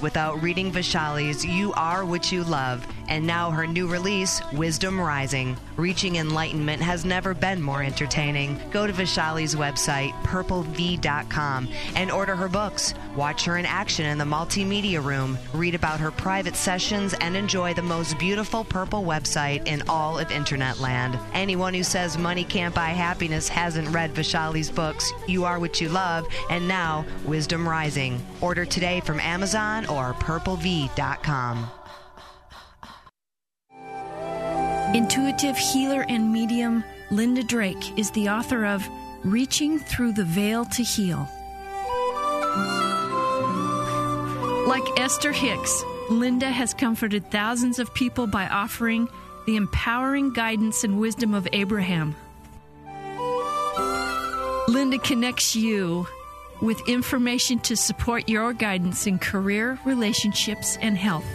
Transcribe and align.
without 0.00 0.42
reading 0.42 0.72
Vaishali's 0.72 1.44
You 1.44 1.74
Are 1.74 2.06
What 2.06 2.32
You 2.32 2.42
Love, 2.42 2.86
and 3.08 3.26
now 3.26 3.50
her 3.50 3.66
new 3.66 3.86
release, 3.86 4.40
Wisdom 4.52 5.00
Rising. 5.00 5.56
Reaching 5.76 6.16
enlightenment 6.16 6.80
has 6.82 7.04
never 7.04 7.34
been 7.34 7.60
more 7.60 7.82
entertaining. 7.82 8.60
Go 8.70 8.86
to 8.86 8.92
Vaishali's 8.92 9.54
website, 9.54 10.12
purplev.com, 10.22 11.68
and 11.96 12.10
order 12.10 12.36
her 12.36 12.48
books. 12.48 12.94
Watch 13.16 13.44
her 13.44 13.58
in 13.58 13.66
action 13.66 14.06
in 14.06 14.18
the 14.18 14.24
multimedia 14.24 15.02
room, 15.02 15.38
read 15.52 15.74
about 15.74 16.00
her 16.00 16.10
private 16.10 16.56
sessions, 16.56 17.14
and 17.14 17.36
enjoy 17.36 17.74
the 17.74 17.82
most 17.82 18.18
beautiful 18.18 18.64
purple 18.64 19.02
website 19.02 19.66
in 19.66 19.82
all 19.88 20.18
of 20.18 20.30
internet 20.30 20.80
land. 20.80 21.18
Anyone 21.32 21.74
who 21.74 21.82
says 21.82 22.18
money 22.18 22.44
can't 22.44 22.74
buy 22.74 22.90
happiness 22.90 23.48
hasn't 23.48 23.88
read 23.88 24.14
Vaishali's 24.14 24.70
books, 24.70 25.12
You 25.26 25.44
Are 25.44 25.58
What 25.58 25.80
You 25.80 25.88
Love, 25.88 26.26
and 26.50 26.66
now 26.66 27.04
Wisdom 27.24 27.68
Rising. 27.68 28.24
Order 28.40 28.64
today 28.64 29.00
from 29.00 29.20
Amazon 29.20 29.86
or 29.86 30.14
purplev.com. 30.14 31.70
Intuitive 34.94 35.58
healer 35.58 36.06
and 36.08 36.32
medium 36.32 36.84
Linda 37.10 37.42
Drake 37.42 37.98
is 37.98 38.12
the 38.12 38.28
author 38.28 38.64
of 38.64 38.88
Reaching 39.24 39.80
Through 39.80 40.12
the 40.12 40.22
Veil 40.22 40.64
to 40.66 40.84
Heal. 40.84 41.28
Like 44.68 44.84
Esther 44.96 45.32
Hicks, 45.32 45.82
Linda 46.10 46.48
has 46.48 46.74
comforted 46.74 47.28
thousands 47.32 47.80
of 47.80 47.92
people 47.92 48.28
by 48.28 48.46
offering 48.46 49.08
the 49.46 49.56
empowering 49.56 50.32
guidance 50.32 50.84
and 50.84 51.00
wisdom 51.00 51.34
of 51.34 51.48
Abraham. 51.52 52.14
Linda 54.68 54.98
connects 54.98 55.56
you 55.56 56.06
with 56.62 56.88
information 56.88 57.58
to 57.58 57.76
support 57.76 58.28
your 58.28 58.52
guidance 58.52 59.08
in 59.08 59.18
career, 59.18 59.76
relationships, 59.84 60.78
and 60.80 60.96
health. 60.96 61.26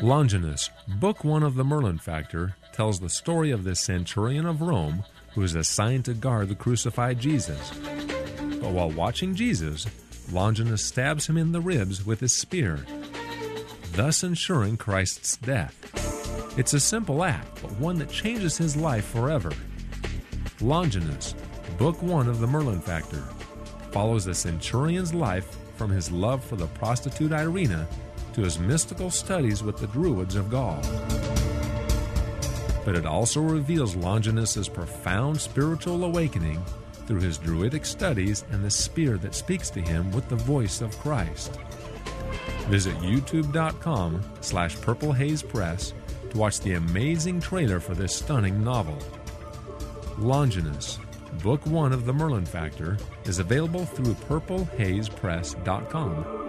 Longinus, 0.00 0.70
Book 0.86 1.24
One 1.24 1.42
of 1.42 1.56
the 1.56 1.64
Merlin 1.64 1.98
Factor, 1.98 2.54
tells 2.72 3.00
the 3.00 3.08
story 3.08 3.50
of 3.50 3.64
this 3.64 3.80
centurion 3.80 4.46
of 4.46 4.62
Rome 4.62 5.02
who 5.34 5.42
is 5.42 5.56
assigned 5.56 6.04
to 6.04 6.14
guard 6.14 6.48
the 6.48 6.54
crucified 6.54 7.18
Jesus. 7.18 7.72
But 8.60 8.70
while 8.70 8.90
watching 8.90 9.34
Jesus, 9.34 9.88
Longinus 10.30 10.84
stabs 10.84 11.26
him 11.26 11.36
in 11.36 11.50
the 11.50 11.60
ribs 11.60 12.06
with 12.06 12.20
his 12.20 12.32
spear 12.32 12.86
thus 13.96 14.22
ensuring 14.22 14.76
Christ's 14.76 15.38
death. 15.38 15.74
It's 16.58 16.74
a 16.74 16.80
simple 16.80 17.24
act, 17.24 17.62
but 17.62 17.72
one 17.80 17.98
that 17.98 18.10
changes 18.10 18.58
his 18.58 18.76
life 18.76 19.06
forever. 19.06 19.50
Longinus, 20.60 21.34
Book 21.78 22.00
1 22.02 22.26
of 22.26 22.40
the 22.40 22.46
Merlin 22.46 22.80
Factor, 22.80 23.22
follows 23.90 24.24
the 24.24 24.34
centurion's 24.34 25.12
life 25.12 25.58
from 25.76 25.90
his 25.90 26.10
love 26.10 26.42
for 26.42 26.56
the 26.56 26.68
prostitute 26.68 27.32
Irena 27.32 27.86
to 28.32 28.40
his 28.40 28.58
mystical 28.58 29.10
studies 29.10 29.62
with 29.62 29.76
the 29.76 29.86
Druids 29.88 30.36
of 30.36 30.50
Gaul. 30.50 30.80
But 32.82 32.94
it 32.94 33.04
also 33.04 33.42
reveals 33.42 33.94
Longinus's 33.94 34.70
profound 34.70 35.38
spiritual 35.38 36.04
awakening 36.04 36.64
through 37.06 37.20
his 37.20 37.36
Druidic 37.36 37.84
studies 37.84 38.46
and 38.52 38.64
the 38.64 38.70
spear 38.70 39.18
that 39.18 39.34
speaks 39.34 39.68
to 39.70 39.80
him 39.82 40.10
with 40.12 40.26
the 40.30 40.36
voice 40.36 40.80
of 40.80 40.98
Christ. 41.00 41.60
Visit 42.68 42.96
youtube.com 43.00 44.22
slash 44.40 44.80
Purple 44.80 45.12
Haze 45.12 45.42
Press 45.42 45.92
to 46.30 46.38
watch 46.38 46.58
the 46.60 46.72
amazing 46.72 47.38
trailer 47.38 47.80
for 47.80 47.94
this 47.94 48.14
stunning 48.14 48.64
novel. 48.64 48.98
Longinus, 50.16 50.98
Book 51.42 51.66
1 51.66 51.92
of 51.92 52.06
the 52.06 52.12
Merlin 52.12 52.46
Factor, 52.46 52.96
is 53.24 53.38
available 53.38 53.84
through 53.84 54.14
purplehazepress.com. 54.14 56.42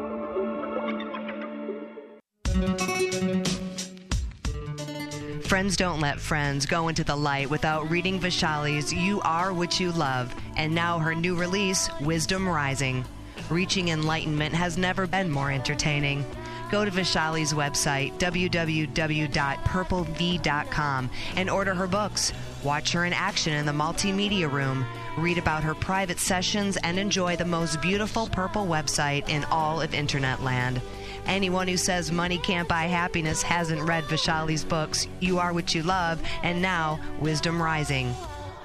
Friends 5.44 5.78
don't 5.78 6.02
let 6.02 6.20
friends 6.20 6.66
go 6.66 6.90
into 6.90 7.06
the 7.06 7.16
light 7.16 7.50
without 7.50 7.90
reading 7.90 8.20
Vaishali's 8.20 8.94
You 8.94 9.22
Are 9.22 9.54
What 9.54 9.80
You 9.80 9.94
Love, 9.94 10.36
and 10.58 10.76
now 10.76 11.00
her 11.00 11.16
new 11.16 11.36
release, 11.36 11.90
Wisdom 12.02 12.50
Rising. 12.50 13.06
Reaching 13.50 13.88
enlightenment 13.90 14.54
has 14.54 14.78
never 14.78 15.08
been 15.08 15.32
more 15.32 15.50
entertaining. 15.50 16.26
Go 16.70 16.84
to 16.84 16.92
Vaishali's 16.92 17.54
website, 17.54 18.20
www.purplev.com, 18.20 21.10
and 21.38 21.50
order 21.50 21.74
her 21.74 21.88
books. 21.88 22.34
Watch 22.64 22.92
her 22.94 23.06
in 23.06 23.14
action 23.14 23.54
in 23.54 23.66
the 23.66 23.72
multimedia 23.72 24.52
room. 24.52 24.86
Read 25.18 25.38
about 25.38 25.64
her 25.64 25.76
private 25.76 26.20
sessions 26.20 26.78
and 26.78 26.98
enjoy 27.00 27.36
the 27.36 27.46
most 27.46 27.82
beautiful 27.82 28.28
purple 28.28 28.66
website 28.66 29.30
in 29.30 29.44
all 29.46 29.82
of 29.82 29.94
internet 29.94 30.44
land. 30.44 30.82
Anyone 31.26 31.68
who 31.68 31.78
says 31.78 32.12
money 32.12 32.38
can't 32.38 32.68
buy 32.68 32.84
happiness 32.84 33.42
hasn't 33.42 33.82
read 33.82 34.06
Vaishali's 34.06 34.64
books, 34.64 35.08
You 35.20 35.40
Are 35.40 35.54
What 35.54 35.76
You 35.76 35.84
Love, 35.84 36.22
and 36.42 36.62
now 36.62 37.00
Wisdom 37.20 37.62
Rising. 37.62 38.16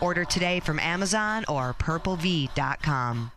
Order 0.00 0.24
today 0.24 0.60
from 0.60 0.78
Amazon 0.78 1.44
or 1.48 1.74
purplev.com. 1.74 3.32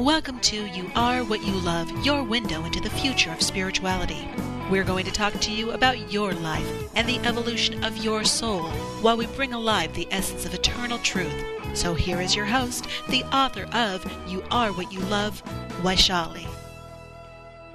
Welcome 0.00 0.40
to 0.40 0.64
You 0.64 0.90
Are 0.94 1.22
What 1.24 1.44
You 1.44 1.52
Love, 1.52 2.06
your 2.06 2.24
window 2.24 2.64
into 2.64 2.80
the 2.80 2.88
future 2.88 3.30
of 3.32 3.42
spirituality. 3.42 4.26
We're 4.70 4.82
going 4.82 5.04
to 5.04 5.12
talk 5.12 5.34
to 5.34 5.52
you 5.52 5.72
about 5.72 6.10
your 6.10 6.32
life 6.32 6.66
and 6.96 7.06
the 7.06 7.18
evolution 7.18 7.84
of 7.84 7.98
your 7.98 8.24
soul 8.24 8.62
while 9.02 9.18
we 9.18 9.26
bring 9.26 9.52
alive 9.52 9.92
the 9.92 10.08
essence 10.10 10.46
of 10.46 10.54
eternal 10.54 10.96
truth. 11.00 11.44
So 11.74 11.92
here 11.92 12.18
is 12.22 12.34
your 12.34 12.46
host, 12.46 12.86
the 13.10 13.24
author 13.24 13.64
of 13.74 14.10
You 14.26 14.42
Are 14.50 14.72
What 14.72 14.90
You 14.90 15.00
Love, 15.00 15.42
Vaishali. 15.82 16.46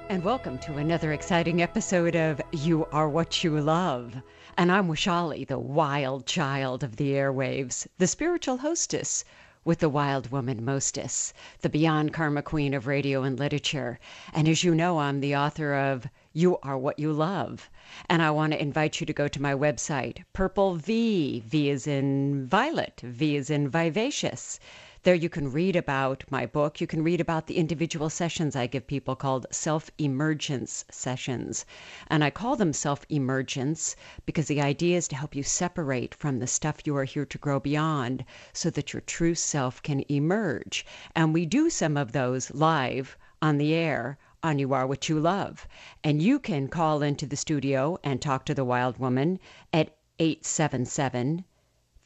And 0.08 0.24
welcome 0.24 0.58
to 0.58 0.78
another 0.78 1.12
exciting 1.12 1.62
episode 1.62 2.16
of 2.16 2.40
You 2.50 2.86
Are 2.86 3.08
What 3.08 3.44
You 3.44 3.60
Love. 3.60 4.16
And 4.58 4.72
I'm 4.72 4.88
Vaishali, 4.88 5.46
the 5.46 5.60
wild 5.60 6.26
child 6.26 6.82
of 6.82 6.96
the 6.96 7.12
airwaves, 7.12 7.86
the 7.98 8.08
spiritual 8.08 8.56
hostess 8.56 9.24
with 9.66 9.80
the 9.80 9.88
wild 9.88 10.30
woman 10.30 10.64
mostess, 10.64 11.34
the 11.60 11.68
beyond 11.68 12.12
karma 12.12 12.40
queen 12.40 12.72
of 12.72 12.86
radio 12.86 13.24
and 13.24 13.36
literature. 13.36 13.98
And 14.32 14.46
as 14.46 14.62
you 14.62 14.76
know, 14.76 15.00
I'm 15.00 15.18
the 15.18 15.34
author 15.34 15.74
of 15.74 16.06
You 16.32 16.56
Are 16.62 16.78
What 16.78 17.00
You 17.00 17.12
Love. 17.12 17.68
And 18.08 18.22
I 18.22 18.30
want 18.30 18.52
to 18.52 18.62
invite 18.62 19.00
you 19.00 19.06
to 19.06 19.12
go 19.12 19.26
to 19.26 19.42
my 19.42 19.54
website, 19.54 20.22
Purple 20.32 20.76
V. 20.76 21.42
V 21.44 21.68
is 21.68 21.88
in 21.88 22.46
violet, 22.46 23.00
V 23.02 23.34
is 23.34 23.50
in 23.50 23.68
vivacious. 23.68 24.60
There 25.06 25.14
you 25.14 25.28
can 25.28 25.52
read 25.52 25.76
about 25.76 26.24
my 26.30 26.46
book. 26.46 26.80
You 26.80 26.88
can 26.88 27.04
read 27.04 27.20
about 27.20 27.46
the 27.46 27.58
individual 27.58 28.10
sessions 28.10 28.56
I 28.56 28.66
give 28.66 28.88
people 28.88 29.14
called 29.14 29.46
self 29.52 29.88
emergence 29.98 30.84
sessions. 30.90 31.64
And 32.08 32.24
I 32.24 32.30
call 32.30 32.56
them 32.56 32.72
self 32.72 33.06
emergence 33.08 33.94
because 34.24 34.48
the 34.48 34.60
idea 34.60 34.96
is 34.96 35.06
to 35.06 35.14
help 35.14 35.36
you 35.36 35.44
separate 35.44 36.12
from 36.12 36.40
the 36.40 36.48
stuff 36.48 36.80
you 36.84 36.96
are 36.96 37.04
here 37.04 37.24
to 37.24 37.38
grow 37.38 37.60
beyond 37.60 38.24
so 38.52 38.68
that 38.70 38.92
your 38.92 39.00
true 39.00 39.36
self 39.36 39.80
can 39.80 40.02
emerge. 40.08 40.84
And 41.14 41.32
we 41.32 41.46
do 41.46 41.70
some 41.70 41.96
of 41.96 42.10
those 42.10 42.50
live 42.50 43.16
on 43.40 43.58
the 43.58 43.74
air 43.74 44.18
on 44.42 44.58
You 44.58 44.72
Are 44.72 44.88
What 44.88 45.08
You 45.08 45.20
Love. 45.20 45.68
And 46.02 46.20
you 46.20 46.40
can 46.40 46.66
call 46.66 47.00
into 47.02 47.26
the 47.26 47.36
studio 47.36 47.96
and 48.02 48.20
talk 48.20 48.44
to 48.46 48.54
the 48.54 48.64
wild 48.64 48.98
woman 48.98 49.38
at 49.72 49.96
877 50.18 51.44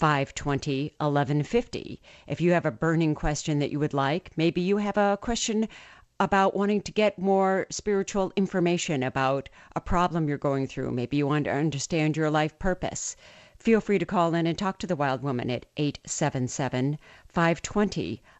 520 0.00 0.94
1150. 0.96 2.00
If 2.26 2.40
you 2.40 2.52
have 2.52 2.64
a 2.64 2.70
burning 2.70 3.14
question 3.14 3.58
that 3.58 3.70
you 3.70 3.78
would 3.80 3.92
like, 3.92 4.30
maybe 4.34 4.62
you 4.62 4.78
have 4.78 4.96
a 4.96 5.18
question 5.20 5.68
about 6.18 6.56
wanting 6.56 6.80
to 6.80 6.90
get 6.90 7.18
more 7.18 7.66
spiritual 7.68 8.32
information 8.34 9.02
about 9.02 9.50
a 9.76 9.80
problem 9.82 10.26
you're 10.26 10.38
going 10.38 10.66
through. 10.66 10.90
Maybe 10.90 11.18
you 11.18 11.26
want 11.26 11.44
to 11.44 11.52
understand 11.52 12.16
your 12.16 12.30
life 12.30 12.58
purpose. 12.58 13.14
Feel 13.58 13.82
free 13.82 13.98
to 13.98 14.06
call 14.06 14.34
in 14.34 14.46
and 14.46 14.56
talk 14.56 14.78
to 14.78 14.86
the 14.86 14.96
wild 14.96 15.22
woman 15.22 15.50
at 15.50 15.66
877 15.76 16.98
520 17.28 18.22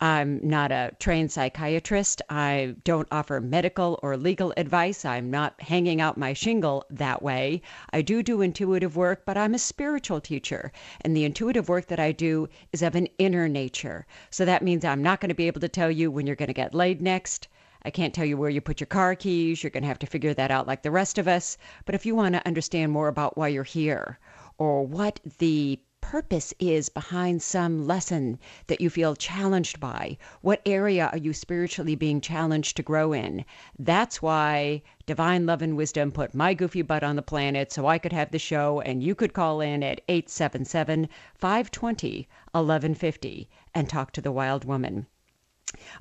I'm 0.00 0.40
not 0.42 0.72
a 0.72 0.90
trained 0.98 1.30
psychiatrist. 1.30 2.20
I 2.28 2.74
don't 2.82 3.06
offer 3.12 3.40
medical 3.40 4.00
or 4.02 4.16
legal 4.16 4.52
advice. 4.56 5.04
I'm 5.04 5.30
not 5.30 5.60
hanging 5.60 6.00
out 6.00 6.18
my 6.18 6.32
shingle 6.32 6.84
that 6.90 7.22
way. 7.22 7.62
I 7.92 8.02
do 8.02 8.24
do 8.24 8.40
intuitive 8.40 8.96
work, 8.96 9.24
but 9.24 9.36
I'm 9.36 9.54
a 9.54 9.58
spiritual 9.58 10.20
teacher. 10.20 10.72
And 11.02 11.14
the 11.14 11.24
intuitive 11.24 11.68
work 11.68 11.86
that 11.86 12.00
I 12.00 12.10
do 12.10 12.48
is 12.72 12.82
of 12.82 12.96
an 12.96 13.06
inner 13.18 13.48
nature. 13.48 14.04
So 14.30 14.44
that 14.44 14.64
means 14.64 14.84
I'm 14.84 15.02
not 15.02 15.20
going 15.20 15.28
to 15.28 15.34
be 15.34 15.46
able 15.46 15.60
to 15.60 15.68
tell 15.68 15.90
you 15.90 16.10
when 16.10 16.26
you're 16.26 16.34
going 16.34 16.48
to 16.48 16.52
get 16.52 16.74
laid 16.74 17.00
next. 17.00 17.46
I 17.84 17.90
can't 17.90 18.12
tell 18.12 18.24
you 18.24 18.36
where 18.36 18.50
you 18.50 18.60
put 18.60 18.80
your 18.80 18.88
car 18.88 19.14
keys. 19.14 19.62
You're 19.62 19.70
going 19.70 19.84
to 19.84 19.88
have 19.88 20.00
to 20.00 20.06
figure 20.06 20.34
that 20.34 20.50
out 20.50 20.66
like 20.66 20.82
the 20.82 20.90
rest 20.90 21.18
of 21.18 21.28
us. 21.28 21.56
But 21.84 21.94
if 21.94 22.04
you 22.04 22.16
want 22.16 22.34
to 22.34 22.46
understand 22.46 22.90
more 22.90 23.06
about 23.06 23.38
why 23.38 23.46
you're 23.46 23.62
here 23.62 24.18
or 24.58 24.84
what 24.84 25.20
the 25.38 25.78
purpose 26.10 26.52
is 26.58 26.88
behind 26.88 27.40
some 27.40 27.86
lesson 27.86 28.36
that 28.66 28.80
you 28.80 28.90
feel 28.90 29.14
challenged 29.14 29.78
by. 29.78 30.18
What 30.40 30.60
area 30.66 31.08
are 31.12 31.18
you 31.18 31.32
spiritually 31.32 31.94
being 31.94 32.20
challenged 32.20 32.76
to 32.76 32.82
grow 32.82 33.12
in? 33.12 33.44
That's 33.78 34.20
why 34.20 34.82
Divine 35.06 35.46
Love 35.46 35.62
and 35.62 35.76
Wisdom 35.76 36.10
put 36.10 36.34
my 36.34 36.52
goofy 36.52 36.82
butt 36.82 37.04
on 37.04 37.14
the 37.14 37.22
planet 37.22 37.70
so 37.70 37.86
I 37.86 37.98
could 37.98 38.12
have 38.12 38.32
the 38.32 38.40
show 38.40 38.80
and 38.80 39.04
you 39.04 39.14
could 39.14 39.32
call 39.32 39.60
in 39.60 39.84
at 39.84 40.00
877 40.08 41.08
520 41.36 42.28
1150 42.50 43.48
and 43.72 43.88
talk 43.88 44.10
to 44.10 44.20
the 44.20 44.32
wild 44.32 44.64
woman. 44.64 45.06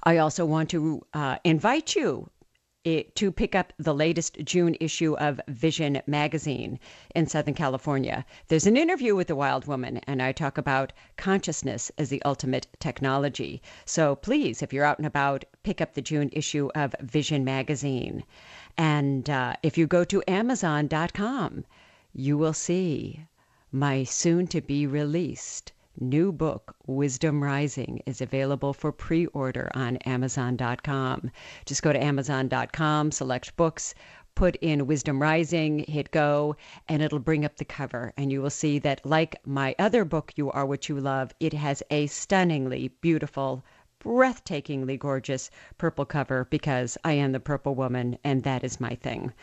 I 0.02 0.18
also 0.18 0.44
want 0.44 0.72
to 0.72 1.06
uh, 1.14 1.38
invite 1.44 1.96
you 1.96 2.32
it, 2.86 3.16
to 3.16 3.32
pick 3.32 3.56
up 3.56 3.74
the 3.78 3.94
latest 3.94 4.38
June 4.44 4.76
issue 4.80 5.14
of 5.18 5.42
Vision 5.48 6.02
magazine 6.08 6.80
in 7.14 7.28
Southern 7.28 7.54
California. 7.54 8.26
There's 8.48 8.66
an 8.66 8.78
interview 8.78 9.16
with 9.16 9.28
the 9.28 9.36
wild 9.36 9.68
woman, 9.68 9.98
and 10.08 10.22
I 10.22 10.32
talk 10.32 10.58
about 10.58 10.94
consciousness 11.18 11.92
as 11.98 12.10
the 12.10 12.22
ultimate 12.24 12.68
technology. 12.80 13.62
So 13.86 14.16
please, 14.16 14.62
if 14.62 14.72
you're 14.72 14.86
out 14.86 14.98
and 14.98 15.08
about, 15.08 15.46
pick 15.64 15.82
up 15.82 15.94
the 15.94 16.02
June 16.02 16.30
issue 16.32 16.70
of 16.74 16.96
Vision 17.02 17.44
magazine. 17.44 18.24
And 18.78 19.30
uh, 19.30 19.56
if 19.62 19.78
you 19.78 19.86
go 19.86 20.04
to 20.06 20.24
Amazon.com, 20.28 21.66
you 22.14 22.38
will 22.38 22.54
see 22.54 23.26
my 23.72 24.04
soon 24.04 24.48
to 24.48 24.62
be 24.62 24.88
released 24.88 25.74
new 26.00 26.32
book, 26.32 26.76
Wisdom 26.86 27.44
Rising, 27.44 28.02
is 28.06 28.22
available 28.22 28.74
for 28.74 28.92
pre 28.92 29.26
order 29.28 29.72
on 29.74 29.98
Amazon.com. 29.98 31.32
Just 31.66 31.82
go 31.82 31.92
to 31.92 32.04
Amazon.com, 32.04 33.12
select 33.12 33.56
books, 33.56 33.96
put 34.36 34.56
in 34.58 34.88
Wisdom 34.88 35.22
Rising, 35.22 35.80
hit 35.80 36.12
go, 36.12 36.56
and 36.88 37.02
it'll 37.02 37.20
bring 37.20 37.44
up 37.44 37.58
the 37.58 37.66
cover. 37.66 38.14
And 38.18 38.32
you 38.32 38.42
will 38.42 38.50
see 38.50 38.80
that, 38.80 39.06
like 39.06 39.36
my 39.46 39.76
other 39.80 40.06
book, 40.06 40.32
You 40.36 40.52
Are 40.52 40.66
What 40.66 40.90
You 40.90 41.00
Love, 41.00 41.34
it 41.40 41.54
has 41.54 41.84
a 41.90 42.08
stunningly 42.08 42.90
beautiful 43.02 43.64
breathtakingly 44.00 44.98
gorgeous 44.98 45.52
purple 45.78 46.06
cover 46.06 46.46
because 46.46 46.98
I 47.04 47.14
am 47.14 47.34
the 47.34 47.40
purple 47.40 47.76
woman 47.76 48.18
and 48.24 48.44
that 48.44 48.64
is 48.64 48.80
my 48.80 48.96
thing. 48.96 49.34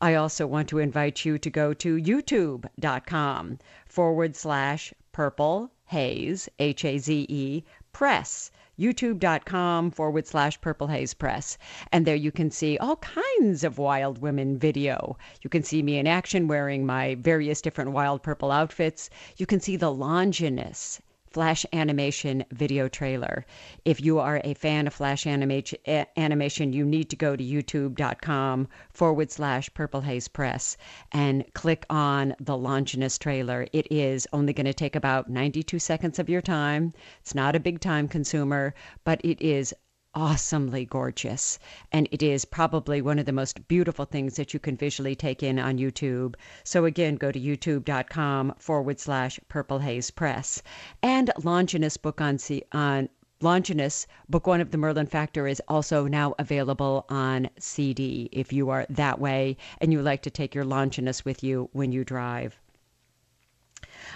I 0.00 0.14
also 0.14 0.46
want 0.46 0.68
to 0.68 0.78
invite 0.78 1.24
you 1.24 1.36
to 1.38 1.50
go 1.50 1.74
to 1.74 1.96
youtube.com 1.96 3.58
forward 3.86 4.36
slash 4.36 4.94
purple 5.10 5.72
haze, 5.86 6.48
H 6.58 6.84
A 6.84 6.98
Z 6.98 7.26
E, 7.28 7.64
press 7.92 8.50
youtube.com 8.78 9.90
forward 9.90 10.26
slash 10.26 10.60
purple 10.60 10.88
haze 10.88 11.14
press. 11.14 11.56
And 11.92 12.06
there 12.06 12.16
you 12.16 12.32
can 12.32 12.50
see 12.50 12.76
all 12.78 12.96
kinds 12.96 13.62
of 13.62 13.78
wild 13.78 14.18
women 14.18 14.58
video. 14.58 15.16
You 15.42 15.50
can 15.50 15.62
see 15.62 15.82
me 15.82 15.98
in 15.98 16.06
action 16.06 16.48
wearing 16.48 16.84
my 16.84 17.14
various 17.16 17.60
different 17.60 17.92
wild 17.92 18.22
purple 18.22 18.50
outfits. 18.50 19.10
You 19.36 19.46
can 19.46 19.60
see 19.60 19.76
the 19.76 19.92
longinus 19.92 21.00
Flash 21.34 21.66
Animation 21.72 22.44
video 22.52 22.86
trailer. 22.86 23.44
If 23.84 24.00
you 24.00 24.20
are 24.20 24.40
a 24.44 24.54
fan 24.54 24.86
of 24.86 24.94
Flash 24.94 25.26
animation, 25.26 25.80
animation 26.16 26.72
you 26.72 26.84
need 26.84 27.10
to 27.10 27.16
go 27.16 27.34
to 27.34 27.42
youtube.com 27.42 28.68
forward 28.90 29.32
slash 29.32 29.68
Purple 29.74 30.02
Haze 30.02 30.28
Press 30.28 30.76
and 31.10 31.44
click 31.52 31.86
on 31.90 32.36
the 32.38 32.56
Longinus 32.56 33.18
trailer. 33.18 33.66
It 33.72 33.88
is 33.90 34.28
only 34.32 34.52
going 34.52 34.66
to 34.66 34.72
take 34.72 34.94
about 34.94 35.28
92 35.28 35.80
seconds 35.80 36.20
of 36.20 36.28
your 36.28 36.40
time. 36.40 36.92
It's 37.20 37.34
not 37.34 37.56
a 37.56 37.60
big 37.60 37.80
time 37.80 38.06
consumer, 38.06 38.72
but 39.02 39.20
it 39.24 39.42
is 39.42 39.74
awesomely 40.14 40.84
gorgeous. 40.84 41.58
And 41.92 42.08
it 42.10 42.22
is 42.22 42.44
probably 42.44 43.02
one 43.02 43.18
of 43.18 43.26
the 43.26 43.32
most 43.32 43.68
beautiful 43.68 44.04
things 44.04 44.36
that 44.36 44.54
you 44.54 44.60
can 44.60 44.76
visually 44.76 45.14
take 45.14 45.42
in 45.42 45.58
on 45.58 45.78
YouTube. 45.78 46.34
So 46.62 46.84
again, 46.84 47.16
go 47.16 47.32
to 47.32 47.40
youtube.com 47.40 48.54
forward 48.58 49.00
slash 49.00 49.40
purple 49.48 49.80
haze 49.80 50.10
press. 50.10 50.62
And 51.02 51.30
Longinus 51.42 51.96
book 51.96 52.20
on, 52.20 52.38
on 52.72 53.08
Longinus, 53.40 54.06
Book 54.28 54.46
One 54.46 54.60
of 54.60 54.70
the 54.70 54.78
Merlin 54.78 55.06
Factor, 55.06 55.46
is 55.46 55.60
also 55.68 56.06
now 56.06 56.34
available 56.38 57.04
on 57.08 57.50
CD 57.58 58.28
if 58.32 58.52
you 58.52 58.70
are 58.70 58.86
that 58.88 59.18
way 59.18 59.56
and 59.80 59.92
you 59.92 60.00
like 60.00 60.22
to 60.22 60.30
take 60.30 60.54
your 60.54 60.64
Longinus 60.64 61.24
with 61.24 61.42
you 61.42 61.68
when 61.72 61.92
you 61.92 62.04
drive. 62.04 62.58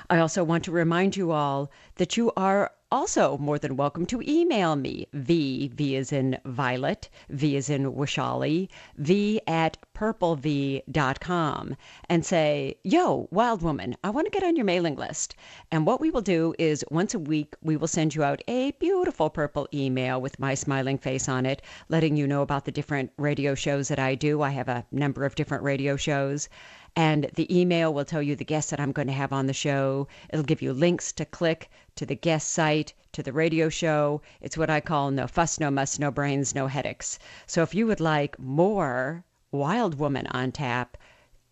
I 0.08 0.18
also 0.18 0.44
want 0.44 0.64
to 0.64 0.72
remind 0.72 1.16
you 1.16 1.32
all 1.32 1.70
that 1.96 2.16
you 2.16 2.32
are 2.36 2.72
also 2.90 3.36
more 3.38 3.58
than 3.58 3.76
welcome 3.76 4.06
to 4.06 4.22
email 4.22 4.74
me. 4.74 5.06
V, 5.12 5.68
V 5.68 5.96
is 5.96 6.12
in 6.12 6.38
Violet, 6.46 7.08
V 7.28 7.56
is 7.56 7.68
in 7.68 7.92
Vaishali, 7.92 8.68
V 8.96 9.40
at 9.46 9.76
purplev.com 9.94 11.76
and 12.08 12.24
say, 12.24 12.76
Yo, 12.84 13.28
wild 13.30 13.62
woman, 13.62 13.96
I 14.02 14.10
want 14.10 14.26
to 14.26 14.30
get 14.30 14.42
on 14.42 14.56
your 14.56 14.64
mailing 14.64 14.96
list. 14.96 15.34
And 15.70 15.86
what 15.86 16.00
we 16.00 16.10
will 16.10 16.22
do 16.22 16.54
is 16.58 16.84
once 16.90 17.14
a 17.14 17.18
week, 17.18 17.54
we 17.62 17.76
will 17.76 17.88
send 17.88 18.14
you 18.14 18.22
out 18.22 18.42
a 18.48 18.70
beautiful 18.72 19.28
purple 19.28 19.68
email 19.74 20.20
with 20.20 20.38
my 20.38 20.54
smiling 20.54 20.98
face 20.98 21.28
on 21.28 21.44
it, 21.44 21.60
letting 21.88 22.16
you 22.16 22.26
know 22.26 22.42
about 22.42 22.64
the 22.64 22.72
different 22.72 23.10
radio 23.18 23.54
shows 23.54 23.88
that 23.88 23.98
I 23.98 24.14
do. 24.14 24.40
I 24.40 24.50
have 24.50 24.68
a 24.68 24.86
number 24.90 25.24
of 25.24 25.34
different 25.34 25.62
radio 25.62 25.96
shows. 25.96 26.48
And 26.96 27.30
the 27.34 27.56
email 27.56 27.94
will 27.94 28.04
tell 28.04 28.22
you 28.22 28.34
the 28.34 28.44
guests 28.44 28.70
that 28.70 28.80
I'm 28.80 28.92
going 28.92 29.06
to 29.08 29.14
have 29.14 29.32
on 29.32 29.46
the 29.46 29.52
show. 29.52 30.08
It'll 30.30 30.42
give 30.44 30.62
you 30.62 30.72
links 30.72 31.12
to 31.12 31.24
click 31.24 31.70
to 31.98 32.06
the 32.06 32.14
guest 32.14 32.52
site, 32.52 32.92
to 33.10 33.24
the 33.24 33.32
radio 33.32 33.68
show. 33.68 34.22
It's 34.40 34.56
what 34.56 34.70
I 34.70 34.78
call 34.78 35.10
no 35.10 35.26
fuss, 35.26 35.58
no 35.58 35.68
muss, 35.68 35.98
no 35.98 36.12
brains, 36.12 36.54
no 36.54 36.68
headaches. 36.68 37.18
So 37.44 37.62
if 37.62 37.74
you 37.74 37.88
would 37.88 37.98
like 37.98 38.38
more 38.38 39.24
Wild 39.50 39.98
Woman 39.98 40.28
on 40.28 40.52
tap, 40.52 40.96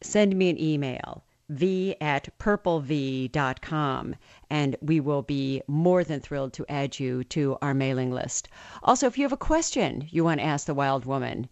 send 0.00 0.37
me 0.37 0.48
an 0.48 0.60
email 0.60 1.25
v 1.48 1.96
at 2.00 2.28
purplev.com 2.38 4.14
and 4.48 4.76
we 4.81 5.00
will 5.00 5.22
be 5.22 5.62
more 5.66 6.04
than 6.04 6.20
thrilled 6.20 6.52
to 6.52 6.66
add 6.69 7.00
you 7.00 7.25
to 7.25 7.58
our 7.60 7.75
mailing 7.75 8.12
list. 8.12 8.49
Also, 8.84 9.08
if 9.08 9.19
you 9.19 9.25
have 9.25 9.32
a 9.32 9.37
question 9.37 10.06
you 10.10 10.22
want 10.22 10.38
to 10.38 10.46
ask 10.46 10.66
the 10.66 10.75
wild 10.75 11.04
woman, 11.04 11.49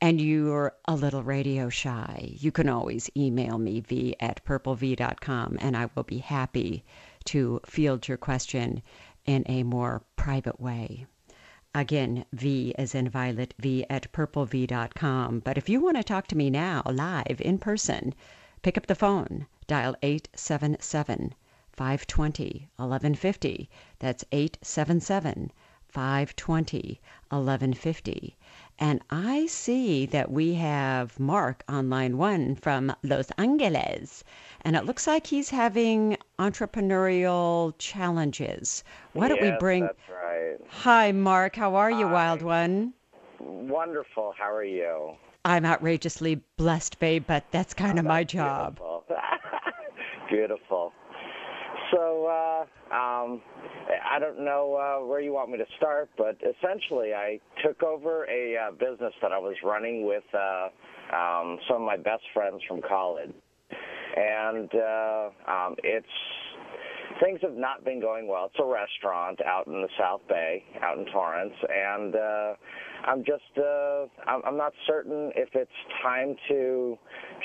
and 0.00 0.20
you're 0.20 0.72
a 0.86 0.94
little 0.94 1.22
radio 1.22 1.68
shy, 1.68 2.30
you 2.38 2.52
can 2.52 2.68
always 2.68 3.10
email 3.16 3.58
me, 3.58 3.80
v 3.80 4.16
at 4.20 4.42
purplev.com, 4.44 5.58
and 5.60 5.76
I 5.76 5.90
will 5.94 6.04
be 6.04 6.18
happy 6.18 6.84
to 7.24 7.60
field 7.66 8.08
your 8.08 8.16
question 8.16 8.82
in 9.24 9.44
a 9.46 9.62
more 9.62 10.02
private 10.16 10.60
way. 10.60 11.06
Again, 11.74 12.24
V 12.32 12.74
as 12.76 12.94
in 12.94 13.08
Violet, 13.08 13.52
V 13.58 13.84
at 13.90 14.10
purplev.com. 14.12 15.40
But 15.40 15.58
if 15.58 15.68
you 15.68 15.80
want 15.80 15.96
to 15.98 16.02
talk 16.02 16.26
to 16.28 16.36
me 16.36 16.48
now, 16.48 16.82
live, 16.86 17.40
in 17.40 17.58
person, 17.58 18.14
pick 18.62 18.78
up 18.78 18.86
the 18.86 18.94
phone, 18.94 19.46
dial 19.66 19.94
877 20.02 21.34
520 21.72 22.68
1150. 22.76 23.70
That's 23.98 24.24
877 24.32 25.52
520 25.88 27.00
1150. 27.28 28.36
And 28.78 29.00
I 29.10 29.46
see 29.46 30.06
that 30.06 30.30
we 30.30 30.54
have 30.54 31.20
Mark 31.20 31.64
on 31.68 31.90
line 31.90 32.16
one 32.16 32.54
from 32.54 32.94
Los 33.02 33.30
Angeles. 33.38 34.24
And 34.62 34.76
it 34.76 34.84
looks 34.84 35.06
like 35.06 35.26
he's 35.26 35.50
having 35.50 36.16
entrepreneurial 36.38 37.74
challenges. 37.78 38.84
Why 39.12 39.28
don't 39.28 39.42
yes, 39.42 39.52
we 39.52 39.58
bring. 39.58 39.82
That's 39.84 39.98
right. 40.10 40.56
Hi, 40.68 41.12
Mark. 41.12 41.56
How 41.56 41.74
are 41.76 41.90
you, 41.90 42.06
Hi. 42.06 42.12
Wild 42.12 42.42
One? 42.42 42.92
Wonderful. 43.38 44.34
How 44.36 44.52
are 44.52 44.64
you? 44.64 45.14
I'm 45.44 45.64
outrageously 45.64 46.42
blessed, 46.56 46.98
babe, 46.98 47.24
but 47.26 47.44
that's 47.50 47.72
kind 47.72 47.98
of 47.98 48.04
my 48.04 48.24
job. 48.24 48.76
Beautiful. 48.76 49.04
Beautiful. 50.28 50.92
So, 51.90 52.26
uh, 52.26 52.94
um, 52.94 53.40
I 54.04 54.18
don't 54.18 54.44
know 54.44 54.74
uh, 54.74 55.06
where 55.06 55.20
you 55.20 55.32
want 55.32 55.50
me 55.50 55.58
to 55.58 55.64
start, 55.76 56.10
but 56.18 56.36
essentially, 56.42 57.14
I 57.14 57.40
took 57.64 57.82
over 57.82 58.26
a 58.28 58.56
uh, 58.56 58.70
business 58.72 59.14
that 59.22 59.32
I 59.32 59.38
was 59.38 59.54
running 59.64 60.06
with 60.06 60.24
uh, 60.34 60.68
um, 61.16 61.58
some 61.66 61.82
of 61.82 61.86
my 61.86 61.96
best 61.96 62.24
friends 62.34 62.60
from 62.68 62.82
college, 62.86 63.32
and 64.18 64.70
uh, 64.74 65.30
um, 65.50 65.74
it's 65.84 66.06
things 67.22 67.40
have 67.42 67.56
not 67.56 67.84
been 67.84 68.00
going 68.00 68.28
well. 68.28 68.46
It's 68.46 68.60
a 68.60 68.64
restaurant 68.64 69.40
out 69.44 69.66
in 69.66 69.80
the 69.80 69.88
South 69.98 70.20
Bay, 70.28 70.64
out 70.82 70.98
in 70.98 71.06
Torrance, 71.06 71.54
and 71.68 72.14
uh, 72.14 72.54
I'm 73.06 73.24
just 73.24 73.58
uh, 73.58 74.06
I'm, 74.26 74.56
not 74.56 74.72
certain 74.86 75.30
if 75.36 75.48
it's 75.54 75.70
time 76.02 76.34
to 76.48 76.98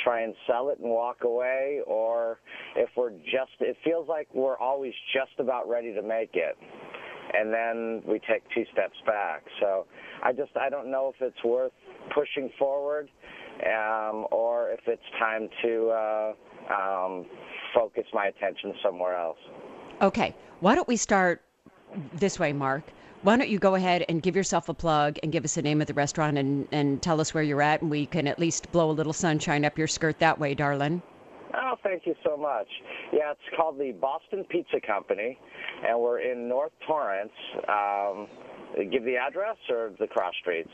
try 0.03 0.21
and 0.21 0.33
sell 0.47 0.69
it 0.69 0.79
and 0.79 0.89
walk 0.89 1.23
away, 1.23 1.81
or 1.85 2.39
if 2.75 2.89
we're 2.97 3.11
just. 3.11 3.51
It 3.59 3.77
feels 3.83 4.07
like 4.07 4.27
we're 4.33 4.57
always 4.57 4.93
just 5.13 5.39
about 5.39 5.67
ready 5.69 5.93
to 5.93 6.01
make 6.01 6.31
it. 6.33 6.57
and 7.33 7.53
then 7.53 8.01
we 8.05 8.19
take 8.19 8.43
two 8.53 8.63
steps 8.73 8.97
back. 9.05 9.43
So 9.61 9.85
I 10.21 10.33
just 10.33 10.51
I 10.59 10.69
don't 10.69 10.91
know 10.91 11.11
if 11.13 11.21
it's 11.21 11.43
worth 11.43 11.71
pushing 12.13 12.49
forward 12.59 13.09
um, 13.65 14.25
or 14.31 14.71
if 14.71 14.81
it's 14.87 15.03
time 15.19 15.47
to 15.63 15.89
uh, 15.89 16.33
um, 16.71 17.25
focus 17.73 18.05
my 18.13 18.27
attention 18.27 18.73
somewhere 18.83 19.17
else. 19.17 19.37
Okay, 20.01 20.35
why 20.59 20.75
don't 20.75 20.87
we 20.87 20.97
start 20.97 21.41
this 22.13 22.39
way, 22.39 22.53
Mark? 22.53 22.83
Why 23.23 23.37
don't 23.37 23.49
you 23.49 23.57
go 23.57 23.75
ahead 23.75 24.03
and 24.09 24.21
give 24.21 24.35
yourself 24.35 24.67
a 24.67 24.73
plug 24.73 25.17
and 25.23 25.31
give 25.31 25.45
us 25.45 25.55
the 25.55 25.61
name 25.61 25.79
of 25.79 25.87
the 25.87 25.93
restaurant 25.93 26.37
and, 26.37 26.67
and 26.71 27.01
tell 27.01 27.21
us 27.21 27.33
where 27.33 27.43
you're 27.43 27.61
at, 27.61 27.81
and 27.81 27.89
we 27.89 28.05
can 28.05 28.27
at 28.27 28.37
least 28.37 28.69
blow 28.71 28.91
a 28.91 28.91
little 28.91 29.13
sunshine 29.13 29.63
up 29.63 29.77
your 29.77 29.87
skirt 29.87 30.19
that 30.19 30.37
way, 30.37 30.53
darling. 30.53 31.01
Oh, 31.55 31.75
thank 31.83 32.05
you 32.05 32.15
so 32.25 32.35
much. 32.35 32.67
Yeah, 33.13 33.31
it's 33.31 33.55
called 33.55 33.77
the 33.77 33.91
Boston 33.91 34.43
Pizza 34.49 34.81
Company, 34.85 35.39
and 35.87 35.99
we're 35.99 36.19
in 36.19 36.49
North 36.49 36.71
Torrance. 36.85 37.31
Um, 37.69 38.27
give 38.91 39.03
the 39.03 39.17
address 39.17 39.57
or 39.69 39.91
the 39.99 40.07
cross 40.07 40.33
streets? 40.41 40.69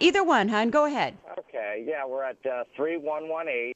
Either 0.00 0.24
one, 0.24 0.48
hon. 0.48 0.70
Go 0.70 0.86
ahead. 0.86 1.16
Okay. 1.38 1.84
Yeah, 1.86 2.06
we're 2.06 2.24
at 2.24 2.36
uh, 2.46 2.64
3118 2.76 3.72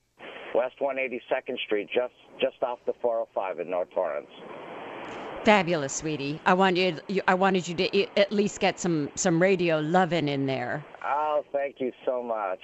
West 0.54 0.76
182nd 0.80 1.58
Street, 1.66 1.88
just 1.94 2.14
just 2.40 2.62
off 2.62 2.78
the 2.86 2.92
405 3.00 3.60
in 3.60 3.70
North 3.70 3.90
Torrance. 3.94 4.28
Fabulous, 5.44 5.94
sweetie. 5.94 6.40
I 6.46 6.54
wanted 6.54 7.02
you, 7.08 7.22
I 7.28 7.34
wanted 7.34 7.68
you 7.68 7.74
to 7.76 8.18
at 8.18 8.32
least 8.32 8.60
get 8.60 8.78
some 8.80 9.10
some 9.14 9.40
radio 9.40 9.80
loving 9.80 10.28
in 10.28 10.46
there. 10.46 10.84
Oh, 11.04 11.44
thank 11.52 11.76
you 11.80 11.92
so 12.04 12.22
much. 12.22 12.60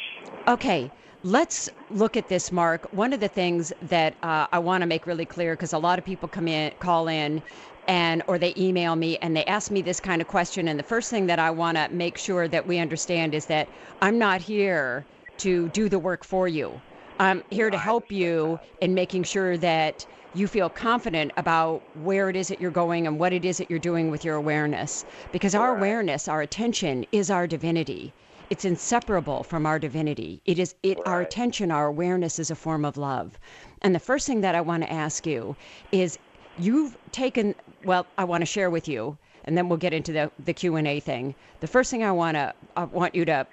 Okay, 0.49 0.90
let's 1.23 1.71
look 1.90 2.16
at 2.16 2.28
this, 2.28 2.52
Mark. 2.52 2.92
One 2.92 3.12
of 3.12 3.21
the 3.21 3.28
things 3.28 3.73
that 3.83 4.14
uh, 4.23 4.47
I 4.52 4.59
want 4.59 4.83
to 4.83 4.87
make 4.87 5.06
really 5.06 5.25
clear, 5.25 5.54
because 5.54 5.73
a 5.73 5.78
lot 5.78 5.99
of 5.99 6.04
people 6.04 6.28
come 6.28 6.49
in, 6.49 6.73
call 6.80 7.09
in, 7.09 7.42
and 7.88 8.23
or 8.26 8.38
they 8.38 8.55
email 8.57 8.97
me 8.97 9.19
and 9.19 9.37
they 9.37 9.45
ask 9.45 9.71
me 9.71 9.83
this 9.83 10.00
kind 10.00 10.23
of 10.23 10.29
question. 10.29 10.69
And 10.69 10.79
the 10.79 10.85
first 10.85 11.11
thing 11.11 11.26
that 11.26 11.38
I 11.38 11.50
want 11.50 11.76
to 11.76 11.88
make 11.91 12.19
sure 12.19 12.49
that 12.49 12.67
we 12.67 12.79
understand 12.79 13.35
is 13.35 13.47
that 13.47 13.69
I'm 14.00 14.19
not 14.19 14.41
here 14.41 15.05
to 15.38 15.69
do 15.71 15.88
the 15.88 15.99
work 15.99 16.25
for 16.25 16.49
you. 16.49 16.81
I'm 17.21 17.43
here 17.50 17.71
to 17.71 17.79
help 17.79 18.11
you 18.11 18.59
in 18.81 18.95
making 18.95 19.25
sure 19.25 19.57
that 19.59 20.07
you 20.35 20.49
feel 20.49 20.69
confident 20.69 21.33
about 21.37 21.83
where 21.95 22.29
it 22.29 22.35
is 22.37 22.49
that 22.49 22.61
you're 22.61 22.71
going 22.73 23.07
and 23.07 23.21
what 23.21 23.33
it 23.33 23.45
is 23.45 23.59
that 23.59 23.71
you're 23.71 23.79
doing 23.79 24.11
with 24.11 24.25
your 24.25 24.35
awareness. 24.35 25.05
Because 25.31 25.55
our 25.55 25.76
awareness, 25.76 26.26
our 26.26 26.43
attention 26.43 27.07
is 27.12 27.31
our 27.31 27.47
divinity. 27.47 28.12
It's 28.50 28.64
inseparable 28.64 29.45
from 29.45 29.64
our 29.64 29.79
divinity. 29.79 30.43
It 30.45 30.59
is 30.59 30.75
it 30.83 30.99
our 31.07 31.21
attention, 31.21 31.71
our 31.71 31.87
awareness 31.87 32.38
is 32.38 32.50
a 32.50 32.57
form 32.57 32.85
of 32.85 32.97
love. 32.97 33.38
And 33.81 33.95
the 33.95 34.00
first 34.00 34.26
thing 34.26 34.41
that 34.41 34.55
I 34.55 34.61
want 34.61 34.83
to 34.83 34.93
ask 34.93 35.26
you 35.26 35.57
is 35.93 36.19
you've 36.58 36.96
taken 37.12 37.54
well, 37.84 38.06
I 38.16 38.25
want 38.25 38.42
to 38.42 38.46
share 38.46 38.70
with 38.70 38.88
you 38.88 39.18
and 39.44 39.56
then 39.56 39.68
we'll 39.68 39.78
get 39.78 39.92
into 39.92 40.12
the 40.12 40.30
the 40.44 40.52
Q&A 40.52 41.00
thing. 41.00 41.34
The 41.61 41.66
first 41.66 41.90
thing 41.90 42.02
I 42.02 42.12
want 42.12 42.37
to 42.37 42.54
I 42.76 42.84
want 42.84 43.14
you 43.14 43.25
to 43.26 43.46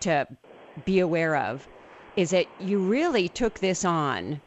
to 0.00 0.26
be 0.84 1.00
aware 1.00 1.36
of 1.36 1.66
is 2.16 2.30
that 2.30 2.46
you 2.60 2.78
really 2.78 3.28
took 3.28 3.58
this 3.58 3.84
on 3.84 4.40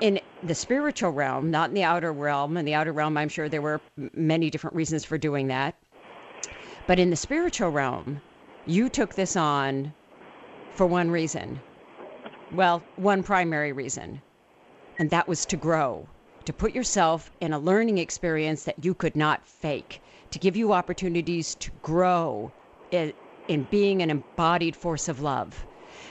in 0.00 0.20
the 0.42 0.54
spiritual 0.54 1.10
realm, 1.10 1.50
not 1.50 1.70
in 1.70 1.74
the 1.74 1.84
outer 1.84 2.12
realm. 2.12 2.56
In 2.56 2.64
the 2.64 2.74
outer 2.74 2.92
realm, 2.92 3.16
I'm 3.16 3.28
sure 3.28 3.48
there 3.48 3.62
were 3.62 3.80
many 4.12 4.50
different 4.50 4.76
reasons 4.76 5.04
for 5.04 5.16
doing 5.16 5.46
that. 5.48 5.74
But 6.86 6.98
in 6.98 7.10
the 7.10 7.16
spiritual 7.16 7.70
realm, 7.70 8.20
you 8.66 8.88
took 8.88 9.14
this 9.14 9.36
on 9.36 9.92
for 10.72 10.86
one 10.86 11.10
reason. 11.10 11.60
Well, 12.52 12.82
one 12.96 13.22
primary 13.22 13.72
reason, 13.72 14.20
and 14.98 15.10
that 15.10 15.26
was 15.26 15.46
to 15.46 15.56
grow, 15.56 16.06
to 16.46 16.52
put 16.52 16.74
yourself 16.74 17.30
in 17.40 17.52
a 17.52 17.58
learning 17.58 17.98
experience 17.98 18.64
that 18.64 18.84
you 18.84 18.94
could 18.94 19.16
not 19.16 19.46
fake, 19.46 20.00
to 20.30 20.38
give 20.38 20.56
you 20.56 20.72
opportunities 20.72 21.56
to 21.56 21.70
grow 21.82 22.52
in, 22.92 23.12
in 23.48 23.64
being 23.64 24.00
an 24.00 24.10
embodied 24.10 24.76
force 24.76 25.08
of 25.08 25.20
love. 25.20 25.66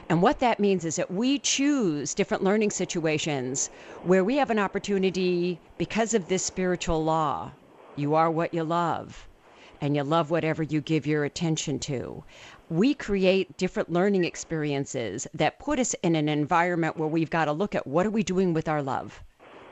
And 0.10 0.22
what 0.22 0.39
that 0.39 0.60
means 0.60 0.84
is 0.84 0.98
that 0.98 1.10
we 1.10 1.39
choose 1.39 2.13
different 2.13 2.44
learning 2.44 2.72
situations 2.72 3.70
where 4.04 4.24
we 4.24 4.36
have 4.36 4.50
an 4.50 4.60
opportunity 4.60 5.58
because 5.77 6.13
of 6.13 6.27
this 6.27 6.44
spiritual 6.44 7.04
law. 7.04 7.51
You 7.96 8.13
are 8.15 8.30
what 8.30 8.54
you 8.54 8.63
love, 8.63 9.27
and 9.80 9.96
you 9.96 10.04
love 10.04 10.32
whatever 10.32 10.63
you 10.63 10.82
give 10.82 11.08
your 11.08 11.24
attention 11.24 11.80
to. 11.80 12.24
We 12.70 12.94
create 12.94 13.58
different 13.58 13.89
learning 13.92 14.25
experiences 14.25 15.27
that 15.34 15.60
put 15.60 15.80
us 15.80 15.94
in 16.04 16.15
an 16.15 16.27
environment 16.27 16.98
where 16.98 17.08
we've 17.08 17.30
got 17.30 17.46
to 17.46 17.54
look 17.54 17.74
at 17.74 17.88
what 17.88 18.06
are 18.06 18.12
we 18.12 18.24
doing 18.24 18.54
with 18.54 18.68
our 18.68 18.82
love? 18.82 19.24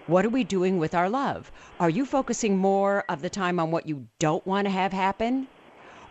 What 0.06 0.26
are 0.26 0.30
we 0.30 0.44
doing 0.44 0.80
with 0.80 0.94
our 0.94 1.10
love? 1.10 1.52
Are 1.80 1.90
you 1.90 2.06
focusing 2.06 2.58
more 2.58 3.06
of 3.08 3.22
the 3.22 3.30
time 3.30 3.60
on 3.60 3.72
what 3.72 3.88
you 3.88 4.08
don't 4.20 4.46
want 4.46 4.66
to 4.66 4.72
have 4.72 4.92
happen? 4.92 5.48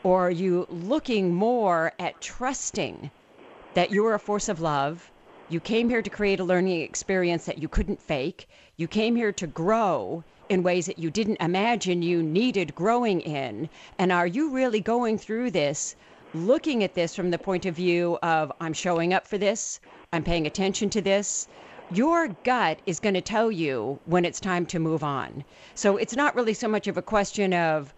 Or 0.03 0.27
are 0.27 0.31
you 0.31 0.67
looking 0.71 1.35
more 1.35 1.93
at 1.99 2.21
trusting 2.21 3.11
that 3.75 3.91
you 3.91 4.07
are 4.07 4.15
a 4.15 4.19
force 4.19 4.49
of 4.49 4.61
love. 4.61 5.11
You 5.49 5.61
came 5.61 5.89
here 5.89 6.03
to 6.03 6.11
create 6.11 6.41
a 6.41 6.45
learning 6.45 6.81
experience 6.83 7.47
that 7.47 7.59
you 7.59 7.69
couldn't 7.69 8.01
fake. 8.01 8.49
You 8.77 8.87
came 8.89 9.17
here 9.17 9.33
to 9.33 9.47
grow 9.47 10.25
in 10.49 10.63
ways 10.63 10.87
that 10.87 10.99
you 10.99 11.11
didn't 11.11 11.41
imagine 11.41 12.03
you 12.03 12.23
needed 12.23 12.75
growing 12.75 13.21
in. 13.21 13.69
And 13.99 14.13
are 14.13 14.27
you 14.27 14.51
really 14.51 14.81
going 14.81 15.19
through 15.19 15.51
this, 15.51 15.97
looking 16.35 16.85
at 16.85 16.95
this 16.95 17.15
from 17.15 17.31
the 17.31 17.39
point 17.39 17.67
of 17.67 17.75
view 17.75 18.19
of, 18.23 18.53
I'm 18.61 18.73
showing 18.73 19.15
up 19.15 19.27
for 19.27 19.39
this, 19.39 19.81
I'm 20.13 20.25
paying 20.25 20.47
attention 20.47 20.91
to 20.91 21.01
this? 21.01 21.49
Your 21.95 22.29
gut 22.45 22.81
is 22.87 23.01
going 23.01 23.15
to 23.15 23.21
tell 23.21 23.53
you 23.53 23.99
when 24.07 24.25
it's 24.25 24.41
time 24.41 24.65
to 24.67 24.79
move 24.79 25.05
on. 25.05 25.45
So 25.75 25.99
it's 25.99 26.17
not 26.17 26.35
really 26.35 26.55
so 26.55 26.67
much 26.67 26.87
of 26.87 26.97
a 26.97 27.03
question 27.03 27.53
of, 27.53 27.93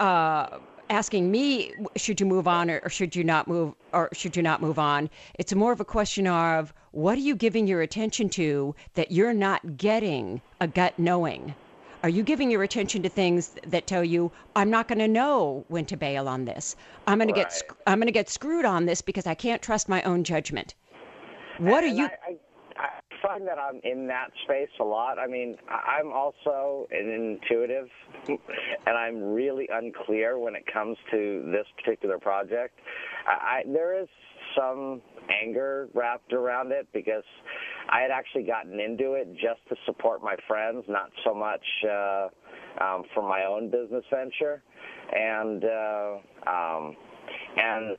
uh, 0.00 0.58
asking 0.90 1.30
me 1.30 1.72
should 1.96 2.18
you 2.18 2.26
move 2.26 2.48
on 2.48 2.70
or, 2.70 2.80
or, 2.82 2.88
should 2.88 3.14
you 3.14 3.22
not 3.22 3.46
move 3.46 3.74
or 3.92 4.08
should 4.12 4.34
you 4.36 4.42
not 4.42 4.62
move 4.62 4.78
on 4.78 5.10
it's 5.34 5.54
more 5.54 5.70
of 5.70 5.80
a 5.80 5.84
question 5.84 6.26
of 6.26 6.72
what 6.92 7.18
are 7.18 7.20
you 7.20 7.36
giving 7.36 7.66
your 7.66 7.82
attention 7.82 8.26
to 8.28 8.74
that 8.94 9.10
you're 9.12 9.34
not 9.34 9.76
getting 9.76 10.40
a 10.62 10.66
gut 10.66 10.98
knowing 10.98 11.54
are 12.02 12.08
you 12.08 12.22
giving 12.22 12.50
your 12.50 12.62
attention 12.62 13.02
to 13.02 13.08
things 13.10 13.54
that 13.66 13.86
tell 13.86 14.02
you 14.02 14.32
i'm 14.56 14.70
not 14.70 14.88
going 14.88 14.98
to 14.98 15.08
know 15.08 15.62
when 15.68 15.84
to 15.84 15.94
bail 15.94 16.26
on 16.26 16.46
this 16.46 16.74
i'm 17.06 17.18
going 17.18 17.28
right. 17.34 17.50
to 17.50 17.58
get 17.58 17.78
i'm 17.86 17.98
going 17.98 18.06
to 18.06 18.12
get 18.12 18.30
screwed 18.30 18.64
on 18.64 18.86
this 18.86 19.02
because 19.02 19.26
i 19.26 19.34
can't 19.34 19.60
trust 19.60 19.90
my 19.90 20.00
own 20.04 20.24
judgment 20.24 20.74
what 21.58 21.84
and 21.84 21.92
are 21.92 21.96
you 21.96 22.04
I, 22.06 22.30
I 22.30 22.36
find 23.22 23.46
that 23.46 23.58
I'm 23.58 23.80
in 23.84 24.06
that 24.08 24.30
space 24.44 24.68
a 24.80 24.84
lot. 24.84 25.18
I 25.18 25.26
mean, 25.26 25.56
I'm 25.68 26.12
also 26.12 26.86
an 26.90 27.38
intuitive, 27.48 27.88
and 28.28 28.96
I'm 28.96 29.22
really 29.22 29.68
unclear 29.72 30.38
when 30.38 30.54
it 30.54 30.64
comes 30.72 30.96
to 31.10 31.50
this 31.52 31.66
particular 31.76 32.18
project. 32.18 32.78
I, 33.26 33.62
there 33.66 34.00
is 34.00 34.08
some 34.56 35.02
anger 35.42 35.88
wrapped 35.94 36.32
around 36.32 36.72
it 36.72 36.88
because 36.92 37.24
I 37.90 38.00
had 38.00 38.10
actually 38.10 38.44
gotten 38.44 38.80
into 38.80 39.14
it 39.14 39.32
just 39.34 39.60
to 39.68 39.76
support 39.86 40.22
my 40.22 40.36
friends, 40.46 40.84
not 40.88 41.10
so 41.24 41.34
much 41.34 41.64
uh, 41.84 42.28
um, 42.82 43.04
for 43.14 43.22
my 43.22 43.44
own 43.44 43.70
business 43.70 44.04
venture, 44.10 44.62
and 45.12 45.64
uh, 45.64 46.16
um, 46.46 46.96
and 47.56 47.96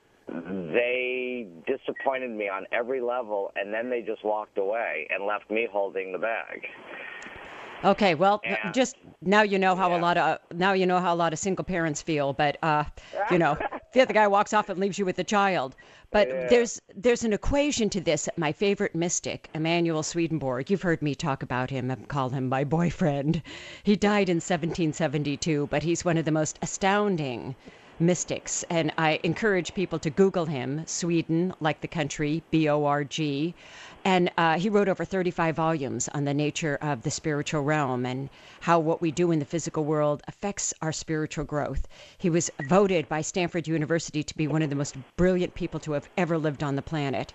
they 0.73 1.47
disappointed 1.65 2.31
me 2.31 2.49
on 2.49 2.65
every 2.71 3.01
level, 3.01 3.51
and 3.55 3.73
then 3.73 3.89
they 3.89 4.01
just 4.01 4.23
walked 4.23 4.57
away 4.57 5.07
and 5.09 5.25
left 5.25 5.49
me 5.49 5.67
holding 5.71 6.11
the 6.11 6.19
bag. 6.19 6.65
Okay, 7.83 8.13
well, 8.13 8.41
and, 8.43 8.73
just 8.73 8.97
now 9.21 9.41
you 9.41 9.57
know 9.57 9.73
how 9.73 9.89
yeah. 9.89 9.97
a 9.97 10.01
lot 10.01 10.17
of 10.17 10.39
now 10.53 10.73
you 10.73 10.85
know 10.85 10.99
how 10.99 11.13
a 11.13 11.15
lot 11.15 11.31
of 11.31 11.39
single 11.39 11.63
parents 11.63 12.01
feel, 12.01 12.33
but 12.33 12.57
uh, 12.61 12.83
you 13.31 13.37
know, 13.37 13.57
the 13.93 14.01
other 14.01 14.13
guy 14.13 14.27
walks 14.27 14.53
off 14.53 14.67
and 14.67 14.79
leaves 14.79 14.99
you 14.99 15.05
with 15.05 15.15
the 15.15 15.23
child. 15.23 15.75
But 16.11 16.27
yeah. 16.27 16.47
there's 16.49 16.81
there's 16.93 17.23
an 17.23 17.31
equation 17.31 17.89
to 17.91 18.01
this. 18.01 18.27
My 18.35 18.51
favorite 18.51 18.95
mystic, 18.95 19.49
Emanuel 19.55 20.03
Swedenborg. 20.03 20.69
You've 20.69 20.81
heard 20.81 21.01
me 21.01 21.15
talk 21.15 21.41
about 21.41 21.69
him 21.69 21.89
and 21.89 22.07
call 22.09 22.29
him 22.29 22.49
my 22.49 22.65
boyfriend. 22.65 23.41
He 23.83 23.95
died 23.95 24.27
in 24.27 24.37
1772, 24.37 25.67
but 25.71 25.83
he's 25.83 26.03
one 26.03 26.17
of 26.17 26.25
the 26.25 26.31
most 26.31 26.59
astounding 26.61 27.55
mystics. 27.99 28.63
And 28.69 28.91
I 28.97 29.19
encourage 29.23 29.73
people 29.73 29.99
to 29.99 30.09
Google 30.09 30.45
him, 30.45 30.83
Sweden, 30.85 31.53
like 31.59 31.81
the 31.81 31.87
country, 31.87 32.43
B 32.51 32.69
O 32.69 32.85
R 32.85 33.03
G. 33.03 33.53
And 34.05 34.31
uh, 34.37 34.57
he 34.57 34.69
wrote 34.69 34.87
over 34.87 35.03
35 35.03 35.55
volumes 35.55 36.07
on 36.13 36.23
the 36.23 36.33
nature 36.33 36.77
of 36.81 37.03
the 37.03 37.11
spiritual 37.11 37.61
realm 37.63 38.05
and 38.05 38.29
how 38.61 38.79
what 38.79 39.01
we 39.01 39.11
do 39.11 39.31
in 39.31 39.39
the 39.39 39.45
physical 39.45 39.83
world 39.83 40.23
affects 40.27 40.73
our 40.81 40.93
spiritual 40.93 41.43
growth. 41.43 41.87
He 42.17 42.29
was 42.29 42.49
voted 42.63 43.09
by 43.09 43.21
Stanford 43.21 43.67
University 43.67 44.23
to 44.23 44.37
be 44.37 44.47
one 44.47 44.61
of 44.61 44.69
the 44.69 44.75
most 44.75 44.95
brilliant 45.17 45.53
people 45.53 45.79
to 45.81 45.91
have 45.91 46.09
ever 46.17 46.37
lived 46.37 46.63
on 46.63 46.75
the 46.75 46.81
planet. 46.81 47.33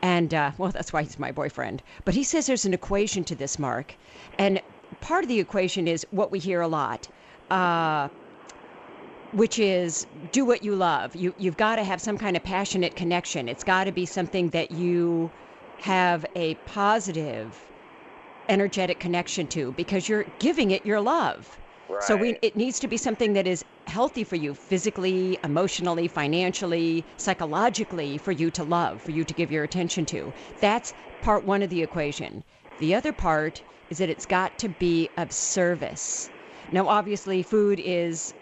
And, 0.00 0.32
uh, 0.32 0.52
well, 0.56 0.70
that's 0.70 0.92
why 0.92 1.02
he's 1.02 1.18
my 1.18 1.32
boyfriend. 1.32 1.82
But 2.04 2.14
he 2.14 2.24
says 2.24 2.46
there's 2.46 2.64
an 2.64 2.74
equation 2.74 3.24
to 3.24 3.34
this, 3.34 3.58
Mark. 3.58 3.94
And 4.38 4.62
part 5.00 5.24
of 5.24 5.28
the 5.28 5.40
equation 5.40 5.86
is 5.86 6.06
what 6.10 6.30
we 6.30 6.38
hear 6.38 6.62
a 6.62 6.68
lot. 6.68 7.08
Uh, 7.50 8.08
which 9.32 9.58
is 9.58 10.06
do 10.32 10.44
what 10.44 10.62
you 10.62 10.74
love. 10.74 11.14
You 11.16 11.34
you've 11.38 11.56
got 11.56 11.76
to 11.76 11.84
have 11.84 12.00
some 12.00 12.18
kind 12.18 12.36
of 12.36 12.42
passionate 12.42 12.96
connection. 12.96 13.48
It's 13.48 13.64
got 13.64 13.84
to 13.84 13.92
be 13.92 14.06
something 14.06 14.50
that 14.50 14.70
you 14.70 15.30
have 15.78 16.24
a 16.34 16.54
positive 16.66 17.70
energetic 18.48 19.00
connection 19.00 19.46
to 19.48 19.72
because 19.72 20.08
you're 20.08 20.24
giving 20.38 20.70
it 20.70 20.86
your 20.86 21.00
love. 21.00 21.58
Right. 21.88 22.02
So 22.02 22.16
we, 22.16 22.36
it 22.42 22.56
needs 22.56 22.78
to 22.80 22.88
be 22.88 22.96
something 22.96 23.32
that 23.34 23.46
is 23.46 23.64
healthy 23.86 24.24
for 24.24 24.36
you 24.36 24.54
physically, 24.54 25.38
emotionally, 25.44 26.08
financially, 26.08 27.04
psychologically 27.16 28.18
for 28.18 28.32
you 28.32 28.50
to 28.52 28.64
love, 28.64 29.02
for 29.02 29.12
you 29.12 29.24
to 29.24 29.34
give 29.34 29.50
your 29.50 29.64
attention 29.64 30.04
to. 30.06 30.32
That's 30.60 30.92
part 31.20 31.44
one 31.44 31.62
of 31.62 31.70
the 31.70 31.82
equation. 31.82 32.44
The 32.78 32.94
other 32.94 33.12
part 33.12 33.62
is 33.90 33.98
that 33.98 34.10
it's 34.10 34.26
got 34.26 34.58
to 34.58 34.68
be 34.68 35.08
of 35.16 35.32
service. 35.32 36.30
Now, 36.72 36.88
obviously, 36.88 37.42
food 37.42 37.80
is 37.80 38.34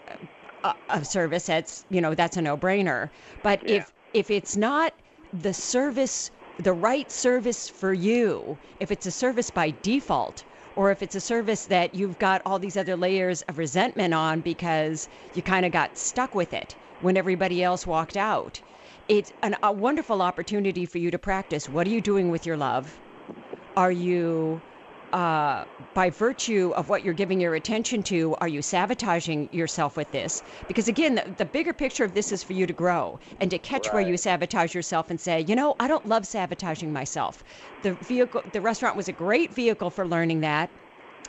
of 0.89 1.07
service. 1.07 1.45
That's 1.45 1.85
you 1.89 2.01
know 2.01 2.15
that's 2.15 2.37
a 2.37 2.41
no-brainer. 2.41 3.09
But 3.41 3.63
Yeah. 3.63 3.77
if 3.77 3.93
if 4.13 4.29
it's 4.31 4.55
not 4.57 4.93
the 5.33 5.53
service, 5.53 6.31
the 6.57 6.73
right 6.73 7.11
service 7.11 7.69
for 7.69 7.93
you, 7.93 8.59
if 8.79 8.91
it's 8.91 9.05
a 9.05 9.11
service 9.11 9.49
by 9.49 9.71
default, 9.81 10.45
or 10.75 10.91
if 10.91 11.01
it's 11.01 11.15
a 11.15 11.21
service 11.21 11.65
that 11.67 11.93
you've 11.95 12.17
got 12.17 12.41
all 12.45 12.59
these 12.59 12.77
other 12.77 12.95
layers 12.95 13.41
of 13.43 13.57
resentment 13.57 14.13
on 14.13 14.41
because 14.41 15.07
you 15.33 15.41
kind 15.41 15.65
of 15.65 15.71
got 15.71 15.97
stuck 15.97 16.33
with 16.35 16.53
it 16.53 16.75
when 16.99 17.17
everybody 17.17 17.61
else 17.63 17.85
walked 17.85 18.17
out, 18.17 18.61
it's 19.07 19.31
an, 19.43 19.55
a 19.63 19.71
wonderful 19.71 20.21
opportunity 20.21 20.85
for 20.85 20.97
you 20.97 21.11
to 21.11 21.19
practice. 21.19 21.67
What 21.69 21.87
are 21.87 21.91
you 21.91 22.01
doing 22.01 22.29
with 22.29 22.45
your 22.45 22.57
love? 22.57 22.99
Are 23.77 23.91
you 23.91 24.63
uh, 25.15 25.63
by 25.93 26.09
virtue 26.09 26.73
of 26.75 26.89
what 26.89 27.01
you're 27.01 27.13
giving 27.13 27.39
your 27.39 27.55
attention 27.55 28.03
to, 28.03 28.35
are 28.41 28.49
you 28.49 28.61
sabotaging 28.61 29.47
yourself 29.53 29.95
with 29.95 30.11
this? 30.11 30.43
Because 30.67 30.89
again, 30.89 31.15
the, 31.15 31.35
the 31.37 31.45
bigger 31.45 31.71
picture 31.71 32.03
of 32.03 32.13
this 32.13 32.33
is 32.33 32.43
for 32.43 32.51
you 32.51 32.67
to 32.67 32.73
grow 32.73 33.17
and 33.39 33.49
to 33.49 33.57
catch 33.57 33.93
where 33.93 34.01
you 34.01 34.17
sabotage 34.17 34.75
yourself 34.75 35.09
and 35.09 35.21
say, 35.21 35.39
you 35.47 35.55
know, 35.55 35.73
I 35.79 35.87
don't 35.87 36.05
love 36.05 36.27
sabotaging 36.27 36.91
myself. 36.91 37.45
The 37.81 37.93
vehicle, 37.93 38.41
the 38.51 38.59
restaurant 38.59 38.97
was 38.97 39.07
a 39.07 39.13
great 39.13 39.53
vehicle 39.53 39.89
for 39.89 40.05
learning 40.05 40.41
that. 40.41 40.69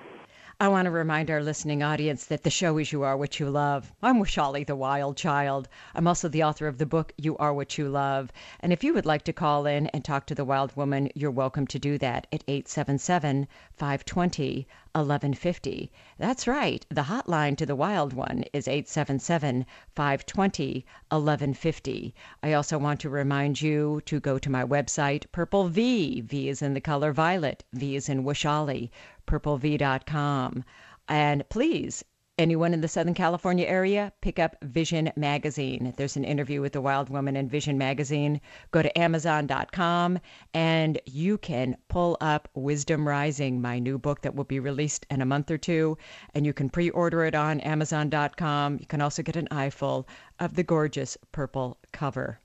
I 0.57 0.69
want 0.69 0.85
to 0.85 0.91
remind 0.91 1.29
our 1.29 1.43
listening 1.43 1.83
audience 1.83 2.27
that 2.27 2.43
the 2.43 2.49
show 2.49 2.77
is 2.77 2.93
You 2.93 3.03
Are 3.03 3.17
What 3.17 3.41
You 3.41 3.49
Love. 3.49 3.91
I'm 4.01 4.23
Vaishali, 4.23 4.65
the 4.65 4.73
Wild 4.73 5.17
Child. 5.17 5.67
I'm 5.93 6.07
also 6.07 6.29
the 6.29 6.43
author 6.43 6.67
of 6.67 6.77
the 6.77 6.85
book 6.85 7.11
You 7.17 7.35
Are 7.35 7.53
What 7.53 7.77
You 7.77 7.89
Love. 7.89 8.31
And 8.61 8.71
if 8.71 8.81
you 8.81 8.93
would 8.93 9.05
like 9.05 9.23
to 9.23 9.33
call 9.33 9.65
in 9.65 9.87
and 9.87 10.05
talk 10.05 10.25
to 10.27 10.35
the 10.35 10.45
Wild 10.45 10.73
Woman, 10.77 11.09
you're 11.13 11.29
welcome 11.29 11.67
to 11.67 11.77
do 11.77 11.97
that 11.97 12.27
at 12.31 12.45
877 12.47 13.49
520 13.73 14.65
1150. 14.95 15.91
That's 16.17 16.47
right. 16.47 16.85
The 16.87 17.01
hotline 17.01 17.57
to 17.57 17.65
the 17.65 17.75
Wild 17.75 18.13
One 18.13 18.45
is 18.53 18.65
877 18.65 19.65
520 19.93 20.85
1150. 21.09 22.15
I 22.41 22.53
also 22.53 22.77
want 22.77 23.01
to 23.01 23.09
remind 23.09 23.61
you 23.61 24.01
to 24.05 24.21
go 24.21 24.39
to 24.39 24.49
my 24.49 24.63
website, 24.63 25.25
Purple 25.33 25.67
V. 25.67 26.21
V 26.21 26.47
is 26.47 26.61
in 26.61 26.73
the 26.73 26.79
color 26.79 27.11
violet, 27.11 27.65
V 27.73 27.97
is 27.97 28.07
in 28.07 28.23
Vaishali, 28.23 28.89
purplev.com. 29.25 30.63
And 31.07 31.47
please, 31.49 32.03
anyone 32.37 32.73
in 32.73 32.81
the 32.81 32.87
Southern 32.87 33.13
California 33.13 33.65
area, 33.65 34.11
pick 34.21 34.39
up 34.39 34.55
Vision 34.63 35.11
Magazine. 35.15 35.93
There's 35.95 36.17
an 36.17 36.25
interview 36.25 36.61
with 36.61 36.73
the 36.73 36.81
Wild 36.81 37.09
Woman 37.09 37.35
in 37.35 37.47
Vision 37.47 37.77
Magazine. 37.77 38.41
Go 38.71 38.81
to 38.81 38.99
Amazon.com 38.99 40.19
and 40.53 40.99
you 41.05 41.37
can 41.37 41.77
pull 41.87 42.17
up 42.19 42.49
Wisdom 42.53 43.07
Rising, 43.07 43.61
my 43.61 43.79
new 43.79 43.97
book 43.97 44.21
that 44.21 44.35
will 44.35 44.43
be 44.43 44.59
released 44.59 45.05
in 45.09 45.21
a 45.21 45.25
month 45.25 45.49
or 45.49 45.57
two. 45.57 45.97
And 46.33 46.45
you 46.45 46.53
can 46.53 46.69
pre 46.69 46.89
order 46.89 47.23
it 47.23 47.35
on 47.35 47.61
Amazon.com. 47.61 48.77
You 48.79 48.87
can 48.87 49.01
also 49.01 49.23
get 49.23 49.35
an 49.35 49.47
eyeful 49.51 50.07
of 50.39 50.55
the 50.55 50.63
gorgeous 50.63 51.17
purple 51.31 51.77
cover. 51.93 52.39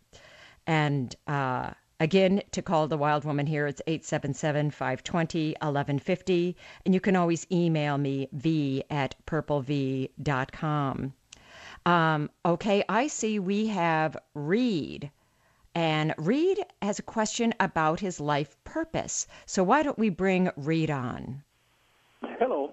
And 0.67 1.15
uh, 1.27 1.71
again, 2.01 2.43
to 2.53 2.63
call 2.63 2.89
the 2.89 2.97
Wild 2.97 3.25
Woman 3.25 3.47
here, 3.47 3.67
it's 3.67 3.83
877 3.87 4.73
520 4.73 5.51
1150. 5.61 6.57
And 6.85 6.95
you 6.95 7.01
can 7.01 7.15
always 7.15 7.47
email 7.53 7.99
me, 7.99 8.29
v 8.33 8.83
at 8.91 9.15
purplev.com. 9.27 11.13
Um, 11.87 12.31
okay, 12.45 12.85
I 12.89 13.07
see 13.07 13.39
we 13.39 13.69
have 13.69 14.17
Reed. 14.35 15.11
And 15.75 16.15
Reed 16.19 16.59
has 16.83 16.99
a 16.99 17.03
question 17.03 17.55
about 17.61 18.01
his 18.01 18.19
life 18.21 18.57
purpose. 18.65 19.29
So 19.47 19.63
why 19.63 19.83
don't 19.83 19.99
we 19.99 20.09
bring 20.09 20.51
Reed 20.57 20.91
on? 20.91 21.43
Hello. 22.39 22.73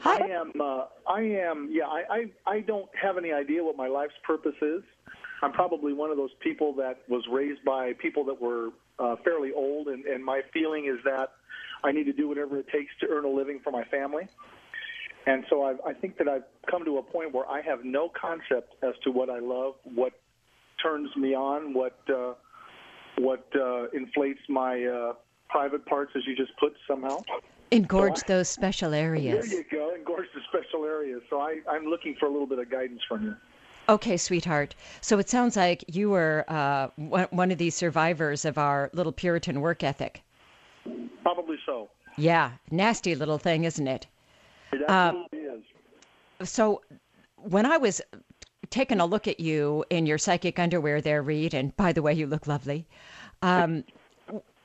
Hi. 0.00 0.18
I 0.18 0.28
am. 0.28 0.52
Uh, 0.60 0.84
I 1.08 1.20
am. 1.20 1.68
Yeah. 1.70 1.86
I, 1.86 2.02
I. 2.10 2.50
I 2.50 2.60
don't 2.60 2.88
have 3.00 3.18
any 3.18 3.32
idea 3.32 3.64
what 3.64 3.76
my 3.76 3.88
life's 3.88 4.14
purpose 4.24 4.54
is. 4.62 4.82
I'm 5.42 5.52
probably 5.52 5.92
one 5.92 6.10
of 6.10 6.16
those 6.16 6.34
people 6.40 6.72
that 6.74 7.02
was 7.08 7.22
raised 7.30 7.64
by 7.64 7.92
people 7.94 8.24
that 8.24 8.40
were 8.40 8.70
uh, 8.98 9.16
fairly 9.24 9.52
old, 9.54 9.88
and, 9.88 10.04
and 10.04 10.24
my 10.24 10.40
feeling 10.52 10.86
is 10.86 10.98
that 11.04 11.30
I 11.84 11.92
need 11.92 12.04
to 12.04 12.12
do 12.12 12.28
whatever 12.28 12.58
it 12.58 12.66
takes 12.68 12.90
to 13.00 13.08
earn 13.08 13.24
a 13.24 13.28
living 13.28 13.60
for 13.62 13.70
my 13.70 13.84
family. 13.84 14.28
And 15.26 15.44
so 15.50 15.64
I've, 15.64 15.80
I 15.86 15.92
think 15.92 16.16
that 16.18 16.28
I've 16.28 16.44
come 16.70 16.84
to 16.84 16.98
a 16.98 17.02
point 17.02 17.32
where 17.32 17.46
I 17.48 17.60
have 17.60 17.84
no 17.84 18.10
concept 18.20 18.74
as 18.82 18.94
to 19.04 19.10
what 19.10 19.28
I 19.30 19.38
love, 19.38 19.74
what 19.84 20.12
turns 20.82 21.14
me 21.16 21.34
on, 21.34 21.74
what 21.74 21.98
uh, 22.08 22.34
what 23.18 23.46
uh, 23.54 23.88
inflates 23.90 24.40
my 24.48 24.84
uh, 24.84 25.12
private 25.48 25.84
parts, 25.86 26.12
as 26.16 26.22
you 26.26 26.36
just 26.36 26.56
put 26.58 26.72
somehow. 26.86 27.20
Engorge 27.72 28.24
those 28.26 28.48
special 28.48 28.94
areas. 28.94 29.50
There 29.50 29.58
you 29.58 29.64
go, 29.70 29.94
engorge 29.94 30.26
the 30.34 30.40
special 30.48 30.84
areas. 30.84 31.20
So 31.28 31.40
I, 31.40 31.58
I'm 31.68 31.84
looking 31.84 32.16
for 32.18 32.26
a 32.26 32.30
little 32.30 32.46
bit 32.46 32.58
of 32.58 32.70
guidance 32.70 33.02
from 33.06 33.24
you. 33.24 33.36
Okay, 33.88 34.16
sweetheart. 34.18 34.74
So 35.00 35.18
it 35.18 35.30
sounds 35.30 35.56
like 35.56 35.84
you 35.88 36.10
were 36.10 36.44
uh, 36.48 36.88
one 37.30 37.50
of 37.50 37.58
these 37.58 37.74
survivors 37.74 38.44
of 38.44 38.58
our 38.58 38.90
little 38.92 39.12
Puritan 39.12 39.60
work 39.60 39.82
ethic. 39.82 40.22
Probably 41.22 41.56
so. 41.64 41.88
Yeah, 42.16 42.52
nasty 42.70 43.14
little 43.14 43.38
thing, 43.38 43.64
isn't 43.64 43.86
it? 43.86 44.06
It 44.72 44.82
Um, 44.90 45.24
absolutely 45.32 45.38
is. 46.40 46.48
So 46.48 46.82
when 47.36 47.64
I 47.64 47.78
was 47.78 48.00
taking 48.70 49.00
a 49.00 49.06
look 49.06 49.26
at 49.26 49.40
you 49.40 49.84
in 49.88 50.04
your 50.04 50.18
psychic 50.18 50.58
underwear 50.58 51.00
there, 51.00 51.22
Reed, 51.22 51.54
and 51.54 51.74
by 51.76 51.92
the 51.92 52.02
way, 52.02 52.12
you 52.12 52.26
look 52.26 52.46
lovely. 52.46 52.86
Um, 53.40 53.84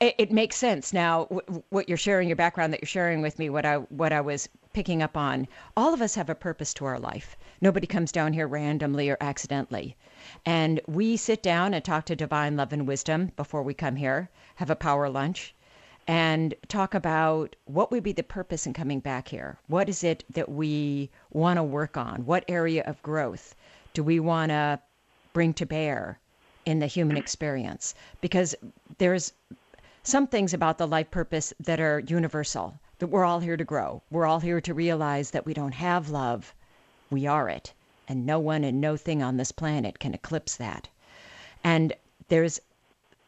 it, 0.01 0.15
it 0.17 0.31
makes 0.31 0.57
sense 0.57 0.91
now. 0.91 1.25
W- 1.25 1.63
what 1.69 1.88
you're 1.88 1.97
sharing, 1.97 2.27
your 2.27 2.36
background 2.36 2.73
that 2.73 2.81
you're 2.81 2.88
sharing 2.88 3.21
with 3.21 3.39
me, 3.39 3.49
what 3.49 3.65
I 3.65 3.77
what 3.77 4.12
I 4.12 4.19
was 4.19 4.49
picking 4.73 5.01
up 5.01 5.15
on. 5.15 5.47
All 5.77 5.93
of 5.93 6.01
us 6.01 6.15
have 6.15 6.29
a 6.29 6.36
purpose 6.36 6.73
to 6.75 6.86
our 6.86 6.99
life. 6.99 7.38
Nobody 7.63 7.88
comes 7.88 8.12
down 8.12 8.34
here 8.34 8.45
randomly 8.45 9.10
or 9.10 9.15
accidentally. 9.21 9.95
And 10.45 10.82
we 10.86 11.15
sit 11.15 11.41
down 11.41 11.73
and 11.73 11.82
talk 11.82 12.04
to 12.08 12.13
divine 12.13 12.58
love 12.58 12.73
and 12.73 12.86
wisdom 12.86 13.32
before 13.38 13.63
we 13.63 13.73
come 13.73 13.95
here, 13.95 14.30
have 14.56 14.69
a 14.69 14.76
power 14.76 15.08
lunch, 15.08 15.56
and 16.06 16.54
talk 16.67 16.93
about 16.93 17.56
what 17.63 17.89
would 17.89 18.04
be 18.04 18.12
the 18.12 18.21
purpose 18.21 18.67
in 18.67 18.73
coming 18.73 18.99
back 18.99 19.30
here. 19.30 19.58
What 19.67 19.88
is 19.88 20.04
it 20.04 20.26
that 20.32 20.49
we 20.49 21.10
want 21.32 21.56
to 21.56 21.63
work 21.63 21.95
on? 21.95 22.26
What 22.26 22.43
area 22.49 22.84
of 22.84 23.02
growth 23.02 23.56
do 23.93 24.04
we 24.04 24.19
want 24.19 24.49
to 24.49 24.82
bring 25.32 25.54
to 25.54 25.65
bear 25.65 26.19
in 26.65 26.80
the 26.80 26.88
human 26.88 27.15
experience? 27.15 27.95
Because 28.19 28.56
there's 28.97 29.32
some 30.04 30.28
things 30.28 30.54
about 30.54 30.78
the 30.78 30.86
life 30.86 31.10
purpose 31.12 31.54
that 31.62 31.80
are 31.80 31.99
universal, 31.99 32.78
that 32.99 33.08
we're 33.08 33.23
all 33.23 33.39
here 33.39 33.56
to 33.56 33.63
grow. 33.63 34.02
We're 34.12 34.26
all 34.26 34.41
here 34.41 34.60
to 34.60 34.73
realize 34.73 35.32
that 35.32 35.45
we 35.45 35.54
don't 35.54 35.76
have 35.76 36.10
love, 36.10 36.54
we 37.10 37.28
are 37.28 37.50
it. 37.50 37.74
And 38.08 38.26
no 38.26 38.39
one 38.39 38.63
and 38.63 38.82
no 38.82 38.98
thing 38.98 39.24
on 39.24 39.38
this 39.38 39.52
planet 39.52 40.00
can 40.00 40.13
eclipse 40.13 40.56
that. 40.58 40.88
And 41.63 41.94
there's 42.28 42.60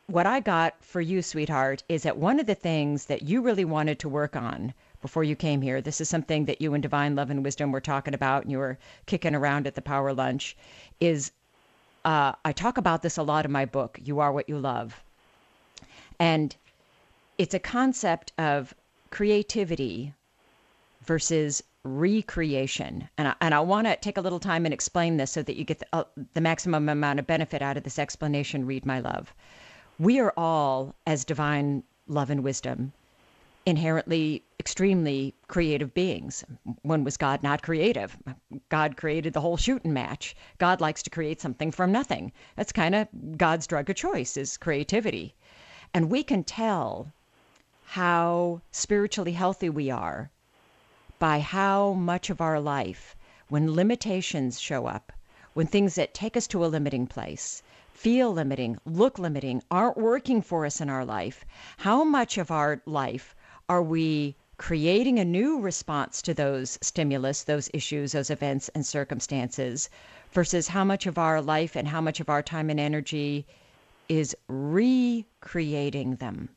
what 0.08 0.28
I 0.28 0.40
got 0.40 0.76
for 0.84 1.02
you, 1.02 1.22
sweetheart, 1.22 1.84
is 1.90 2.04
that 2.04 2.18
one 2.18 2.40
of 2.40 2.46
the 2.46 2.56
things 2.56 3.06
that 3.06 3.24
you 3.24 3.42
really 3.42 3.66
wanted 3.66 3.98
to 4.00 4.10
work 4.10 4.36
on 4.36 4.74
before 5.02 5.24
you 5.24 5.36
came 5.36 5.62
here, 5.62 5.82
this 5.82 6.00
is 6.00 6.10
something 6.10 6.46
that 6.46 6.62
you 6.62 6.74
and 6.74 6.84
Divine 6.84 7.16
Love 7.16 7.30
and 7.30 7.44
Wisdom 7.44 7.72
were 7.72 7.82
talking 7.82 8.14
about 8.14 8.44
and 8.44 8.52
you 8.52 8.58
were 8.58 8.78
kicking 9.06 9.36
around 9.36 9.66
at 9.66 9.76
the 9.76 9.82
power 9.82 10.14
lunch, 10.14 10.56
is 11.00 11.32
uh, 12.04 12.34
I 12.44 12.52
talk 12.52 12.78
about 12.78 13.02
this 13.02 13.18
a 13.18 13.24
lot 13.24 13.46
in 13.46 13.52
my 13.52 13.66
book, 13.66 14.00
You 14.04 14.20
Are 14.20 14.32
What 14.32 14.48
You 14.48 14.60
Love. 14.60 15.04
And 16.20 16.56
it's 17.38 17.54
a 17.54 17.60
concept 17.60 18.32
of 18.38 18.74
creativity 19.10 20.14
versus 21.04 21.64
recreation. 21.86 23.08
And 23.18 23.30
I, 23.30 23.36
and 23.42 23.54
I 23.54 23.60
want 23.60 23.88
to 23.88 23.96
take 23.96 24.18
a 24.18 24.22
little 24.22 24.40
time 24.40 24.66
and 24.66 24.74
explain 24.74 25.18
this 25.18 25.32
so 25.32 25.44
that 25.44 25.56
you 25.56 25.64
get 25.64 25.80
the, 25.80 25.88
uh, 25.94 26.04
the 26.34 26.42
maximum 26.42 26.90
amount 26.90 27.20
of 27.20 27.28
benefit 27.28 27.62
out 27.62 27.78
of 27.78 27.84
this 27.84 28.00
explanation. 28.00 28.66
Reed 28.66 28.86
my 28.86 29.00
love. 29.00 29.34
We 30.00 30.20
are 30.20 30.34
all, 30.36 30.96
as 31.06 31.24
divine 31.24 31.84
love 32.08 32.30
and 32.30 32.44
wisdom, 32.44 32.92
inherently 33.66 34.44
extremely 34.60 35.34
creative 35.48 35.94
beings. 35.94 36.44
When 36.82 37.04
was 37.04 37.18
God 37.18 37.44
not 37.44 37.62
creative? 37.62 38.18
God 38.70 38.98
created 38.98 39.34
the 39.34 39.42
whole 39.42 39.58
shooting 39.58 39.94
match. 39.94 40.36
God 40.58 40.82
likes 40.82 41.04
to 41.04 41.10
create 41.12 41.40
something 41.40 41.72
from 41.72 41.92
nothing. 41.92 42.32
That's 42.56 42.72
kind 42.72 42.96
of 42.96 43.08
God's 43.38 43.68
drug 43.68 43.90
of 43.90 43.96
choice 43.96 44.38
is 44.38 44.58
creativity. 44.58 45.36
And 45.94 46.10
we 46.10 46.24
can 46.24 46.44
tell 46.44 47.12
how 47.86 48.62
spiritually 48.72 49.34
healthy 49.34 49.70
we 49.70 49.92
are 49.92 50.32
by 51.26 51.40
how 51.40 51.94
much 51.94 52.30
of 52.30 52.40
our 52.40 52.60
life, 52.60 53.16
when 53.50 53.74
limitations 53.74 54.60
show 54.62 54.86
up, 54.86 55.12
when 55.56 55.66
things 55.66 55.96
that 55.96 56.14
take 56.14 56.38
us 56.38 56.46
to 56.46 56.64
a 56.64 56.68
limiting 56.68 57.08
place, 57.08 57.64
feel 57.92 58.32
limiting, 58.32 58.78
look 58.86 59.18
limiting, 59.18 59.60
aren't 59.72 59.98
working 59.98 60.40
for 60.40 60.68
us 60.68 60.80
in 60.80 60.88
our 60.88 61.04
life, 61.04 61.44
how 61.78 62.04
much 62.04 62.38
of 62.38 62.52
our 62.52 62.80
life 62.86 63.36
are 63.68 63.82
we 63.82 64.36
creating 64.58 65.18
a 65.18 65.26
new 65.26 65.60
response 65.60 66.22
to 66.22 66.32
those 66.32 66.78
stimulus, 66.84 67.42
those 67.42 67.72
issues, 67.74 68.12
those 68.12 68.30
events 68.30 68.70
and 68.76 68.86
circumstances, 68.86 69.90
versus 70.32 70.68
how 70.68 70.84
much 70.84 71.08
of 71.08 71.18
our 71.18 71.42
life 71.42 71.76
and 71.76 71.88
how 71.88 72.02
much 72.02 72.20
of 72.20 72.30
our 72.30 72.44
time 72.44 72.70
and 72.70 72.80
energy 72.80 73.48
is 74.08 74.38
recreating 74.48 76.18
them. 76.18 76.50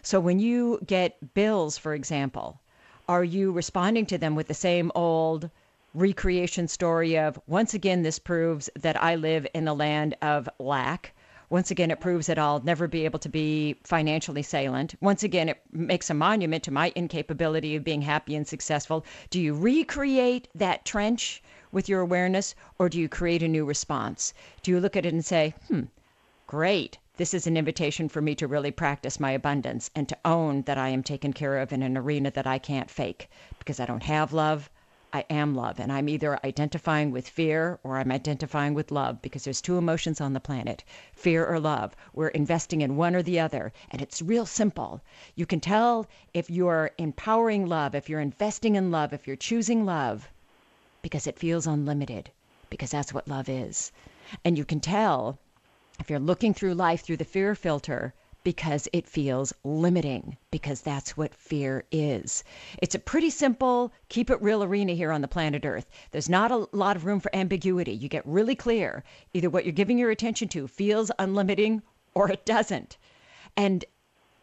So 0.00 0.18
when 0.18 0.38
you 0.38 0.80
get 0.86 1.34
bills, 1.34 1.76
for 1.76 1.92
example, 1.92 2.62
are 3.08 3.24
you 3.24 3.52
responding 3.52 4.06
to 4.06 4.18
them 4.18 4.34
with 4.34 4.48
the 4.48 4.54
same 4.54 4.90
old 4.94 5.50
recreation 5.94 6.66
story 6.66 7.16
of 7.18 7.38
once 7.46 7.74
again 7.74 8.02
this 8.02 8.18
proves 8.18 8.68
that 8.76 9.00
I 9.02 9.14
live 9.14 9.46
in 9.54 9.64
the 9.64 9.74
land 9.74 10.16
of 10.22 10.48
lack? 10.58 11.12
Once 11.50 11.70
again, 11.70 11.90
it 11.90 12.00
proves 12.00 12.26
that 12.26 12.38
I'll 12.38 12.60
never 12.60 12.88
be 12.88 13.04
able 13.04 13.18
to 13.20 13.28
be 13.28 13.76
financially 13.84 14.42
salient. 14.42 14.94
Once 15.00 15.22
again, 15.22 15.50
it 15.50 15.60
makes 15.70 16.08
a 16.10 16.14
monument 16.14 16.64
to 16.64 16.70
my 16.70 16.92
incapability 16.96 17.76
of 17.76 17.84
being 17.84 18.02
happy 18.02 18.34
and 18.34 18.48
successful. 18.48 19.04
Do 19.30 19.40
you 19.40 19.54
recreate 19.54 20.48
that 20.54 20.84
trench 20.84 21.42
with 21.70 21.88
your 21.88 22.00
awareness, 22.00 22.54
or 22.78 22.88
do 22.88 22.98
you 22.98 23.08
create 23.08 23.42
a 23.42 23.48
new 23.48 23.64
response? 23.64 24.32
Do 24.62 24.70
you 24.70 24.80
look 24.80 24.96
at 24.96 25.06
it 25.06 25.12
and 25.12 25.24
say, 25.24 25.54
hmm, 25.68 25.82
great, 26.46 26.98
this 27.16 27.32
is 27.32 27.46
an 27.46 27.56
invitation 27.56 28.08
for 28.08 28.20
me 28.20 28.34
to 28.34 28.48
really 28.48 28.72
practice 28.72 29.20
my 29.20 29.30
abundance 29.30 29.88
and 29.94 30.08
to 30.08 30.18
own 30.24 30.62
that 30.62 30.78
I 30.78 30.88
am 30.88 31.04
taken 31.04 31.32
care 31.32 31.58
of 31.58 31.72
in 31.72 31.80
an 31.82 31.96
arena 31.96 32.32
that 32.32 32.46
I 32.46 32.58
can't 32.58 32.90
fake 32.90 33.30
because 33.60 33.78
I 33.78 33.86
don't 33.86 34.02
have 34.02 34.32
love. 34.32 34.68
I 35.12 35.24
am 35.30 35.54
love. 35.54 35.78
And 35.78 35.92
I'm 35.92 36.08
either 36.08 36.40
identifying 36.44 37.12
with 37.12 37.28
fear 37.28 37.78
or 37.84 37.98
I'm 37.98 38.10
identifying 38.10 38.74
with 38.74 38.90
love 38.90 39.22
because 39.22 39.44
there's 39.44 39.62
two 39.62 39.78
emotions 39.78 40.20
on 40.20 40.32
the 40.32 40.40
planet 40.40 40.82
fear 41.12 41.46
or 41.46 41.60
love. 41.60 41.94
We're 42.14 42.28
investing 42.28 42.80
in 42.80 42.96
one 42.96 43.14
or 43.14 43.22
the 43.22 43.38
other. 43.38 43.72
And 43.92 44.02
it's 44.02 44.20
real 44.20 44.44
simple. 44.44 45.00
You 45.36 45.46
can 45.46 45.60
tell 45.60 46.08
if 46.32 46.50
you're 46.50 46.90
empowering 46.98 47.66
love, 47.66 47.94
if 47.94 48.08
you're 48.08 48.18
investing 48.18 48.74
in 48.74 48.90
love, 48.90 49.12
if 49.12 49.28
you're 49.28 49.36
choosing 49.36 49.84
love 49.84 50.28
because 51.00 51.28
it 51.28 51.38
feels 51.38 51.68
unlimited, 51.68 52.32
because 52.70 52.90
that's 52.90 53.14
what 53.14 53.28
love 53.28 53.48
is. 53.48 53.92
And 54.44 54.58
you 54.58 54.64
can 54.64 54.80
tell 54.80 55.38
if 56.00 56.10
you're 56.10 56.18
looking 56.18 56.52
through 56.52 56.74
life 56.74 57.02
through 57.02 57.18
the 57.18 57.24
fear 57.24 57.54
filter, 57.54 58.14
because 58.42 58.86
it 58.92 59.08
feels 59.08 59.54
limiting, 59.64 60.36
because 60.50 60.82
that's 60.82 61.16
what 61.16 61.34
fear 61.34 61.84
is. 61.90 62.44
It's 62.82 62.94
a 62.94 62.98
pretty 62.98 63.30
simple, 63.30 63.92
keep 64.08 64.28
it 64.28 64.42
real 64.42 64.62
arena 64.62 64.92
here 64.92 65.12
on 65.12 65.22
the 65.22 65.28
planet 65.28 65.64
Earth. 65.64 65.88
There's 66.10 66.28
not 66.28 66.50
a 66.50 66.68
lot 66.72 66.96
of 66.96 67.06
room 67.06 67.20
for 67.20 67.34
ambiguity. 67.34 67.92
You 67.92 68.08
get 68.08 68.26
really 68.26 68.54
clear. 68.54 69.02
Either 69.32 69.48
what 69.48 69.64
you're 69.64 69.72
giving 69.72 69.98
your 69.98 70.10
attention 70.10 70.48
to 70.48 70.68
feels 70.68 71.10
unlimiting 71.18 71.80
or 72.12 72.30
it 72.30 72.44
doesn't. 72.44 72.98
And 73.56 73.84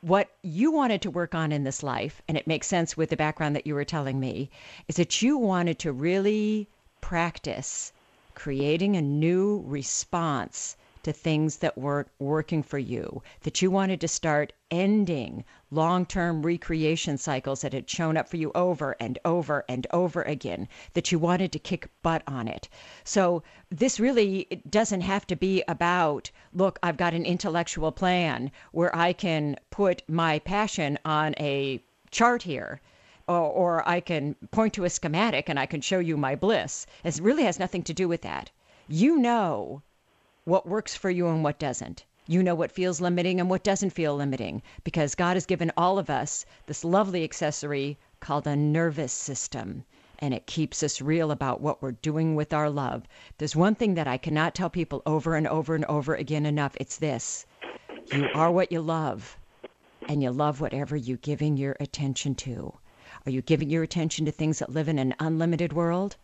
what 0.01 0.31
you 0.41 0.71
wanted 0.71 1.03
to 1.03 1.11
work 1.11 1.35
on 1.35 1.51
in 1.51 1.63
this 1.63 1.83
life, 1.83 2.23
and 2.27 2.35
it 2.37 2.47
makes 2.47 2.65
sense 2.65 2.97
with 2.97 3.09
the 3.11 3.17
background 3.17 3.55
that 3.55 3.67
you 3.67 3.75
were 3.75 3.85
telling 3.85 4.19
me, 4.19 4.49
is 4.87 4.95
that 4.95 5.21
you 5.21 5.37
wanted 5.37 5.77
to 5.79 5.91
really 5.91 6.67
practice 7.01 7.93
creating 8.33 8.95
a 8.95 9.01
new 9.01 9.63
response 9.67 10.75
to 11.03 11.11
things 11.11 11.57
that 11.57 11.77
weren't 11.77 12.07
working 12.19 12.61
for 12.61 12.77
you, 12.77 13.23
that 13.41 13.61
you 13.61 13.71
wanted 13.71 13.99
to 13.99 14.07
start 14.07 14.53
ending 14.69 15.43
long 15.71 16.05
term 16.05 16.43
recreation 16.43 17.17
cycles 17.17 17.61
that 17.61 17.73
had 17.73 17.89
shown 17.89 18.15
up 18.15 18.29
for 18.29 18.37
you 18.37 18.51
over 18.53 18.95
and 18.99 19.17
over 19.25 19.65
and 19.67 19.87
over 19.91 20.21
again, 20.21 20.67
that 20.93 21.11
you 21.11 21.17
wanted 21.17 21.51
to 21.51 21.59
kick 21.59 21.89
butt 22.03 22.21
on 22.27 22.47
it. 22.47 22.69
So, 23.03 23.41
this 23.69 23.99
really 23.99 24.45
doesn't 24.69 25.01
have 25.01 25.25
to 25.27 25.35
be 25.35 25.63
about, 25.67 26.29
look, 26.53 26.77
I've 26.83 26.97
got 26.97 27.13
an 27.13 27.25
intellectual 27.25 27.91
plan 27.91 28.51
where 28.71 28.95
I 28.95 29.13
can 29.13 29.57
put 29.71 30.03
my 30.07 30.39
passion 30.39 30.99
on 31.03 31.33
a 31.39 31.83
chart 32.11 32.43
here. 32.43 32.79
Or, 33.27 33.39
or 33.39 33.89
I 33.89 34.01
can 34.01 34.35
point 34.51 34.73
to 34.73 34.83
a 34.83 34.89
schematic 34.89 35.47
and 35.47 35.59
I 35.59 35.65
can 35.65 35.81
show 35.81 35.99
you 35.99 36.17
my 36.17 36.35
bliss. 36.35 36.85
It 37.03 37.19
really 37.21 37.43
has 37.43 37.59
nothing 37.59 37.83
to 37.83 37.93
do 37.93 38.07
with 38.07 38.21
that. 38.23 38.51
You 38.87 39.17
know 39.17 39.83
what 40.43 40.67
works 40.67 40.95
for 40.95 41.11
you 41.11 41.27
and 41.27 41.43
what 41.43 41.59
doesn't. 41.59 42.03
You 42.25 42.41
know 42.41 42.55
what 42.55 42.71
feels 42.71 42.99
limiting 42.99 43.39
and 43.39 43.47
what 43.47 43.63
doesn't 43.63 43.91
feel 43.91 44.15
limiting 44.15 44.63
because 44.83 45.13
God 45.13 45.35
has 45.35 45.45
given 45.45 45.71
all 45.77 45.99
of 45.99 46.09
us 46.09 46.45
this 46.65 46.83
lovely 46.83 47.23
accessory 47.23 47.99
called 48.19 48.47
a 48.47 48.55
nervous 48.55 49.13
system. 49.13 49.83
And 50.17 50.33
it 50.33 50.47
keeps 50.47 50.81
us 50.81 50.99
real 50.99 51.29
about 51.29 51.61
what 51.61 51.81
we're 51.81 51.91
doing 51.91 52.35
with 52.35 52.53
our 52.53 52.71
love. 52.71 53.03
There's 53.37 53.55
one 53.55 53.75
thing 53.75 53.93
that 53.93 54.07
I 54.07 54.17
cannot 54.17 54.55
tell 54.55 54.69
people 54.69 55.03
over 55.05 55.35
and 55.35 55.47
over 55.47 55.75
and 55.75 55.85
over 55.85 56.15
again 56.15 56.47
enough 56.47 56.75
it's 56.79 56.97
this 56.97 57.45
you 58.11 58.27
are 58.33 58.51
what 58.51 58.71
you 58.71 58.81
love, 58.81 59.37
and 60.09 60.23
you 60.23 60.31
love 60.31 60.59
whatever 60.59 60.95
you're 60.95 61.17
giving 61.17 61.55
your 61.55 61.77
attention 61.79 62.33
to. 62.35 62.73
Are 63.27 63.31
you 63.31 63.43
giving 63.43 63.69
your 63.69 63.83
attention 63.83 64.25
to 64.25 64.31
things 64.31 64.57
that 64.57 64.71
live 64.71 64.87
in 64.87 64.97
an 64.97 65.13
unlimited 65.19 65.73
world 65.73 66.17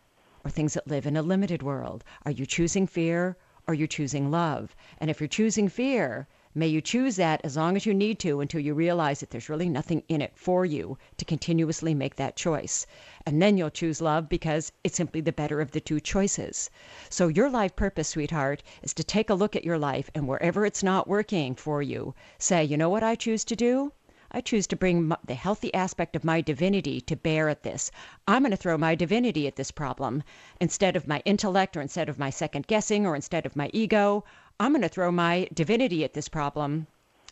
or 0.43 0.49
things 0.49 0.73
that 0.73 0.87
live 0.87 1.05
in 1.05 1.15
a 1.15 1.21
limited 1.21 1.61
world? 1.61 2.03
Are 2.25 2.31
you 2.31 2.47
choosing 2.47 2.87
fear 2.87 3.37
or 3.67 3.73
you're 3.73 3.85
choosing 3.85 4.31
love. 4.31 4.75
And 4.97 5.09
if 5.09 5.19
you're 5.19 5.27
choosing 5.27 5.67
fear, 5.67 6.25
may 6.55 6.67
you 6.67 6.79
choose 6.79 7.17
that 7.17 7.41
as 7.43 7.57
long 7.57 7.75
as 7.75 7.85
you 7.85 7.93
need 7.93 8.17
to 8.19 8.39
until 8.39 8.61
you 8.61 8.73
realize 8.73 9.19
that 9.19 9.29
there's 9.29 9.49
really 9.49 9.67
nothing 9.67 10.03
in 10.07 10.21
it 10.21 10.31
for 10.35 10.65
you 10.65 10.97
to 11.17 11.25
continuously 11.25 11.93
make 11.93 12.15
that 12.15 12.37
choice. 12.37 12.87
And 13.25 13.41
then 13.41 13.57
you'll 13.57 13.69
choose 13.69 14.01
love 14.01 14.29
because 14.29 14.71
it's 14.83 14.95
simply 14.95 15.19
the 15.19 15.33
better 15.33 15.59
of 15.59 15.71
the 15.71 15.81
two 15.81 15.99
choices. 15.99 16.69
So, 17.09 17.27
your 17.27 17.49
life 17.49 17.75
purpose, 17.75 18.07
sweetheart, 18.07 18.63
is 18.81 18.93
to 18.93 19.03
take 19.03 19.29
a 19.29 19.35
look 19.35 19.55
at 19.55 19.65
your 19.65 19.77
life 19.77 20.09
and 20.15 20.27
wherever 20.27 20.65
it's 20.65 20.81
not 20.81 21.07
working 21.07 21.53
for 21.53 21.81
you, 21.81 22.15
say, 22.39 22.63
you 22.63 22.77
know 22.77 22.89
what 22.89 23.03
I 23.03 23.15
choose 23.15 23.43
to 23.43 23.55
do? 23.55 23.91
I 24.31 24.41
choose 24.41 24.67
to 24.67 24.75
bring 24.75 25.13
the 25.25 25.33
healthy 25.33 25.73
aspect 25.73 26.15
of 26.15 26.23
my 26.23 26.41
divinity 26.41 27.01
to 27.01 27.15
bear 27.15 27.49
at 27.49 27.63
this. 27.63 27.91
I'm 28.27 28.41
going 28.41 28.51
to 28.51 28.57
throw 28.57 28.77
my 28.77 28.95
divinity 28.95 29.47
at 29.47 29.55
this 29.55 29.71
problem. 29.71 30.23
Instead 30.59 30.95
of 30.95 31.07
my 31.07 31.21
intellect 31.25 31.77
or 31.77 31.81
instead 31.81 32.09
of 32.09 32.19
my 32.19 32.29
second 32.29 32.67
guessing 32.67 33.05
or 33.05 33.15
instead 33.15 33.45
of 33.45 33.55
my 33.55 33.69
ego, 33.73 34.23
I'm 34.59 34.73
going 34.73 34.81
to 34.81 34.89
throw 34.89 35.11
my 35.11 35.47
divinity 35.53 36.03
at 36.03 36.13
this 36.13 36.27
problem 36.29 36.87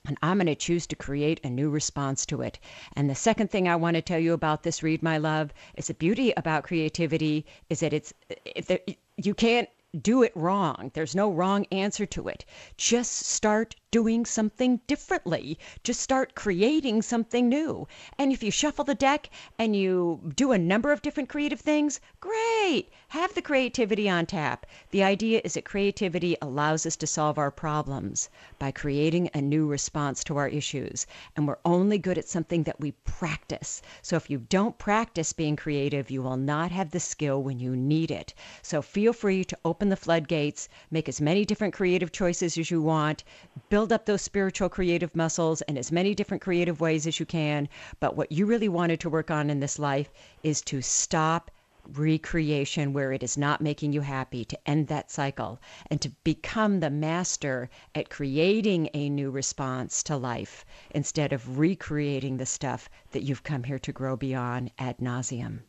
and 0.07 0.17
I'm 0.21 0.37
going 0.37 0.47
to 0.47 0.55
choose 0.55 0.85
to 0.87 0.95
create 0.95 1.39
a 1.43 1.49
new 1.49 1.69
response 1.69 2.25
to 2.27 2.41
it. 2.41 2.59
And 2.95 3.09
the 3.09 3.15
second 3.15 3.49
thing 3.49 3.67
I 3.67 3.75
want 3.75 3.95
to 3.95 4.01
tell 4.01 4.19
you 4.19 4.33
about 4.33 4.63
this 4.63 4.83
Reed, 4.83 5.01
my 5.01 5.17
love, 5.17 5.53
is 5.75 5.87
the 5.87 5.93
beauty 5.95 6.33
about 6.37 6.63
creativity 6.63 7.45
is 7.69 7.79
that 7.79 7.93
it's 7.93 8.13
it, 8.29 8.97
you 9.17 9.33
can't 9.33 9.67
do 10.01 10.23
it 10.23 10.31
wrong. 10.35 10.91
There's 10.93 11.15
no 11.15 11.31
wrong 11.31 11.65
answer 11.71 12.05
to 12.05 12.27
it. 12.27 12.45
Just 12.77 13.25
start 13.25 13.75
doing 13.91 14.25
something 14.25 14.81
differently. 14.87 15.57
Just 15.83 16.01
start 16.01 16.35
creating 16.35 17.01
something 17.01 17.47
new. 17.47 17.87
And 18.17 18.33
if 18.33 18.43
you 18.43 18.51
shuffle 18.51 18.83
the 18.83 18.93
deck 18.93 19.29
and 19.57 19.73
you 19.73 20.33
do 20.35 20.51
a 20.51 20.57
number 20.57 20.91
of 20.91 21.01
different 21.01 21.29
creative 21.29 21.61
things, 21.61 22.01
great. 22.19 22.89
Have 23.09 23.33
the 23.33 23.41
creativity 23.41 24.09
on 24.09 24.25
tap. 24.25 24.65
The 24.91 25.03
idea 25.03 25.39
is 25.45 25.53
that 25.53 25.63
creativity 25.63 26.35
allows 26.41 26.85
us 26.85 26.97
to 26.97 27.07
solve 27.07 27.37
our 27.37 27.51
problems 27.51 28.27
by 28.59 28.71
creating 28.71 29.29
a 29.33 29.41
new 29.41 29.65
response 29.65 30.25
to 30.25 30.35
our 30.35 30.49
issues. 30.49 31.07
And 31.37 31.47
we're 31.47 31.59
only 31.63 31.97
good 31.97 32.17
at 32.17 32.27
something 32.27 32.63
that 32.63 32.81
we 32.81 32.91
practice. 33.05 33.81
So 34.01 34.17
if 34.17 34.29
you 34.29 34.39
don't 34.39 34.77
practice 34.77 35.31
being 35.31 35.55
creative, 35.55 36.11
you 36.11 36.21
will 36.21 36.35
not 36.35 36.71
have 36.71 36.91
the 36.91 36.99
skill 36.99 37.41
when 37.41 37.59
you 37.59 37.77
need 37.77 38.11
it. 38.11 38.33
So 38.61 38.81
feel 38.81 39.13
free 39.13 39.45
to 39.45 39.57
open 39.63 39.84
the 39.89 39.95
floodgates, 39.95 40.67
make 40.91 41.07
as 41.07 41.21
many 41.21 41.45
different 41.45 41.73
creative 41.73 42.11
choices 42.11 42.57
as 42.57 42.69
you 42.69 42.81
want, 42.81 43.23
build 43.69 43.85
build 43.85 43.93
up 43.93 44.07
those 44.07 44.23
spiritual 44.23 44.67
creative 44.67 45.15
muscles 45.15 45.61
in 45.67 45.77
as 45.77 45.91
many 45.91 46.15
different 46.15 46.41
creative 46.41 46.81
ways 46.81 47.05
as 47.05 47.19
you 47.19 47.25
can. 47.27 47.69
But 47.99 48.15
what 48.15 48.31
you 48.31 48.47
really 48.47 48.67
wanted 48.67 48.99
to 49.01 49.11
work 49.11 49.29
on 49.29 49.51
in 49.51 49.59
this 49.59 49.77
life 49.77 50.11
is 50.41 50.59
to 50.63 50.81
stop 50.81 51.51
recreation 51.93 52.93
where 52.93 53.11
it 53.11 53.21
is 53.21 53.37
not 53.37 53.61
making 53.61 53.93
you 53.93 54.01
happy, 54.01 54.43
to 54.43 54.67
end 54.67 54.87
that 54.87 55.11
cycle, 55.11 55.59
and 55.91 56.01
to 56.01 56.09
become 56.23 56.79
the 56.79 56.89
master 56.89 57.69
at 57.93 58.09
creating 58.09 58.89
a 58.95 59.07
new 59.07 59.29
response 59.29 60.01
to 60.01 60.17
life 60.17 60.65
instead 60.89 61.31
of 61.31 61.59
recreating 61.59 62.37
the 62.37 62.45
stuff 62.47 62.89
that 63.11 63.21
you've 63.21 63.43
come 63.43 63.65
here 63.65 63.77
to 63.77 63.91
grow 63.91 64.15
beyond 64.15 64.71
ad 64.79 64.97
nauseum. 64.97 65.59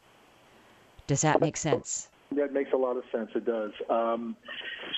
Does 1.07 1.21
that 1.21 1.43
make 1.43 1.59
sense? 1.59 2.09
That 2.35 2.53
makes 2.53 2.73
a 2.73 2.77
lot 2.77 2.97
of 2.97 3.05
sense. 3.13 3.31
It 3.35 3.45
does. 3.45 3.73
Um, 3.89 4.37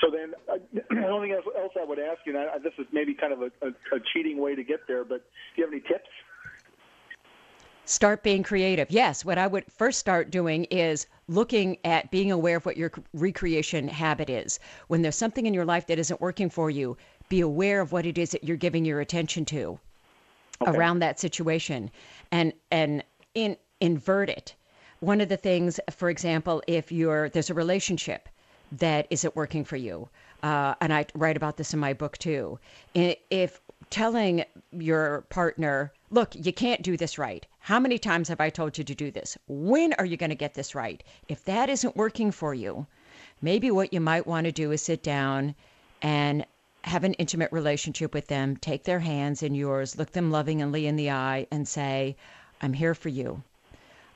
so 0.01 0.11
then, 0.11 0.33
uh, 0.51 0.59
the 0.91 1.07
only 1.07 1.29
thing 1.29 1.41
else 1.57 1.73
I 1.81 1.85
would 1.85 1.99
ask 1.99 2.21
you, 2.25 2.37
and 2.37 2.49
I, 2.51 2.59
this 2.59 2.73
is 2.79 2.87
maybe 2.93 3.15
kind 3.15 3.33
of 3.33 3.43
a, 3.43 3.51
a, 3.63 3.69
a 3.97 4.01
cheating 4.13 4.39
way 4.39 4.55
to 4.55 4.65
get 4.65 4.81
there, 4.89 5.05
but 5.05 5.19
do 5.55 5.61
you 5.61 5.65
have 5.65 5.73
any 5.73 5.83
tips? 5.83 6.09
Start 7.85 8.23
being 8.23 8.43
creative. 8.43 8.91
Yes, 8.91 9.25
what 9.25 9.39
I 9.39 9.47
would 9.47 9.65
first 9.73 9.99
start 9.99 10.31
doing 10.31 10.65
is 10.65 11.07
looking 11.27 11.79
at 11.85 12.11
being 12.11 12.31
aware 12.31 12.59
of 12.59 12.67
what 12.67 12.77
your 12.77 12.93
recreation 13.15 13.89
habit 13.89 14.29
is. 14.29 14.59
When 14.89 15.01
there's 15.01 15.17
something 15.17 15.47
in 15.47 15.55
your 15.55 15.65
life 15.65 15.87
that 15.87 15.99
isn't 15.99 16.21
working 16.21 16.51
for 16.51 16.71
you, 16.71 16.99
be 17.31 17.41
aware 17.41 17.81
of 17.81 17.93
what 17.93 18.05
it 18.05 18.19
is 18.19 18.31
that 18.33 18.45
you're 18.45 18.59
giving 18.59 18.85
your 18.85 19.01
attention 19.01 19.47
to 19.47 19.79
okay. 20.63 20.71
around 20.71 20.99
that 21.01 21.21
situation 21.21 21.91
and 22.31 22.53
and 22.71 23.05
in 23.35 23.57
invert 23.81 24.29
it 24.29 24.55
one 25.01 25.21
of 25.21 25.29
the 25.29 25.37
things, 25.37 25.79
for 25.91 26.11
example, 26.11 26.63
if 26.67 26.91
you're 26.91 27.29
there's 27.29 27.51
a 27.51 27.55
relationship 27.55 28.29
that 28.73 29.07
isn't 29.11 29.37
working 29.37 29.65
for 29.65 29.77
you, 29.77 30.09
uh, 30.43 30.75
and 30.81 30.93
I 30.93 31.07
write 31.15 31.37
about 31.37 31.57
this 31.57 31.73
in 31.73 31.81
my 31.81 31.93
book 31.93 32.19
too. 32.19 32.59
If 32.95 33.61
telling 33.91 34.45
your 34.73 35.23
partner, 35.31 35.93
look, 36.11 36.35
you 36.35 36.53
can't 36.53 36.83
do 36.83 36.97
this 36.97 37.19
right. 37.19 37.47
How 37.61 37.81
many 37.81 37.99
times 37.99 38.29
have 38.29 38.41
I 38.41 38.51
told 38.51 38.77
you 38.77 38.85
to 38.85 38.95
do 38.95 39.11
this? 39.11 39.39
When 39.47 39.93
are 39.95 40.05
you 40.05 40.17
going 40.17 40.31
to 40.31 40.37
get 40.37 40.55
this 40.55 40.75
right? 40.75 41.03
If 41.29 41.45
that 41.45 41.71
isn't 41.71 41.97
working 41.97 42.31
for 42.31 42.55
you, 42.55 42.87
maybe 43.41 43.71
what 43.71 43.93
you 43.93 44.01
might 44.01 44.27
want 44.27 44.45
to 44.45 44.53
do 44.53 44.73
is 44.73 44.83
sit 44.83 45.03
down 45.03 45.55
and 46.03 46.45
have 46.83 47.05
an 47.05 47.15
intimate 47.15 47.53
relationship 47.53 48.15
with 48.15 48.29
them, 48.29 48.57
take 48.57 48.85
their 48.85 49.01
hands 49.01 49.43
in 49.43 49.55
yours, 49.55 49.99
look 49.99 50.13
them 50.13 50.31
lovingly 50.31 50.87
in 50.87 50.97
the 50.97 51.11
eye, 51.11 51.47
and 51.51 51.67
say, 51.67 52.17
I'm 52.61 52.73
here 52.73 52.95
for 52.95 53.09
you. 53.09 53.43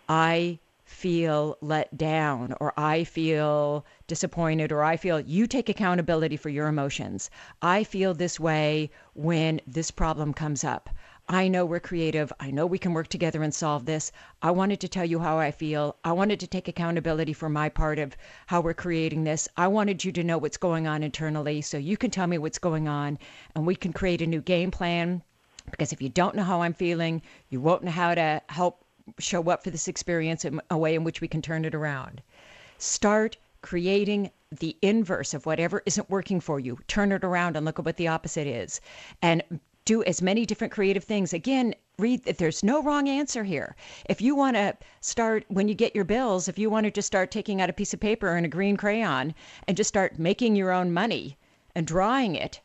I 0.09 0.59
feel 0.93 1.57
let 1.63 1.97
down 1.97 2.55
or 2.61 2.73
I 2.79 3.05
feel 3.05 3.85
disappointed 4.07 4.71
or 4.71 4.85
I 4.85 4.97
feel 4.99 5.19
you 5.19 5.47
take 5.47 5.69
accountability 5.69 6.37
for 6.37 6.51
your 6.51 6.69
emotions. 6.69 7.31
I 7.63 7.83
feel 7.83 8.13
this 8.13 8.39
way 8.39 8.91
when 9.15 9.61
this 9.67 9.91
problem 9.91 10.35
comes 10.35 10.65
up. 10.65 10.91
I 11.29 11.49
know 11.49 11.65
we're 11.65 11.81
creative. 11.81 12.33
I 12.39 12.51
know 12.51 12.67
we 12.67 12.79
can 12.79 12.93
work 12.93 13.09
together 13.09 13.43
and 13.43 13.55
solve 13.55 13.87
this. 13.87 14.13
I 14.43 14.51
wanted 14.51 14.81
to 14.81 14.89
tell 14.89 15.05
you 15.05 15.19
how 15.19 15.39
I 15.39 15.51
feel. 15.51 15.97
I 16.05 16.13
wanted 16.13 16.39
to 16.41 16.47
take 16.47 16.69
accountability 16.69 17.33
for 17.33 17.49
my 17.49 17.71
part 17.71 17.99
of 17.99 18.17
how 18.47 18.61
we're 18.61 18.75
creating 18.75 19.25
this. 19.25 19.49
I 19.57 19.69
wanted 19.69 20.05
you 20.05 20.13
to 20.13 20.25
know 20.25 20.37
what's 20.37 20.59
going 20.59 20.87
on 20.87 21.03
internally 21.03 21.63
so 21.63 21.79
you 21.79 21.97
can 21.97 22.11
tell 22.11 22.27
me 22.27 22.37
what's 22.39 22.59
going 22.59 22.87
on 22.87 23.19
and 23.55 23.67
we 23.67 23.77
can 23.77 23.93
create 23.93 24.21
a 24.21 24.27
new 24.27 24.43
game 24.43 24.71
plan. 24.71 25.23
Because 25.71 25.93
if 25.93 26.03
you 26.03 26.11
don't 26.11 26.35
know 26.35 26.43
how 26.43 26.61
I'm 26.61 26.75
feeling, 26.75 27.23
you 27.49 27.61
won't 27.61 27.85
know 27.85 27.93
how 27.93 28.15
to 28.15 28.43
help 28.49 28.85
show 29.19 29.43
up 29.51 29.65
for 29.65 29.71
this 29.71 29.89
experience 29.89 30.45
in 30.45 30.61
a 30.71 30.79
way 30.79 30.95
in 30.95 31.05
which 31.05 31.21
we 31.21 31.29
can 31.29 31.43
turn 31.43 31.65
it 31.65 31.75
around. 31.75 32.23
Start 32.79 33.37
creating 33.63 34.31
the 34.51 34.77
inverse 34.83 35.35
of 35.35 35.47
whatever 35.47 35.83
isn't 35.87 36.11
working 36.11 36.41
for 36.41 36.59
you. 36.61 36.79
Turn 36.89 37.13
it 37.13 37.25
around 37.25 37.57
and 37.57 37.65
look 37.65 37.79
at 37.79 37.85
what 37.85 37.97
the 37.97 38.09
opposite 38.09 38.47
is. 38.47 38.81
And 39.23 39.43
do 39.85 40.03
as 40.05 40.23
many 40.23 40.47
different 40.47 40.73
creative 40.73 41.05
things. 41.05 41.33
Again, 41.33 41.75
Reed 41.99 42.25
there's 42.25 42.63
no 42.63 42.83
wrong 42.83 43.09
answer 43.09 43.45
here. 43.45 43.77
If 44.09 44.21
you 44.21 44.35
want 44.35 44.57
to 44.57 44.77
start 45.01 45.45
when 45.49 45.69
you 45.69 45.75
get 45.75 45.95
your 45.95 46.05
bills, 46.05 46.49
if 46.49 46.59
you 46.59 46.71
want 46.71 46.85
to 46.85 46.91
just 46.91 47.07
start 47.07 47.31
taking 47.31 47.61
out 47.61 47.71
a 47.71 47.73
piece 47.73 47.93
of 47.93 48.01
paper 48.01 48.35
and 48.35 48.47
a 48.47 48.49
green 48.49 48.77
crayon 48.77 49.35
and 49.67 49.77
just 49.77 49.89
start 49.89 50.19
making 50.19 50.57
your 50.57 50.73
own 50.73 50.93
money 50.93 51.37
and 51.75 51.87
drawing 51.87 52.35
it 52.35 52.61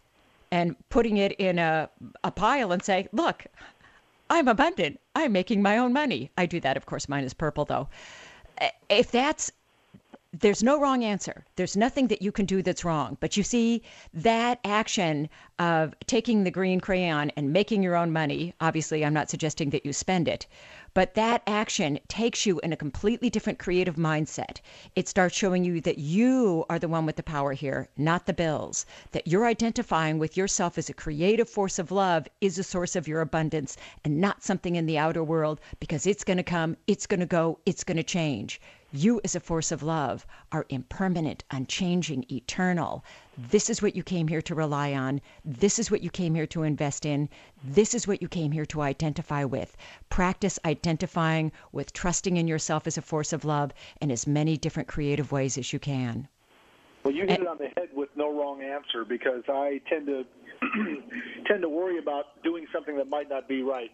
and 0.51 0.75
putting 0.89 1.17
it 1.17 1.33
in 1.33 1.59
a, 1.59 1.89
a 2.23 2.31
pile 2.31 2.71
and 2.71 2.83
say, 2.83 3.07
look, 3.11 3.45
I'm 4.29 4.47
abundant. 4.47 4.99
I'm 5.15 5.31
making 5.31 5.61
my 5.61 5.77
own 5.77 5.93
money. 5.93 6.31
I 6.37 6.45
do 6.45 6.59
that, 6.61 6.77
of 6.77 6.85
course. 6.85 7.07
Mine 7.09 7.23
is 7.23 7.33
purple, 7.33 7.65
though. 7.65 7.89
If 8.89 9.11
that's 9.11 9.51
there's 10.33 10.61
no 10.61 10.79
wrong 10.79 11.03
answer. 11.03 11.45
There's 11.55 11.77
nothing 11.77 12.07
that 12.07 12.21
you 12.21 12.31
can 12.31 12.45
do 12.45 12.61
that's 12.61 12.83
wrong. 12.83 13.17
But 13.19 13.37
you 13.37 13.43
see, 13.43 13.81
that 14.13 14.59
action 14.65 15.29
of 15.57 15.95
taking 16.05 16.43
the 16.43 16.51
green 16.51 16.79
crayon 16.79 17.31
and 17.37 17.53
making 17.53 17.81
your 17.81 17.95
own 17.95 18.11
money, 18.11 18.53
obviously, 18.59 19.05
I'm 19.05 19.13
not 19.13 19.29
suggesting 19.29 19.69
that 19.69 19.85
you 19.85 19.93
spend 19.93 20.27
it, 20.27 20.45
but 20.93 21.13
that 21.13 21.43
action 21.47 21.99
takes 22.07 22.45
you 22.45 22.59
in 22.59 22.73
a 22.73 22.77
completely 22.77 23.29
different 23.29 23.59
creative 23.59 23.95
mindset. 23.95 24.59
It 24.95 25.07
starts 25.07 25.35
showing 25.35 25.63
you 25.63 25.79
that 25.81 25.97
you 25.97 26.65
are 26.69 26.79
the 26.79 26.87
one 26.87 27.05
with 27.05 27.15
the 27.15 27.23
power 27.23 27.53
here, 27.53 27.87
not 27.97 28.25
the 28.25 28.33
bills. 28.33 28.85
That 29.11 29.27
you're 29.27 29.45
identifying 29.45 30.19
with 30.19 30.35
yourself 30.35 30.77
as 30.77 30.89
a 30.89 30.93
creative 30.93 31.49
force 31.49 31.79
of 31.79 31.91
love 31.91 32.27
is 32.41 32.57
a 32.57 32.63
source 32.63 32.95
of 32.95 33.07
your 33.07 33.21
abundance 33.21 33.77
and 34.03 34.19
not 34.19 34.43
something 34.43 34.75
in 34.75 34.87
the 34.87 34.97
outer 34.97 35.23
world 35.23 35.61
because 35.79 36.05
it's 36.05 36.23
going 36.23 36.37
to 36.37 36.43
come, 36.43 36.75
it's 36.87 37.05
going 37.05 37.21
to 37.21 37.25
go, 37.25 37.59
it's 37.65 37.83
going 37.83 37.97
to 37.97 38.03
change. 38.03 38.59
You, 38.93 39.19
as 39.25 39.35
a 39.35 39.41
force 39.41 39.73
of 39.73 39.83
love, 39.83 40.25
are 40.53 40.65
impermanent, 40.69 41.43
unchanging, 41.51 42.25
eternal. 42.31 43.03
This 43.37 43.69
is 43.69 43.81
what 43.81 43.97
you 43.97 44.03
came 44.03 44.29
here 44.29 44.41
to 44.43 44.55
rely 44.55 44.93
on. 44.93 45.19
This 45.43 45.77
is 45.77 45.91
what 45.91 46.01
you 46.01 46.09
came 46.09 46.35
here 46.35 46.47
to 46.47 46.63
invest 46.63 47.05
in. 47.05 47.27
This 47.61 47.93
is 47.93 48.07
what 48.07 48.21
you 48.21 48.29
came 48.29 48.53
here 48.53 48.65
to 48.67 48.81
identify 48.81 49.43
with. 49.43 49.75
Practice 50.09 50.57
identifying 50.63 51.51
with 51.73 51.91
trusting 51.91 52.37
in 52.37 52.47
yourself 52.47 52.87
as 52.87 52.97
a 52.97 53.01
force 53.01 53.33
of 53.33 53.43
love 53.43 53.73
in 53.99 54.09
as 54.09 54.25
many 54.25 54.55
different 54.55 54.87
creative 54.87 55.33
ways 55.33 55.57
as 55.57 55.73
you 55.73 55.79
can. 55.79 56.29
Well, 57.03 57.13
you 57.13 57.23
hit 57.23 57.41
it 57.41 57.47
on 57.47 57.57
the 57.57 57.67
head 57.75 57.89
with 57.93 58.09
no 58.15 58.33
wrong 58.33 58.61
answer 58.61 59.03
because 59.03 59.43
I 59.49 59.81
tend 59.89 60.07
to 60.07 60.25
tend 61.45 61.61
to 61.61 61.69
worry 61.69 61.97
about 61.97 62.41
doing 62.41 62.65
something 62.71 62.95
that 62.97 63.09
might 63.09 63.29
not 63.29 63.49
be 63.49 63.63
right. 63.63 63.91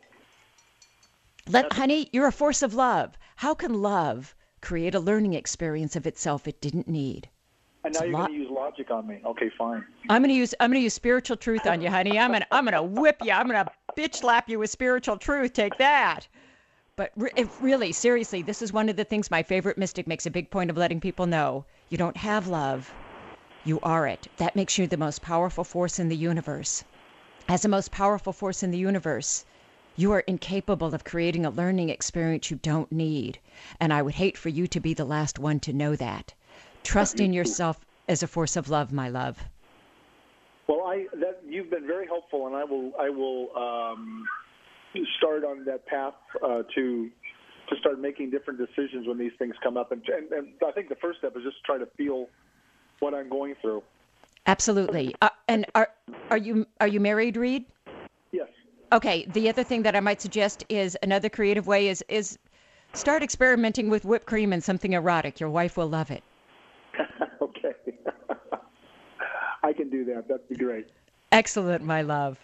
Let, 1.49 1.73
honey, 1.73 2.09
you're 2.13 2.27
a 2.27 2.31
force 2.31 2.61
of 2.61 2.73
love. 2.73 3.17
How 3.35 3.53
can 3.53 3.81
love 3.81 4.35
create 4.63 4.95
a 4.95 4.99
learning 4.99 5.33
experience 5.33 5.95
of 5.95 6.07
itself 6.07 6.47
it 6.47 6.61
didn't 6.61 6.87
need. 6.87 7.29
And 7.83 7.93
now 7.93 8.03
you're 8.03 8.13
lo- 8.13 8.19
going 8.19 8.31
to 8.31 8.37
use 8.39 8.49
logic 8.49 8.91
on 8.91 9.05
me. 9.05 9.19
Okay, 9.25 9.51
fine. 9.57 9.83
I'm 10.09 10.21
going 10.21 10.29
to 10.29 10.35
use 10.35 10.55
I'm 10.59 10.71
going 10.71 10.79
to 10.79 10.83
use 10.83 10.93
spiritual 10.93 11.35
truth 11.35 11.67
on 11.67 11.81
you, 11.81 11.89
honey. 11.89 12.17
I'm 12.17 12.31
going 12.31 12.41
to 12.41 12.47
I'm 12.49 12.63
going 12.63 12.73
to 12.73 12.81
whip 12.81 13.17
you. 13.21 13.31
I'm 13.31 13.47
going 13.47 13.63
to 13.63 13.71
bitch 13.97 14.15
slap 14.15 14.49
you 14.49 14.59
with 14.59 14.69
spiritual 14.69 15.17
truth. 15.17 15.51
Take 15.51 15.77
that. 15.77 16.27
But 16.95 17.11
re- 17.17 17.31
really, 17.59 17.91
seriously, 17.91 18.41
this 18.41 18.61
is 18.61 18.71
one 18.71 18.87
of 18.87 18.95
the 18.95 19.03
things 19.03 19.29
my 19.29 19.43
favorite 19.43 19.77
mystic 19.77 20.07
makes 20.07 20.25
a 20.25 20.31
big 20.31 20.49
point 20.49 20.69
of 20.69 20.77
letting 20.77 21.01
people 21.01 21.25
know. 21.25 21.65
You 21.89 21.97
don't 21.97 22.17
have 22.17 22.47
love. 22.47 22.93
You 23.65 23.79
are 23.81 24.07
it. 24.07 24.27
That 24.37 24.55
makes 24.55 24.77
you 24.77 24.87
the 24.87 24.95
most 24.95 25.21
powerful 25.21 25.63
force 25.63 25.99
in 25.99 26.07
the 26.07 26.15
universe. 26.15 26.83
As 27.49 27.63
the 27.63 27.67
most 27.67 27.91
powerful 27.91 28.31
force 28.31 28.63
in 28.63 28.71
the 28.71 28.77
universe, 28.77 29.43
you 29.95 30.11
are 30.11 30.21
incapable 30.21 30.93
of 30.93 31.03
creating 31.03 31.45
a 31.45 31.49
learning 31.49 31.89
experience 31.89 32.49
you 32.49 32.57
don't 32.57 32.91
need. 32.91 33.39
And 33.79 33.93
I 33.93 34.01
would 34.01 34.15
hate 34.15 34.37
for 34.37 34.49
you 34.49 34.67
to 34.67 34.79
be 34.79 34.93
the 34.93 35.05
last 35.05 35.39
one 35.39 35.59
to 35.61 35.73
know 35.73 35.95
that. 35.95 36.33
Trust 36.83 37.19
in 37.19 37.33
yourself 37.33 37.85
as 38.07 38.23
a 38.23 38.27
force 38.27 38.55
of 38.55 38.69
love, 38.69 38.91
my 38.91 39.09
love. 39.09 39.37
Well, 40.67 40.81
I 40.85 41.07
that 41.19 41.41
you've 41.47 41.69
been 41.69 41.85
very 41.85 42.07
helpful, 42.07 42.47
and 42.47 42.55
I 42.55 42.63
will 42.63 42.91
I 42.99 43.09
will 43.09 43.49
um, 43.55 44.25
start 45.17 45.43
on 45.43 45.65
that 45.65 45.85
path 45.85 46.13
uh, 46.43 46.63
to 46.75 47.09
to 47.69 47.75
start 47.79 47.99
making 47.99 48.29
different 48.29 48.59
decisions 48.59 49.07
when 49.07 49.17
these 49.17 49.31
things 49.39 49.55
come 49.63 49.77
up. 49.77 49.91
And, 49.91 50.03
and, 50.07 50.31
and 50.31 50.47
I 50.65 50.71
think 50.71 50.89
the 50.89 50.95
first 50.95 51.19
step 51.19 51.35
is 51.37 51.43
just 51.43 51.63
try 51.65 51.77
to 51.77 51.87
feel 51.97 52.27
what 52.99 53.13
I'm 53.13 53.29
going 53.29 53.55
through. 53.61 53.83
Absolutely. 54.45 55.15
Uh, 55.21 55.29
and 55.47 55.65
are 55.75 55.89
are 56.29 56.37
you 56.37 56.65
are 56.81 56.87
you 56.87 56.99
married, 56.99 57.37
Reed? 57.37 57.65
Okay, 58.93 59.25
the 59.33 59.49
other 59.49 59.63
thing 59.63 59.81
that 59.83 59.95
I 59.95 59.99
might 60.01 60.21
suggest 60.21 60.63
is 60.69 60.95
another 61.01 61.27
creative 61.27 61.65
way 61.65 61.87
is 61.87 62.05
is 62.09 62.37
start 62.93 63.23
experimenting 63.23 63.89
with 63.89 64.05
whipped 64.05 64.27
cream 64.27 64.53
and 64.53 64.63
something 64.63 64.93
erotic. 64.93 65.39
Your 65.39 65.49
wife 65.49 65.77
will 65.77 65.89
love 65.89 66.11
it. 66.11 66.21
okay. 67.41 67.73
I 69.63 69.73
can 69.73 69.89
do 69.89 70.05
that. 70.05 70.27
That'd 70.27 70.47
be 70.47 70.55
great. 70.55 70.85
Excellent, 71.31 71.83
my 71.83 72.03
love. 72.03 72.37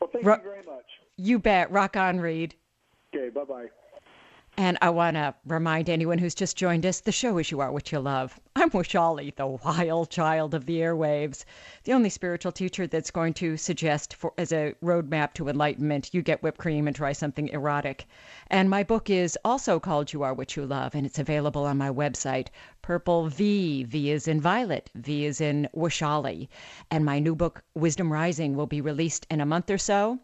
Well, 0.00 0.10
thank 0.12 0.26
Ro- 0.26 0.38
you 0.38 0.42
very 0.42 0.64
much. 0.66 0.86
You 1.16 1.38
bet. 1.38 1.70
Rock 1.70 1.96
on, 1.96 2.18
Reed. 2.18 2.56
Okay, 3.14 3.28
bye 3.28 3.44
bye. 3.44 3.66
And 4.56 4.78
I 4.80 4.90
want 4.90 5.16
to 5.16 5.34
remind 5.44 5.90
anyone 5.90 6.18
who's 6.18 6.34
just 6.34 6.56
joined 6.56 6.86
us 6.86 7.00
the 7.00 7.10
show 7.10 7.38
is 7.38 7.50
You 7.50 7.58
Are 7.58 7.72
What 7.72 7.90
You 7.90 7.98
Love. 7.98 8.38
I'm 8.56 8.70
Vaishali, 8.70 9.34
the 9.34 9.48
wild 9.48 10.10
child 10.10 10.54
of 10.54 10.64
the 10.64 10.78
airwaves, 10.78 11.44
the 11.82 11.92
only 11.92 12.08
spiritual 12.08 12.52
teacher 12.52 12.86
that's 12.86 13.10
going 13.10 13.34
to 13.34 13.56
suggest, 13.56 14.14
for, 14.14 14.32
as 14.38 14.52
a 14.52 14.76
roadmap 14.80 15.34
to 15.34 15.48
enlightenment, 15.48 16.14
you 16.14 16.22
get 16.22 16.40
whipped 16.40 16.58
cream 16.58 16.86
and 16.86 16.94
try 16.94 17.12
something 17.12 17.48
erotic. 17.48 18.06
And 18.46 18.70
my 18.70 18.84
book 18.84 19.10
is 19.10 19.36
also 19.44 19.80
called 19.80 20.12
You 20.12 20.22
Are 20.22 20.34
What 20.34 20.54
You 20.54 20.64
Love, 20.64 20.94
and 20.94 21.04
it's 21.04 21.18
available 21.18 21.64
on 21.64 21.76
my 21.76 21.90
website, 21.90 22.46
Purple 22.80 23.28
V. 23.28 23.82
V 23.82 24.10
is 24.12 24.28
in 24.28 24.40
Violet, 24.40 24.88
V 24.94 25.24
is 25.24 25.40
in 25.40 25.68
Vaishali. 25.74 26.46
And 26.92 27.04
my 27.04 27.18
new 27.18 27.34
book, 27.34 27.64
Wisdom 27.74 28.12
Rising, 28.12 28.54
will 28.54 28.68
be 28.68 28.80
released 28.80 29.26
in 29.32 29.40
a 29.40 29.46
month 29.46 29.68
or 29.68 29.78
so. 29.78 30.20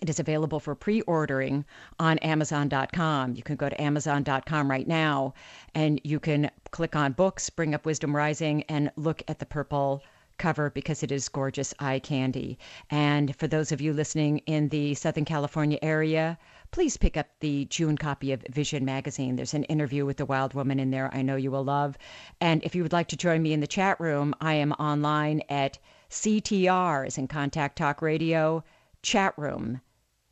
It 0.00 0.08
is 0.08 0.18
available 0.18 0.58
for 0.58 0.74
pre 0.74 1.02
ordering 1.02 1.64
on 1.98 2.18
Amazon.com. 2.18 3.34
You 3.34 3.42
can 3.42 3.56
go 3.56 3.68
to 3.68 3.80
Amazon.com 3.80 4.70
right 4.70 4.88
now 4.88 5.34
and 5.74 6.00
you 6.02 6.18
can 6.18 6.50
click 6.70 6.96
on 6.96 7.12
books, 7.12 7.50
bring 7.50 7.74
up 7.74 7.84
Wisdom 7.84 8.16
Rising, 8.16 8.62
and 8.64 8.90
look 8.96 9.22
at 9.28 9.38
the 9.38 9.46
purple 9.46 10.02
cover 10.38 10.70
because 10.70 11.02
it 11.02 11.12
is 11.12 11.28
gorgeous 11.28 11.74
eye 11.78 11.98
candy. 11.98 12.58
And 12.90 13.36
for 13.36 13.46
those 13.46 13.70
of 13.70 13.80
you 13.80 13.92
listening 13.92 14.38
in 14.46 14.70
the 14.70 14.94
Southern 14.94 15.24
California 15.24 15.78
area, 15.82 16.38
please 16.70 16.96
pick 16.96 17.16
up 17.16 17.28
the 17.40 17.66
June 17.66 17.98
copy 17.98 18.32
of 18.32 18.42
Vision 18.50 18.84
Magazine. 18.84 19.36
There's 19.36 19.54
an 19.54 19.64
interview 19.64 20.06
with 20.06 20.16
the 20.16 20.26
wild 20.26 20.54
woman 20.54 20.80
in 20.80 20.90
there 20.90 21.14
I 21.14 21.22
know 21.22 21.36
you 21.36 21.50
will 21.50 21.64
love. 21.64 21.98
And 22.40 22.64
if 22.64 22.74
you 22.74 22.82
would 22.82 22.92
like 22.92 23.08
to 23.08 23.16
join 23.16 23.42
me 23.42 23.52
in 23.52 23.60
the 23.60 23.66
chat 23.66 24.00
room, 24.00 24.34
I 24.40 24.54
am 24.54 24.72
online 24.72 25.42
at 25.48 25.78
CTR, 26.10 27.06
as 27.06 27.18
in 27.18 27.28
Contact 27.28 27.76
Talk 27.76 28.00
Radio 28.02 28.64
chat 29.02 29.34
room. 29.36 29.80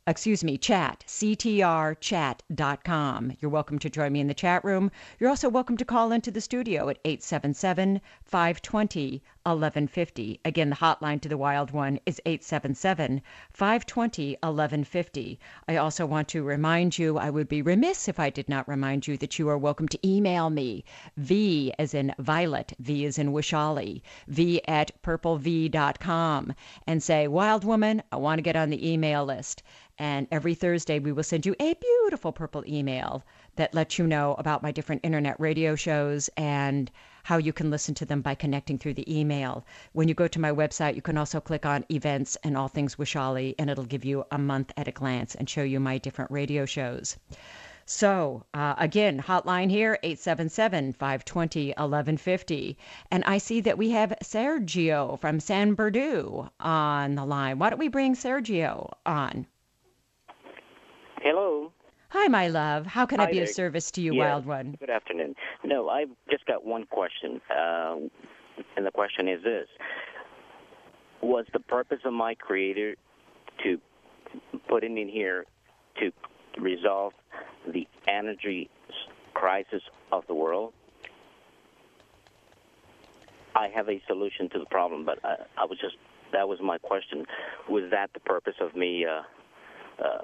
Excuse 0.07 0.43
me, 0.43 0.57
chat, 0.57 1.03
ctrchat.com. 1.07 1.97
You're 3.39 3.51
welcome 3.51 3.77
to 3.77 3.89
join 3.89 4.11
me 4.13 4.19
in 4.19 4.27
the 4.27 4.33
chat 4.33 4.65
room. 4.65 4.89
You're 5.19 5.29
also 5.29 5.47
welcome 5.47 5.77
to 5.77 5.85
call 5.85 6.11
into 6.11 6.31
the 6.31 6.41
studio 6.41 6.89
at 6.89 6.97
877 7.05 8.01
520 8.23 9.21
1150. 9.43 10.39
Again, 10.45 10.69
the 10.69 10.75
hotline 10.75 11.19
to 11.21 11.27
the 11.27 11.37
wild 11.37 11.71
one 11.71 11.99
is 12.05 12.21
877 12.25 13.21
520 13.51 14.37
1150. 14.41 15.39
I 15.67 15.75
also 15.77 16.05
want 16.05 16.27
to 16.27 16.43
remind 16.43 16.99
you, 16.99 17.17
I 17.17 17.29
would 17.29 17.49
be 17.49 17.61
remiss 17.61 18.07
if 18.07 18.19
I 18.19 18.29
did 18.29 18.47
not 18.47 18.67
remind 18.67 19.07
you 19.07 19.17
that 19.17 19.39
you 19.39 19.49
are 19.49 19.57
welcome 19.57 19.87
to 19.87 20.07
email 20.07 20.49
me, 20.49 20.83
V 21.17 21.73
as 21.79 21.93
in 21.93 22.13
Violet, 22.19 22.73
V 22.79 23.05
as 23.05 23.17
in 23.17 23.31
Vaishali, 23.31 24.01
V 24.27 24.61
at 24.67 24.91
purplev.com, 25.01 26.53
and 26.85 27.01
say, 27.01 27.27
Wild 27.27 27.63
Woman, 27.63 28.03
I 28.11 28.17
want 28.17 28.37
to 28.37 28.43
get 28.43 28.55
on 28.55 28.69
the 28.69 28.91
email 28.91 29.25
list. 29.25 29.63
And 29.97 30.27
every 30.31 30.55
Thursday, 30.55 30.99
we 30.99 31.11
will 31.11 31.23
send 31.23 31.45
you 31.45 31.55
a 31.59 31.73
beautiful 31.73 32.31
purple 32.31 32.63
email 32.67 33.23
that 33.55 33.73
lets 33.73 33.99
you 33.99 34.07
know 34.07 34.35
about 34.37 34.63
my 34.63 34.71
different 34.71 35.01
internet 35.03 35.39
radio 35.39 35.75
shows 35.75 36.29
and 36.37 36.89
how 37.23 37.37
you 37.37 37.53
can 37.53 37.69
listen 37.69 37.95
to 37.95 38.05
them 38.05 38.21
by 38.21 38.35
connecting 38.35 38.77
through 38.77 38.95
the 38.95 39.19
email. 39.19 39.65
When 39.93 40.07
you 40.07 40.13
go 40.13 40.27
to 40.27 40.39
my 40.39 40.51
website, 40.51 40.95
you 40.95 41.01
can 41.01 41.17
also 41.17 41.39
click 41.39 41.65
on 41.65 41.85
events 41.91 42.37
and 42.43 42.57
all 42.57 42.67
things 42.67 42.95
Vaishali, 42.95 43.55
and 43.57 43.69
it'll 43.69 43.85
give 43.85 44.05
you 44.05 44.25
a 44.31 44.37
month 44.37 44.71
at 44.77 44.87
a 44.87 44.91
glance 44.91 45.35
and 45.35 45.49
show 45.49 45.63
you 45.63 45.79
my 45.79 45.97
different 45.97 46.31
radio 46.31 46.65
shows. 46.65 47.17
So, 47.85 48.45
uh, 48.53 48.75
again, 48.77 49.19
hotline 49.19 49.69
here, 49.69 49.99
877 50.01 50.93
520 50.93 51.69
1150. 51.69 52.77
And 53.11 53.23
I 53.25 53.37
see 53.37 53.59
that 53.61 53.77
we 53.77 53.89
have 53.89 54.13
Sergio 54.23 55.19
from 55.19 55.39
San 55.39 55.73
Bernardino 55.73 56.51
on 56.59 57.15
the 57.15 57.25
line. 57.25 57.59
Why 57.59 57.69
don't 57.69 57.79
we 57.79 57.89
bring 57.89 58.15
Sergio 58.15 58.93
on? 59.05 59.45
Hello. 61.21 61.73
Hi, 62.11 62.27
my 62.27 62.49
love. 62.49 62.85
How 62.85 63.05
can 63.05 63.21
I 63.21 63.25
Hi 63.27 63.31
be 63.31 63.39
of 63.39 63.47
service 63.47 63.89
to 63.91 64.01
you, 64.01 64.13
Yes. 64.13 64.19
wild 64.19 64.45
one? 64.45 64.75
Good 64.81 64.89
afternoon. 64.89 65.33
No, 65.63 65.87
I've 65.87 66.09
just 66.29 66.45
got 66.45 66.65
one 66.65 66.85
question, 66.87 67.39
uh, 67.49 67.95
and 68.75 68.85
the 68.85 68.91
question 68.91 69.29
is 69.29 69.41
this: 69.43 69.67
Was 71.21 71.45
the 71.53 71.61
purpose 71.61 71.99
of 72.03 72.11
my 72.11 72.35
Creator 72.35 72.95
to 73.63 73.79
put 74.67 74.83
it 74.83 74.91
in 74.91 75.07
here 75.07 75.45
to 76.01 76.11
resolve 76.57 77.13
the 77.65 77.87
energy 78.09 78.69
crisis 79.33 79.81
of 80.11 80.27
the 80.27 80.33
world? 80.35 80.73
I 83.55 83.69
have 83.69 83.87
a 83.87 84.01
solution 84.07 84.49
to 84.49 84.59
the 84.59 84.65
problem, 84.65 85.05
but 85.05 85.23
I, 85.23 85.35
I 85.57 85.63
was 85.63 85.79
just 85.79 85.95
that 86.33 86.45
was 86.45 86.59
my 86.61 86.77
question. 86.77 87.25
Was 87.69 87.89
that 87.91 88.09
the 88.13 88.19
purpose 88.19 88.55
of 88.59 88.75
me 88.75 89.05
uh, 89.05 90.03
uh, 90.03 90.21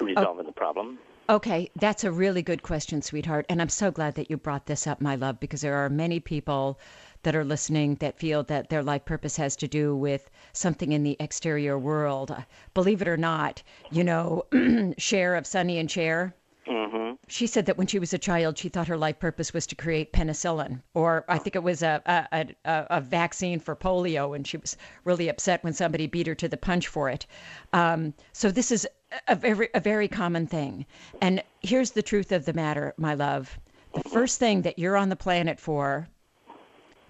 resolving 0.00 0.46
the 0.46 0.52
problem? 0.52 0.98
Okay, 1.28 1.70
that's 1.76 2.04
a 2.04 2.12
really 2.12 2.42
good 2.42 2.62
question, 2.62 3.00
sweetheart. 3.00 3.46
And 3.48 3.62
I'm 3.62 3.70
so 3.70 3.90
glad 3.90 4.14
that 4.16 4.30
you 4.30 4.36
brought 4.36 4.66
this 4.66 4.86
up, 4.86 5.00
my 5.00 5.14
love, 5.14 5.40
because 5.40 5.62
there 5.62 5.76
are 5.76 5.88
many 5.88 6.20
people 6.20 6.78
that 7.22 7.34
are 7.34 7.44
listening 7.44 7.94
that 7.96 8.18
feel 8.18 8.42
that 8.44 8.68
their 8.68 8.82
life 8.82 9.06
purpose 9.06 9.38
has 9.38 9.56
to 9.56 9.66
do 9.66 9.96
with 9.96 10.30
something 10.52 10.92
in 10.92 11.02
the 11.02 11.16
exterior 11.18 11.78
world. 11.78 12.36
Believe 12.74 13.00
it 13.00 13.08
or 13.08 13.16
not, 13.16 13.62
you 13.90 14.04
know, 14.04 14.44
Cher 14.98 15.34
of 15.34 15.46
Sonny 15.46 15.78
and 15.78 15.90
Cher. 15.90 16.34
Mm-hmm. 16.66 17.14
She 17.28 17.46
said 17.46 17.66
that 17.66 17.76
when 17.78 17.86
she 17.86 17.98
was 17.98 18.12
a 18.12 18.18
child, 18.18 18.58
she 18.58 18.68
thought 18.68 18.88
her 18.88 18.96
life 18.96 19.18
purpose 19.18 19.52
was 19.52 19.66
to 19.68 19.74
create 19.74 20.12
penicillin, 20.12 20.82
or 20.94 21.24
I 21.28 21.38
think 21.38 21.56
it 21.56 21.62
was 21.62 21.82
a 21.82 22.02
a, 22.06 22.46
a, 22.64 22.86
a 22.90 23.00
vaccine 23.00 23.60
for 23.60 23.76
polio, 23.76 24.34
and 24.34 24.46
she 24.46 24.56
was 24.56 24.76
really 25.04 25.28
upset 25.28 25.62
when 25.62 25.74
somebody 25.74 26.06
beat 26.06 26.26
her 26.26 26.34
to 26.36 26.48
the 26.48 26.56
punch 26.56 26.88
for 26.88 27.10
it. 27.10 27.26
Um, 27.72 28.14
so 28.32 28.50
this 28.50 28.70
is 28.70 28.86
a 29.28 29.36
very 29.36 29.68
a 29.74 29.80
very 29.80 30.08
common 30.08 30.46
thing. 30.46 30.86
And 31.20 31.42
here's 31.60 31.92
the 31.92 32.02
truth 32.02 32.32
of 32.32 32.44
the 32.44 32.52
matter, 32.52 32.94
my 32.96 33.14
love. 33.14 33.58
The 33.94 34.08
first 34.08 34.40
thing 34.40 34.62
that 34.62 34.78
you're 34.78 34.96
on 34.96 35.08
the 35.08 35.16
planet 35.16 35.60
for 35.60 36.08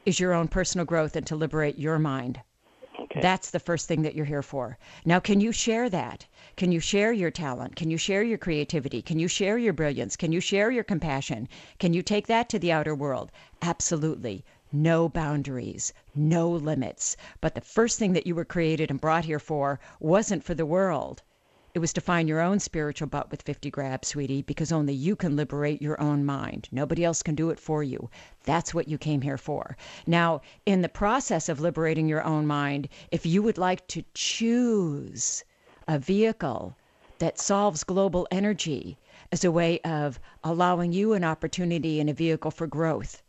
is 0.05 0.21
your 0.21 0.35
own 0.35 0.49
personal 0.49 0.85
growth 0.85 1.17
and 1.17 1.27
to 1.27 1.37
liberate 1.37 1.79
your 1.79 1.99
mind. 1.99 2.41
Okay. 3.01 3.21
That's 3.21 3.51
the 3.51 3.59
first 3.59 3.89
thing 3.89 4.03
that 4.03 4.15
you're 4.15 4.27
here 4.27 4.43
for. 4.43 4.77
Now, 5.05 5.19
can 5.19 5.41
you 5.41 5.51
share 5.51 5.89
that? 5.89 6.27
Can 6.57 6.73
you 6.73 6.81
share 6.81 7.13
your 7.13 7.31
talent? 7.31 7.75
Can 7.75 7.91
you 7.91 7.97
share 7.97 8.23
your 8.23 8.39
creativity? 8.39 9.03
Can 9.03 9.19
you 9.19 9.29
share 9.29 9.57
your 9.57 9.73
brilliance? 9.73 10.15
Can 10.15 10.31
you 10.31 10.41
share 10.41 10.71
your 10.71 10.85
compassion? 10.85 11.49
Can 11.79 11.95
you 11.95 12.03
take 12.03 12.27
that 12.27 12.49
to 12.51 12.59
the 12.59 12.71
outer 12.71 12.95
world? 12.95 13.33
Absolutely. 13.63 14.45
No 14.71 15.09
boundaries, 15.09 15.93
no 16.15 16.51
limits. 16.51 17.17
But 17.41 17.55
the 17.55 17.61
first 17.61 17.99
thing 17.99 18.13
that 18.13 18.27
you 18.27 18.35
were 18.35 18.45
created 18.45 18.91
and 18.91 19.01
brought 19.01 19.25
here 19.25 19.39
for 19.39 19.81
wasn't 20.01 20.45
for 20.45 20.55
the 20.55 20.67
world. 20.67 21.23
It 21.75 21.81
was 21.81 21.93
to 21.95 22.01
find 22.01 22.29
your 22.29 22.41
own 22.41 22.61
spiritual 22.61 23.09
butt 23.09 23.33
with 23.33 23.43
50 23.43 23.69
grabs, 23.69 24.07
sweetie, 24.07 24.43
because 24.43 24.71
only 24.71 24.95
you 24.95 25.17
can 25.17 25.35
liberate 25.35 25.83
your 25.83 26.01
own 26.01 26.25
mind. 26.25 26.69
Nobody 26.71 27.03
else 27.03 27.21
can 27.21 27.35
do 27.35 27.51
it 27.51 27.59
for 27.59 27.83
you. 27.83 28.11
That's 28.45 28.73
what 28.73 28.87
you 28.87 28.97
came 28.97 29.23
here 29.23 29.37
for. 29.37 29.77
Now, 30.07 30.43
in 30.67 30.83
the 30.83 30.89
process 30.89 31.49
of 31.49 31.59
liberating 31.59 32.07
your 32.09 32.23
own 32.23 32.47
mind, 32.47 32.89
if 33.11 33.27
you 33.27 33.43
would 33.43 33.59
like 33.59 33.85
to 33.89 34.05
choose 34.15 35.43
a 35.89 35.99
vehicle 35.99 36.77
that 37.19 37.41
solves 37.41 37.83
global 37.83 38.29
energy 38.31 38.97
as 39.33 39.43
a 39.43 39.51
way 39.51 39.81
of 39.81 40.21
allowing 40.45 40.93
you 40.93 41.13
an 41.13 41.25
opportunity 41.25 41.99
and 41.99 42.09
a 42.09 42.15
vehicle 42.15 42.53
for 42.53 42.69
growth, 42.69 43.21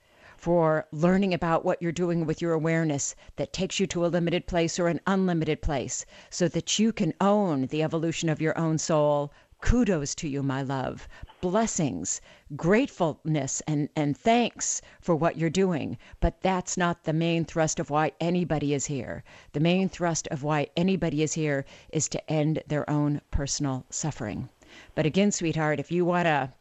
for 0.45 0.85
learning 0.91 1.33
about 1.33 1.65
what 1.65 1.81
you're 1.81 1.91
doing 1.91 2.23
with 2.23 2.39
your 2.39 2.53
awareness 2.53 3.15
that 3.35 3.51
takes 3.51 3.79
you 3.79 3.87
to 3.87 4.05
a 4.05 4.13
limited 4.13 4.45
place 4.45 4.77
or 4.77 4.87
an 4.87 5.01
unlimited 5.07 5.59
place 5.59 6.05
so 6.29 6.47
that 6.47 6.77
you 6.77 6.93
can 6.93 7.11
own 7.19 7.65
the 7.65 7.81
evolution 7.81 8.29
of 8.29 8.39
your 8.39 8.55
own 8.55 8.77
soul. 8.77 9.31
Kudos 9.59 10.13
to 10.13 10.27
you, 10.27 10.43
my 10.43 10.61
love. 10.61 11.07
Blessings, 11.41 12.21
gratefulness, 12.55 13.63
and, 13.65 13.89
and 13.95 14.15
thanks 14.15 14.83
for 15.01 15.15
what 15.15 15.35
you're 15.35 15.49
doing. 15.49 15.97
But 16.19 16.39
that's 16.41 16.77
not 16.77 17.05
the 17.05 17.13
main 17.13 17.43
thrust 17.43 17.79
of 17.79 17.89
why 17.89 18.11
anybody 18.19 18.75
is 18.75 18.85
here. 18.85 19.23
The 19.53 19.59
main 19.59 19.89
thrust 19.89 20.27
of 20.27 20.43
why 20.43 20.67
anybody 20.77 21.23
is 21.23 21.33
here 21.33 21.65
is 21.89 22.07
to 22.09 22.31
end 22.31 22.61
their 22.67 22.87
own 22.87 23.19
personal 23.31 23.83
suffering. 23.89 24.49
But 24.93 25.07
again, 25.07 25.31
sweetheart, 25.31 25.79
if 25.79 25.91
you 25.91 26.05
want 26.05 26.25
to 26.27 26.51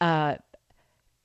uh, 0.00 0.36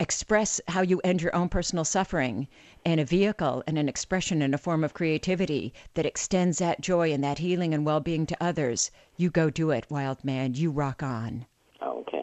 express 0.03 0.59
how 0.67 0.81
you 0.81 0.99
end 1.05 1.21
your 1.21 1.33
own 1.33 1.47
personal 1.47 1.85
suffering 1.85 2.45
in 2.83 2.99
a 2.99 3.05
vehicle 3.05 3.63
and 3.65 3.77
an 3.77 3.87
expression 3.87 4.41
in 4.41 4.53
a 4.53 4.57
form 4.57 4.83
of 4.83 4.93
creativity 4.93 5.73
that 5.93 6.05
extends 6.05 6.57
that 6.57 6.81
joy 6.81 7.13
and 7.13 7.23
that 7.23 7.37
healing 7.37 7.73
and 7.73 7.85
well-being 7.85 8.25
to 8.25 8.35
others 8.43 8.91
you 9.15 9.29
go 9.29 9.49
do 9.49 9.71
it 9.71 9.85
wild 9.89 10.21
man 10.25 10.53
you 10.53 10.69
rock 10.69 11.01
on 11.01 11.45
Oh, 11.81 12.01
okay. 12.01 12.21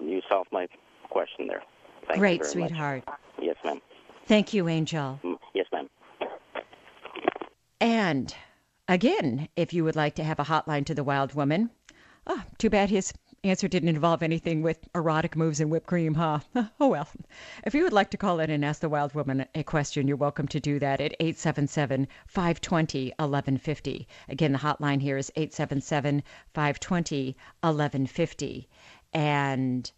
You 0.00 0.20
solved 0.28 0.50
my 0.52 0.68
question 1.08 1.48
there. 1.48 1.64
Thank 2.06 2.16
you 2.16 2.20
great 2.20 2.46
sweetheart 2.46 3.02
Much. 3.08 3.18
Yes, 3.42 3.56
ma'am. 3.64 3.80
thank 4.26 4.54
you 4.54 4.68
angel 4.68 5.18
Mm, 5.24 5.36
Yes, 5.52 5.66
ma'am. 5.72 5.88
and 7.80 8.34
Again, 8.88 9.48
if 9.54 9.72
you 9.72 9.84
would 9.84 9.94
like 9.94 10.16
to 10.16 10.24
have 10.24 10.40
a 10.40 10.44
hotline 10.44 10.84
to 10.86 10.94
the 10.96 11.04
Wild 11.04 11.34
Woman, 11.34 11.70
oh, 12.26 12.42
too 12.58 12.68
bad 12.68 12.90
his 12.90 13.12
answer 13.42 13.68
didn't 13.68 13.88
involve 13.88 14.22
anything 14.22 14.60
with 14.60 14.86
erotic 14.94 15.34
moves 15.34 15.60
and 15.60 15.70
whipped 15.70 15.86
cream, 15.86 16.14
huh? 16.14 16.40
Oh 16.78 16.88
well. 16.88 17.08
If 17.64 17.74
you 17.74 17.84
would 17.84 17.92
like 17.92 18.10
to 18.10 18.18
call 18.18 18.38
in 18.38 18.50
and 18.50 18.64
ask 18.64 18.82
the 18.82 18.88
Wild 18.88 19.14
Woman 19.14 19.46
a 19.54 19.62
question, 19.62 20.06
you're 20.06 20.16
welcome 20.16 20.46
to 20.48 20.60
do 20.60 20.78
that 20.78 21.00
at 21.00 21.14
877 21.20 22.06
520 22.26 23.06
1150. 23.16 24.08
Again, 24.28 24.52
the 24.52 24.58
hotline 24.58 25.00
here 25.00 25.16
is 25.16 25.32
877 25.36 26.22
520 26.52 27.36
1150. 27.62 28.68
And 29.14 29.90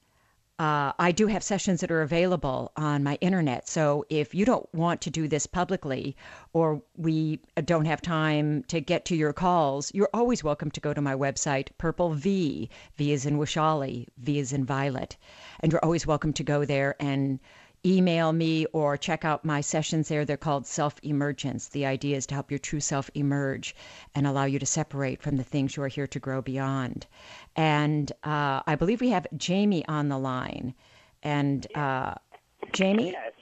uh, 0.63 0.93
I 0.97 1.11
do 1.11 1.27
have 1.27 1.43
sessions 1.43 1.81
that 1.81 1.91
are 1.91 2.03
available 2.03 2.71
on 2.77 3.03
my 3.03 3.17
internet. 3.21 3.69
So 3.69 4.07
if 4.09 4.33
you 4.33 4.45
don't 4.45 4.73
want 4.73 5.01
to 5.01 5.11
do 5.11 5.27
this 5.27 5.45
publicly 5.45 6.17
or 6.53 6.81
we 6.97 7.41
don't 7.65 7.87
have 7.87 8.01
time 8.01 8.63
to 8.69 8.81
get 8.81 9.05
to 9.07 9.17
your 9.17 9.33
calls, 9.33 9.93
you're 9.93 10.15
always 10.15 10.45
welcome 10.45 10.71
to 10.71 10.79
go 10.79 10.95
to 10.95 11.01
my 11.01 11.17
website, 11.17 11.71
Purple 11.79 12.15
V. 12.15 12.71
V 12.97 13.13
is 13.13 13.27
in 13.27 13.41
Vaishali, 13.41 14.07
V 14.19 14.39
is 14.39 14.53
in 14.53 14.65
Violet. 14.65 15.17
And 15.59 15.73
you're 15.73 15.85
always 15.85 16.07
welcome 16.07 16.33
to 16.35 16.45
go 16.45 16.65
there 16.65 16.95
and 17.01 17.41
email 17.85 18.33
me 18.33 18.67
or 18.67 18.97
check 18.97 19.25
out 19.25 19.45
my 19.45 19.61
sessions 19.61 20.09
there. 20.09 20.25
They're 20.25 20.37
called 20.37 20.67
Self 20.67 20.95
Emergence. 21.03 21.69
The 21.69 21.87
idea 21.87 22.17
is 22.17 22.27
to 22.27 22.35
help 22.35 22.51
your 22.51 22.59
true 22.59 22.81
self 22.81 23.11
emerge 23.15 23.75
and 24.15 24.27
allow 24.27 24.45
you 24.45 24.59
to 24.59 24.67
separate 24.67 25.23
from 25.23 25.37
the 25.37 25.45
things 25.45 25.77
you 25.77 25.83
are 25.83 25.89
here 25.89 26.07
to 26.07 26.19
grow 26.19 26.43
beyond. 26.43 27.07
And 27.57 28.11
uh, 28.25 28.63
I 28.67 28.77
believe 28.77 29.01
we 29.01 29.11
have 29.11 29.27
Jamie 29.37 29.87
on 29.89 30.09
the 30.09 30.19
line. 30.19 30.75
And 31.23 31.67
uh, 31.77 32.15
Jamie? 32.73 33.13
Yes. 33.13 33.33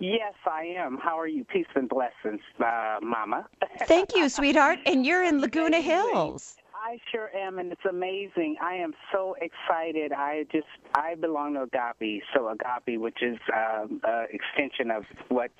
Yes, 0.00 0.34
I 0.46 0.62
am. 0.78 0.96
How 1.02 1.18
are 1.18 1.26
you? 1.26 1.44
Peace 1.44 1.66
and 1.74 1.88
blessings, 1.88 2.40
uh, 2.64 2.98
Mama. 3.02 3.48
Thank 3.86 4.14
you, 4.14 4.28
sweetheart. 4.28 4.78
And 4.86 5.04
you're 5.04 5.24
in 5.24 5.40
Laguna 5.40 5.80
Hills. 5.80 6.56
I 6.72 6.98
sure 7.10 7.34
am, 7.36 7.58
and 7.58 7.72
it's 7.72 7.84
amazing. 7.88 8.56
I 8.62 8.74
am 8.74 8.92
so 9.12 9.34
excited. 9.40 10.12
I 10.12 10.44
just 10.52 10.66
I 10.94 11.14
belong 11.14 11.54
to 11.54 11.62
Agape, 11.62 12.22
so 12.34 12.48
Agape, 12.48 13.00
which 13.00 13.18
is 13.22 13.38
um, 13.54 14.00
extension 14.30 14.90
of 14.90 15.04
what 15.28 15.50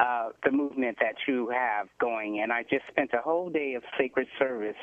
uh, 0.00 0.30
the 0.44 0.50
movement 0.50 0.96
that 1.00 1.14
you 1.28 1.50
have 1.50 1.88
going, 2.00 2.40
and 2.42 2.52
I 2.52 2.62
just 2.62 2.84
spent 2.90 3.10
a 3.12 3.20
whole 3.22 3.50
day 3.50 3.74
of 3.74 3.82
sacred 3.98 4.26
service 4.38 4.76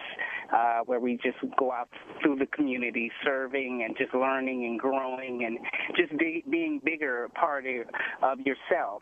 uh, 0.53 0.79
where 0.85 0.99
we 0.99 1.17
just 1.23 1.37
go 1.57 1.71
out 1.71 1.89
through 2.21 2.37
the 2.37 2.45
community, 2.47 3.11
serving 3.23 3.83
and 3.85 3.97
just 3.97 4.13
learning 4.13 4.65
and 4.65 4.79
growing, 4.79 5.45
and 5.45 5.57
just 5.97 6.17
be, 6.19 6.43
being 6.49 6.81
bigger 6.83 7.29
part 7.33 7.65
of, 7.65 7.87
of 8.21 8.39
yourself. 8.41 9.01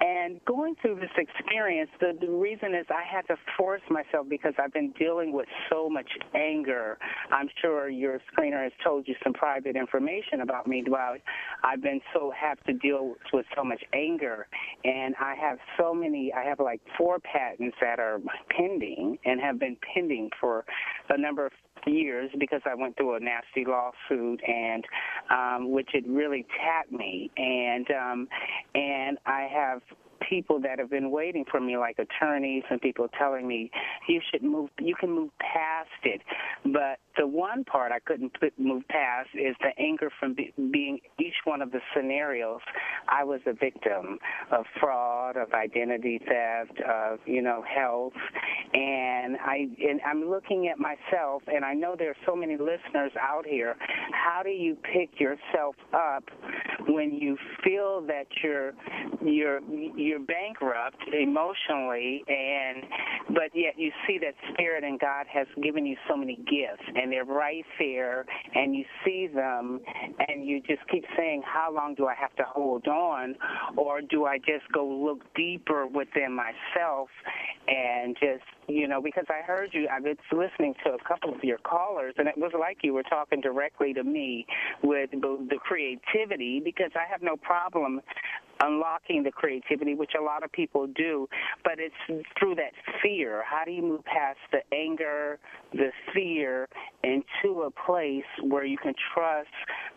And 0.00 0.40
going 0.44 0.74
through 0.82 0.96
this 0.96 1.10
experience, 1.16 1.90
the, 2.00 2.12
the 2.20 2.30
reason 2.30 2.74
is 2.74 2.86
I 2.90 3.04
had 3.10 3.22
to 3.28 3.36
force 3.56 3.82
myself 3.88 4.26
because 4.28 4.54
I've 4.58 4.72
been 4.72 4.92
dealing 4.98 5.32
with 5.32 5.46
so 5.70 5.88
much 5.88 6.08
anger. 6.34 6.98
I'm 7.30 7.48
sure 7.62 7.88
your 7.88 8.20
screener 8.32 8.62
has 8.64 8.72
told 8.82 9.06
you 9.06 9.14
some 9.22 9.32
private 9.32 9.76
information 9.76 10.23
about 10.40 10.66
me. 10.66 10.84
Well, 10.88 11.16
I've 11.62 11.82
been 11.82 12.00
so 12.12 12.32
have 12.38 12.62
to 12.64 12.72
deal 12.72 13.14
with 13.32 13.46
so 13.56 13.64
much 13.64 13.82
anger, 13.92 14.46
and 14.84 15.14
I 15.20 15.34
have 15.34 15.58
so 15.78 15.94
many. 15.94 16.32
I 16.32 16.44
have 16.44 16.60
like 16.60 16.80
four 16.96 17.18
patents 17.20 17.76
that 17.80 17.98
are 17.98 18.20
pending 18.50 19.18
and 19.24 19.40
have 19.40 19.58
been 19.58 19.76
pending 19.94 20.30
for 20.40 20.64
a 21.08 21.18
number 21.18 21.46
of 21.46 21.52
years 21.86 22.30
because 22.38 22.62
I 22.64 22.74
went 22.74 22.96
through 22.96 23.16
a 23.16 23.20
nasty 23.20 23.66
lawsuit 23.66 24.40
and 24.48 24.84
um 25.30 25.70
which 25.70 25.90
it 25.92 26.04
really 26.08 26.46
tapped 26.58 26.90
me 26.90 27.30
and 27.36 27.86
um 27.90 28.28
and 28.74 29.18
I 29.26 29.48
have 29.52 29.82
people 30.28 30.60
that 30.60 30.78
have 30.78 30.90
been 30.90 31.10
waiting 31.10 31.44
for 31.50 31.60
me, 31.60 31.76
like 31.76 31.98
attorneys 31.98 32.62
and 32.70 32.80
people 32.80 33.08
telling 33.18 33.46
me 33.46 33.70
you 34.08 34.20
should 34.30 34.42
move, 34.42 34.70
you 34.80 34.94
can 34.94 35.10
move 35.10 35.30
past 35.38 35.88
it. 36.04 36.20
But 36.64 36.98
the 37.16 37.26
one 37.26 37.64
part 37.64 37.92
I 37.92 37.98
couldn't 38.00 38.32
move 38.58 38.82
past 38.88 39.28
is 39.34 39.54
the 39.60 39.70
anger 39.82 40.10
from 40.18 40.34
be, 40.34 40.52
being 40.56 41.00
each 41.18 41.34
one 41.44 41.62
of 41.62 41.70
the 41.70 41.80
scenarios. 41.94 42.60
I 43.08 43.24
was 43.24 43.40
a 43.46 43.52
victim 43.52 44.18
of 44.50 44.64
fraud, 44.80 45.36
of 45.36 45.52
identity 45.52 46.18
theft, 46.18 46.80
of 46.80 47.18
you 47.26 47.42
know 47.42 47.62
health, 47.62 48.12
and 48.72 49.36
I 49.36 49.68
and 49.82 50.00
I'm 50.06 50.28
looking 50.28 50.68
at 50.68 50.78
myself, 50.78 51.42
and 51.46 51.64
I 51.64 51.74
know 51.74 51.94
there 51.98 52.10
are 52.10 52.16
so 52.26 52.34
many 52.34 52.56
listeners 52.56 53.12
out 53.20 53.46
here. 53.46 53.76
How 54.12 54.42
do 54.42 54.50
you 54.50 54.76
pick 54.92 55.20
yourself 55.20 55.76
up 55.92 56.24
when 56.88 57.12
you 57.14 57.36
feel 57.62 58.02
that 58.06 58.26
you're 58.42 58.72
you're 59.22 59.60
you're 59.96 60.20
bankrupt 60.20 61.02
emotionally, 61.12 62.24
and 62.28 62.84
but 63.30 63.50
yet 63.54 63.78
you 63.78 63.90
see 64.06 64.18
that 64.18 64.34
spirit 64.52 64.84
and 64.84 64.98
God 64.98 65.26
has 65.32 65.46
given 65.62 65.86
you 65.86 65.96
so 66.08 66.16
many 66.16 66.36
gifts, 66.36 66.84
and 67.04 67.12
they're 67.12 67.24
right 67.26 67.66
there, 67.78 68.24
and 68.54 68.74
you 68.74 68.84
see 69.04 69.28
them, 69.32 69.80
and 70.26 70.46
you 70.46 70.60
just 70.60 70.80
keep 70.90 71.04
saying, 71.18 71.42
how 71.44 71.70
long 71.70 71.94
do 71.94 72.06
I 72.06 72.14
have 72.14 72.34
to 72.36 72.44
hold 72.44 72.86
on, 72.86 73.34
or 73.76 74.00
do 74.00 74.24
I 74.24 74.38
just 74.38 74.64
go 74.72 74.86
look 74.86 75.22
deeper 75.34 75.86
within 75.86 76.32
myself? 76.34 77.10
And 77.68 78.16
just 78.18 78.42
you 78.66 78.88
know, 78.88 79.02
because 79.02 79.26
I 79.28 79.44
heard 79.44 79.70
you, 79.72 79.86
I 79.92 80.00
was 80.00 80.16
listening 80.32 80.74
to 80.84 80.92
a 80.92 80.98
couple 81.06 81.34
of 81.34 81.44
your 81.44 81.58
callers, 81.58 82.14
and 82.16 82.26
it 82.26 82.38
was 82.38 82.52
like 82.58 82.78
you 82.82 82.94
were 82.94 83.02
talking 83.02 83.42
directly 83.42 83.92
to 83.92 84.02
me 84.02 84.46
with 84.82 85.10
the 85.10 85.58
creativity, 85.60 86.62
because 86.64 86.90
I 86.94 87.10
have 87.10 87.20
no 87.20 87.36
problem 87.36 88.00
unlocking 88.60 89.22
the 89.22 89.30
creativity, 89.30 89.94
which 89.94 90.12
a 90.18 90.22
lot 90.22 90.42
of 90.42 90.52
people 90.52 90.86
do, 90.86 91.28
but 91.62 91.74
it's 91.78 91.94
through 92.38 92.54
that 92.56 92.72
fear. 93.02 93.42
How 93.48 93.64
do 93.64 93.70
you 93.70 93.82
move 93.82 94.04
past 94.04 94.38
the 94.52 94.60
anger, 94.74 95.38
the 95.72 95.90
fear, 96.12 96.68
into 97.02 97.62
a 97.62 97.70
place 97.70 98.24
where 98.42 98.64
you 98.64 98.78
can 98.78 98.94
trust 99.14 99.48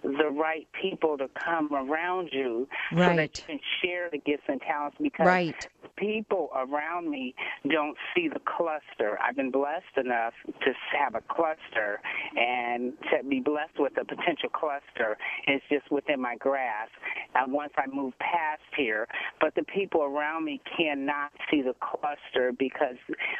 the 0.03 0.29
right 0.29 0.67
people 0.79 1.17
to 1.17 1.29
come 1.43 1.73
around 1.73 2.29
you 2.31 2.67
right. 2.91 3.11
so 3.11 3.15
that 3.15 3.37
you 3.37 3.43
can 3.45 3.59
share 3.81 4.09
the 4.11 4.17
gifts 4.17 4.43
and 4.47 4.61
talents 4.61 4.97
because 5.01 5.25
right. 5.25 5.67
people 5.95 6.49
around 6.55 7.09
me 7.09 7.33
don't 7.69 7.97
see 8.15 8.27
the 8.27 8.41
cluster. 8.45 9.17
I've 9.21 9.35
been 9.35 9.51
blessed 9.51 9.97
enough 9.97 10.33
to 10.45 10.73
have 10.99 11.15
a 11.15 11.21
cluster 11.33 11.99
and 12.35 12.93
to 13.11 13.27
be 13.27 13.39
blessed 13.39 13.79
with 13.79 13.93
a 13.99 14.05
potential 14.05 14.49
cluster 14.49 15.17
It's 15.47 15.63
just 15.69 15.89
within 15.91 16.21
my 16.21 16.35
grasp. 16.35 16.91
And 17.35 17.53
once 17.53 17.73
I 17.77 17.87
move 17.87 18.13
past 18.19 18.46
here, 18.75 19.07
but 19.39 19.53
the 19.55 19.63
people 19.63 20.03
around 20.03 20.45
me 20.45 20.61
cannot 20.77 21.31
see 21.49 21.61
the 21.61 21.75
cluster 21.79 22.51
because 22.57 22.95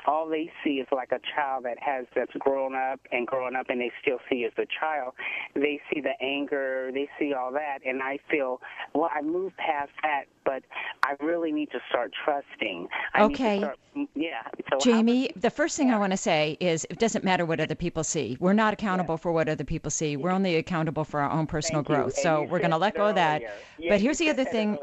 all 0.06 0.28
they 0.28 0.52
see 0.64 0.76
is 0.76 0.88
like 0.92 1.12
a 1.12 1.20
child 1.36 1.66
that 1.66 1.78
has 1.80 2.06
that's 2.16 2.32
grown 2.40 2.76
up 2.76 3.00
and 3.12 3.28
grown 3.28 3.56
up 3.56 3.68
and 3.70 3.80
they 3.80 3.92
still 4.02 4.20
see 4.30 4.46
as 4.46 4.52
a 4.58 4.66
child. 4.80 5.14
They 5.56 5.80
see 5.94 6.02
the 6.02 6.14
anger, 6.24 6.92
they 6.94 7.08
see 7.20 7.34
all 7.34 7.52
that, 7.54 7.80
and 7.86 8.02
I 8.02 8.20
feel 8.30 8.60
well. 8.94 9.10
I 9.14 9.22
moved 9.22 9.58
past 9.58 9.92
that, 10.04 10.26
but 10.48 10.64
I 11.04 11.22
really 11.22 11.52
need 11.52 11.70
to 11.72 11.80
start 11.90 12.14
trusting. 12.24 12.88
I 13.14 13.24
okay. 13.24 13.60
Start, 13.60 13.78
yeah. 14.16 14.44
So 14.72 14.80
Jamie, 14.80 15.30
the 15.36 15.50
first 15.50 15.76
thing 15.76 15.92
I 15.92 16.00
want 16.00 16.12
to 16.12 16.18
say 16.18 16.56
is 16.62 16.88
it 16.90 17.00
doesn't 17.00 17.26
matter 17.26 17.46
what 17.46 17.60
other 17.60 17.76
people 17.76 18.04
see. 18.06 18.38
We're 18.40 18.54
not 18.54 18.74
accountable 18.74 19.16
yeah. 19.16 19.24
for 19.24 19.34
what 19.34 19.50
other 19.50 19.66
people 19.66 19.92
see. 19.92 20.16
We're 20.16 20.32
only 20.32 20.56
accountable 20.56 21.04
for 21.04 21.20
our 21.20 21.30
own 21.30 21.48
personal 21.48 21.84
Thank 21.84 21.98
growth. 21.98 22.18
You. 22.18 22.24
So 22.24 22.44
we're 22.50 22.60
going 22.60 22.72
to 22.72 22.78
let 22.78 22.96
go 22.96 23.08
of 23.08 23.16
that. 23.16 23.42
Yeah, 23.78 23.90
but 23.90 24.00
here's 24.00 24.20
the 24.20 24.30
other 24.30 24.46
thing. 24.56 24.78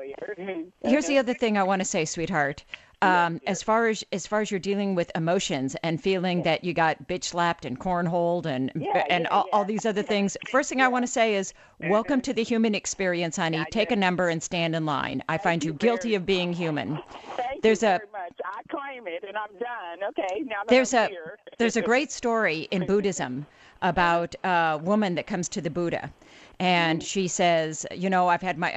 here's 0.83 1.07
the 1.07 1.17
other 1.17 1.33
thing 1.33 1.57
I 1.57 1.62
want 1.62 1.81
to 1.81 1.87
say, 1.87 2.05
sweetheart. 2.05 2.62
Um, 3.05 3.41
as 3.47 3.63
far 3.63 3.89
as 3.89 4.03
as 4.13 4.27
far 4.27 4.41
as 4.41 4.51
you're 4.51 4.61
dealing 4.61 4.95
with 4.95 5.11
emotions 5.15 5.77
and 5.83 6.01
feeling 6.01 6.43
that 6.45 6.65
you 6.65 6.73
got 6.73 7.07
bitch 7.07 7.25
slapped 7.25 7.65
and 7.65 7.79
cornholed 7.79 8.47
and 8.47 8.73
and 9.11 9.27
all, 9.29 9.47
all, 9.53 9.65
these 9.65 9.85
other 9.85 10.03
things, 10.15 10.37
first 10.51 10.71
thing 10.71 10.81
I 10.81 10.89
want 10.89 11.05
to 11.05 11.11
say 11.11 11.35
is 11.35 11.53
welcome 11.81 12.21
to 12.23 12.33
the 12.33 12.43
human 12.43 12.75
experience, 12.75 13.37
honey. 13.37 13.65
Take 13.71 13.91
a 13.91 13.97
number 13.97 14.29
and 14.29 14.43
stand 14.43 14.75
in 14.75 14.87
line. 14.87 15.23
I 15.29 15.39
find 15.39 15.63
you 15.63 15.75
guilty 15.75 16.15
of 16.15 16.25
being 16.25 16.53
human. 16.53 16.99
Thank 17.37 17.63
there's 17.63 17.83
you 17.83 17.89
a 17.89 17.99
very 17.99 18.11
much. 18.13 18.41
I 18.45 18.63
claim 18.71 19.07
it, 19.07 19.25
and 19.27 19.37
I'm 19.37 19.53
done. 19.59 20.09
Okay, 20.11 20.43
now 20.47 20.63
there's 20.69 20.95
I'm 20.95 21.07
a 21.07 21.09
here. 21.09 21.39
there's 21.59 21.77
a 21.77 21.83
great 21.93 22.11
story 22.11 22.69
in 22.71 22.87
Buddhism 22.87 23.47
about 23.83 24.35
a 24.45 24.81
woman 24.83 25.15
that 25.17 25.27
comes 25.27 25.49
to 25.51 25.61
the 25.61 25.71
Buddha, 25.71 26.11
and 26.59 27.03
she 27.03 27.29
says, 27.29 27.87
you 27.95 28.09
know, 28.09 28.29
I've 28.29 28.43
had 28.43 28.57
my 28.57 28.73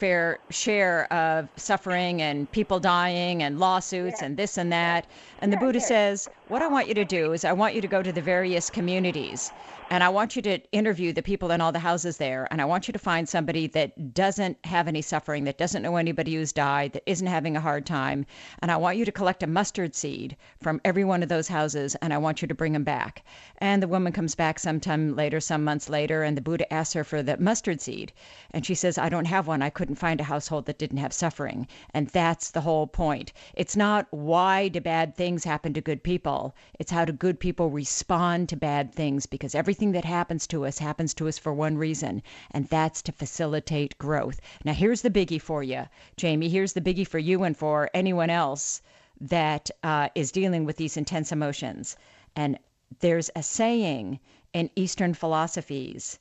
unfair 0.00 0.38
share 0.48 1.12
of 1.12 1.46
suffering 1.56 2.22
and 2.22 2.50
people 2.52 2.80
dying 2.80 3.42
and 3.42 3.60
lawsuits 3.60 4.22
and 4.22 4.34
this 4.34 4.56
and 4.56 4.72
that. 4.72 5.06
And 5.42 5.52
the 5.52 5.58
Buddha 5.58 5.78
says, 5.78 6.26
what 6.48 6.62
I 6.62 6.68
want 6.68 6.88
you 6.88 6.94
to 6.94 7.04
do 7.04 7.34
is 7.34 7.44
I 7.44 7.52
want 7.52 7.74
you 7.74 7.82
to 7.82 7.86
go 7.86 8.02
to 8.02 8.10
the 8.10 8.22
various 8.22 8.70
communities 8.70 9.52
and 9.90 10.04
I 10.04 10.08
want 10.08 10.36
you 10.36 10.42
to 10.42 10.58
interview 10.70 11.12
the 11.12 11.20
people 11.20 11.50
in 11.50 11.60
all 11.60 11.72
the 11.72 11.80
houses 11.80 12.16
there, 12.16 12.46
and 12.52 12.62
I 12.62 12.64
want 12.64 12.86
you 12.86 12.92
to 12.92 12.98
find 12.98 13.28
somebody 13.28 13.66
that 13.66 14.14
doesn't 14.14 14.56
have 14.64 14.86
any 14.86 15.02
suffering, 15.02 15.42
that 15.44 15.58
doesn't 15.58 15.82
know 15.82 15.96
anybody 15.96 16.36
who's 16.36 16.52
died, 16.52 16.92
that 16.92 17.02
isn't 17.10 17.26
having 17.26 17.56
a 17.56 17.60
hard 17.60 17.86
time, 17.86 18.24
and 18.62 18.70
I 18.70 18.76
want 18.76 18.98
you 18.98 19.04
to 19.04 19.10
collect 19.10 19.42
a 19.42 19.48
mustard 19.48 19.96
seed 19.96 20.36
from 20.62 20.80
every 20.84 21.02
one 21.02 21.24
of 21.24 21.28
those 21.28 21.48
houses, 21.48 21.96
and 21.96 22.14
I 22.14 22.18
want 22.18 22.40
you 22.40 22.46
to 22.46 22.54
bring 22.54 22.72
them 22.72 22.84
back. 22.84 23.24
And 23.58 23.82
the 23.82 23.88
woman 23.88 24.12
comes 24.12 24.36
back 24.36 24.60
sometime 24.60 25.16
later, 25.16 25.40
some 25.40 25.64
months 25.64 25.88
later, 25.88 26.22
and 26.22 26.36
the 26.36 26.40
Buddha 26.40 26.72
asks 26.72 26.94
her 26.94 27.02
for 27.02 27.20
the 27.20 27.36
mustard 27.38 27.80
seed, 27.80 28.12
and 28.52 28.64
she 28.64 28.76
says, 28.76 28.96
"I 28.96 29.08
don't 29.08 29.24
have 29.24 29.48
one. 29.48 29.60
I 29.60 29.70
couldn't 29.70 29.89
find 29.94 30.20
a 30.20 30.24
household 30.24 30.66
that 30.66 30.78
didn't 30.78 30.98
have 30.98 31.12
suffering." 31.12 31.66
And 31.94 32.08
that's 32.08 32.50
the 32.50 32.62
whole 32.62 32.86
point. 32.86 33.32
It's 33.54 33.76
not 33.76 34.06
why 34.10 34.68
do 34.68 34.80
bad 34.80 35.14
things 35.14 35.44
happen 35.44 35.72
to 35.74 35.80
good 35.80 36.02
people. 36.02 36.54
It's 36.78 36.90
how 36.90 37.04
do 37.04 37.12
good 37.12 37.38
people 37.38 37.70
respond 37.70 38.48
to 38.48 38.56
bad 38.56 38.92
things 38.94 39.26
because 39.26 39.54
everything 39.54 39.92
that 39.92 40.04
happens 40.04 40.46
to 40.48 40.66
us 40.66 40.78
happens 40.78 41.14
to 41.14 41.28
us 41.28 41.38
for 41.38 41.54
one 41.54 41.78
reason, 41.78 42.22
and 42.50 42.66
that's 42.66 43.02
to 43.02 43.12
facilitate 43.12 43.96
growth. 43.98 44.40
Now, 44.64 44.72
here's 44.72 45.02
the 45.02 45.10
biggie 45.10 45.40
for 45.40 45.62
you, 45.62 45.86
Jamie. 46.16 46.48
Here's 46.48 46.72
the 46.72 46.80
biggie 46.80 47.06
for 47.06 47.18
you 47.18 47.44
and 47.44 47.56
for 47.56 47.88
anyone 47.94 48.30
else 48.30 48.82
that 49.20 49.70
uh, 49.82 50.08
is 50.14 50.32
dealing 50.32 50.64
with 50.64 50.76
these 50.76 50.96
intense 50.96 51.30
emotions. 51.30 51.96
And 52.34 52.58
there's 52.98 53.30
a 53.36 53.42
saying 53.42 54.18
in 54.52 54.70
Eastern 54.74 55.14
philosophies, 55.14 56.18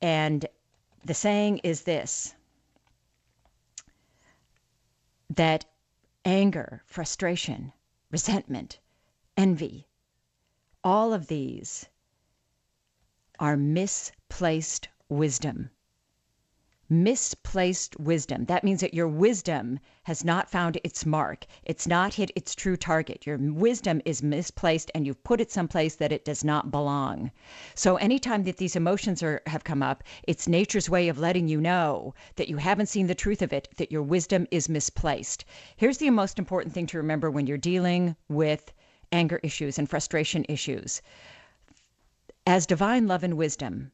and 0.00 0.46
the 1.04 1.14
saying 1.14 1.58
is 1.64 1.82
this 1.82 2.35
that 5.36 5.64
anger, 6.24 6.82
frustration, 6.86 7.72
resentment, 8.10 8.78
envy, 9.36 9.86
all 10.82 11.12
of 11.12 11.28
these 11.28 11.88
are 13.38 13.56
misplaced 13.56 14.88
wisdom. 15.08 15.70
Misplaced 16.88 17.98
wisdom. 17.98 18.44
That 18.44 18.62
means 18.62 18.80
that 18.80 18.94
your 18.94 19.08
wisdom 19.08 19.80
has 20.04 20.24
not 20.24 20.48
found 20.48 20.78
its 20.84 21.04
mark. 21.04 21.44
It's 21.64 21.88
not 21.88 22.14
hit 22.14 22.30
its 22.36 22.54
true 22.54 22.76
target. 22.76 23.26
Your 23.26 23.38
wisdom 23.38 24.00
is 24.04 24.22
misplaced 24.22 24.92
and 24.94 25.04
you've 25.04 25.24
put 25.24 25.40
it 25.40 25.50
someplace 25.50 25.96
that 25.96 26.12
it 26.12 26.24
does 26.24 26.44
not 26.44 26.70
belong. 26.70 27.32
So 27.74 27.96
anytime 27.96 28.44
that 28.44 28.58
these 28.58 28.76
emotions 28.76 29.20
are, 29.20 29.42
have 29.48 29.64
come 29.64 29.82
up, 29.82 30.04
it's 30.28 30.46
nature's 30.46 30.88
way 30.88 31.08
of 31.08 31.18
letting 31.18 31.48
you 31.48 31.60
know 31.60 32.14
that 32.36 32.48
you 32.48 32.58
haven't 32.58 32.86
seen 32.86 33.08
the 33.08 33.16
truth 33.16 33.42
of 33.42 33.52
it, 33.52 33.68
that 33.78 33.90
your 33.90 34.02
wisdom 34.02 34.46
is 34.52 34.68
misplaced. 34.68 35.44
Here's 35.76 35.98
the 35.98 36.10
most 36.10 36.38
important 36.38 36.72
thing 36.72 36.86
to 36.86 36.98
remember 36.98 37.32
when 37.32 37.48
you're 37.48 37.58
dealing 37.58 38.14
with 38.28 38.72
anger 39.10 39.40
issues 39.42 39.76
and 39.76 39.90
frustration 39.90 40.46
issues. 40.48 41.02
As 42.46 42.64
divine 42.64 43.08
love 43.08 43.24
and 43.24 43.36
wisdom, 43.36 43.90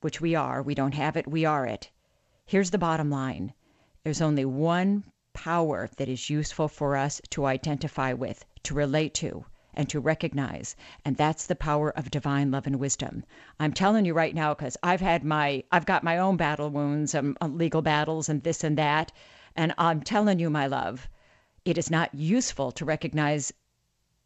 which 0.00 0.20
we 0.20 0.34
are, 0.34 0.60
we 0.60 0.74
don't 0.74 0.94
have 0.94 1.16
it, 1.16 1.28
we 1.28 1.44
are 1.44 1.64
it. 1.66 1.90
Here's 2.48 2.70
the 2.70 2.78
bottom 2.78 3.10
line 3.10 3.54
there's 4.04 4.22
only 4.22 4.44
one 4.44 5.02
power 5.32 5.90
that 5.96 6.08
is 6.08 6.30
useful 6.30 6.68
for 6.68 6.96
us 6.96 7.20
to 7.30 7.44
identify 7.44 8.12
with, 8.12 8.44
to 8.62 8.72
relate 8.72 9.14
to, 9.14 9.46
and 9.74 9.88
to 9.88 9.98
recognize, 9.98 10.76
and 11.04 11.16
that's 11.16 11.44
the 11.44 11.56
power 11.56 11.90
of 11.90 12.12
divine 12.12 12.52
love 12.52 12.68
and 12.68 12.76
wisdom. 12.76 13.24
I'm 13.58 13.72
telling 13.72 14.04
you 14.04 14.14
right 14.14 14.32
now 14.32 14.54
because 14.54 14.76
I've 14.80 15.00
had 15.00 15.24
my, 15.24 15.64
I've 15.72 15.86
got 15.86 16.04
my 16.04 16.18
own 16.18 16.36
battle 16.36 16.70
wounds, 16.70 17.16
and 17.16 17.36
um, 17.40 17.58
legal 17.58 17.82
battles, 17.82 18.28
and 18.28 18.44
this 18.44 18.62
and 18.62 18.78
that, 18.78 19.10
and 19.56 19.74
I'm 19.76 20.00
telling 20.00 20.38
you, 20.38 20.48
my 20.48 20.68
love, 20.68 21.08
it 21.64 21.76
is 21.76 21.90
not 21.90 22.14
useful 22.14 22.70
to 22.70 22.84
recognize 22.84 23.52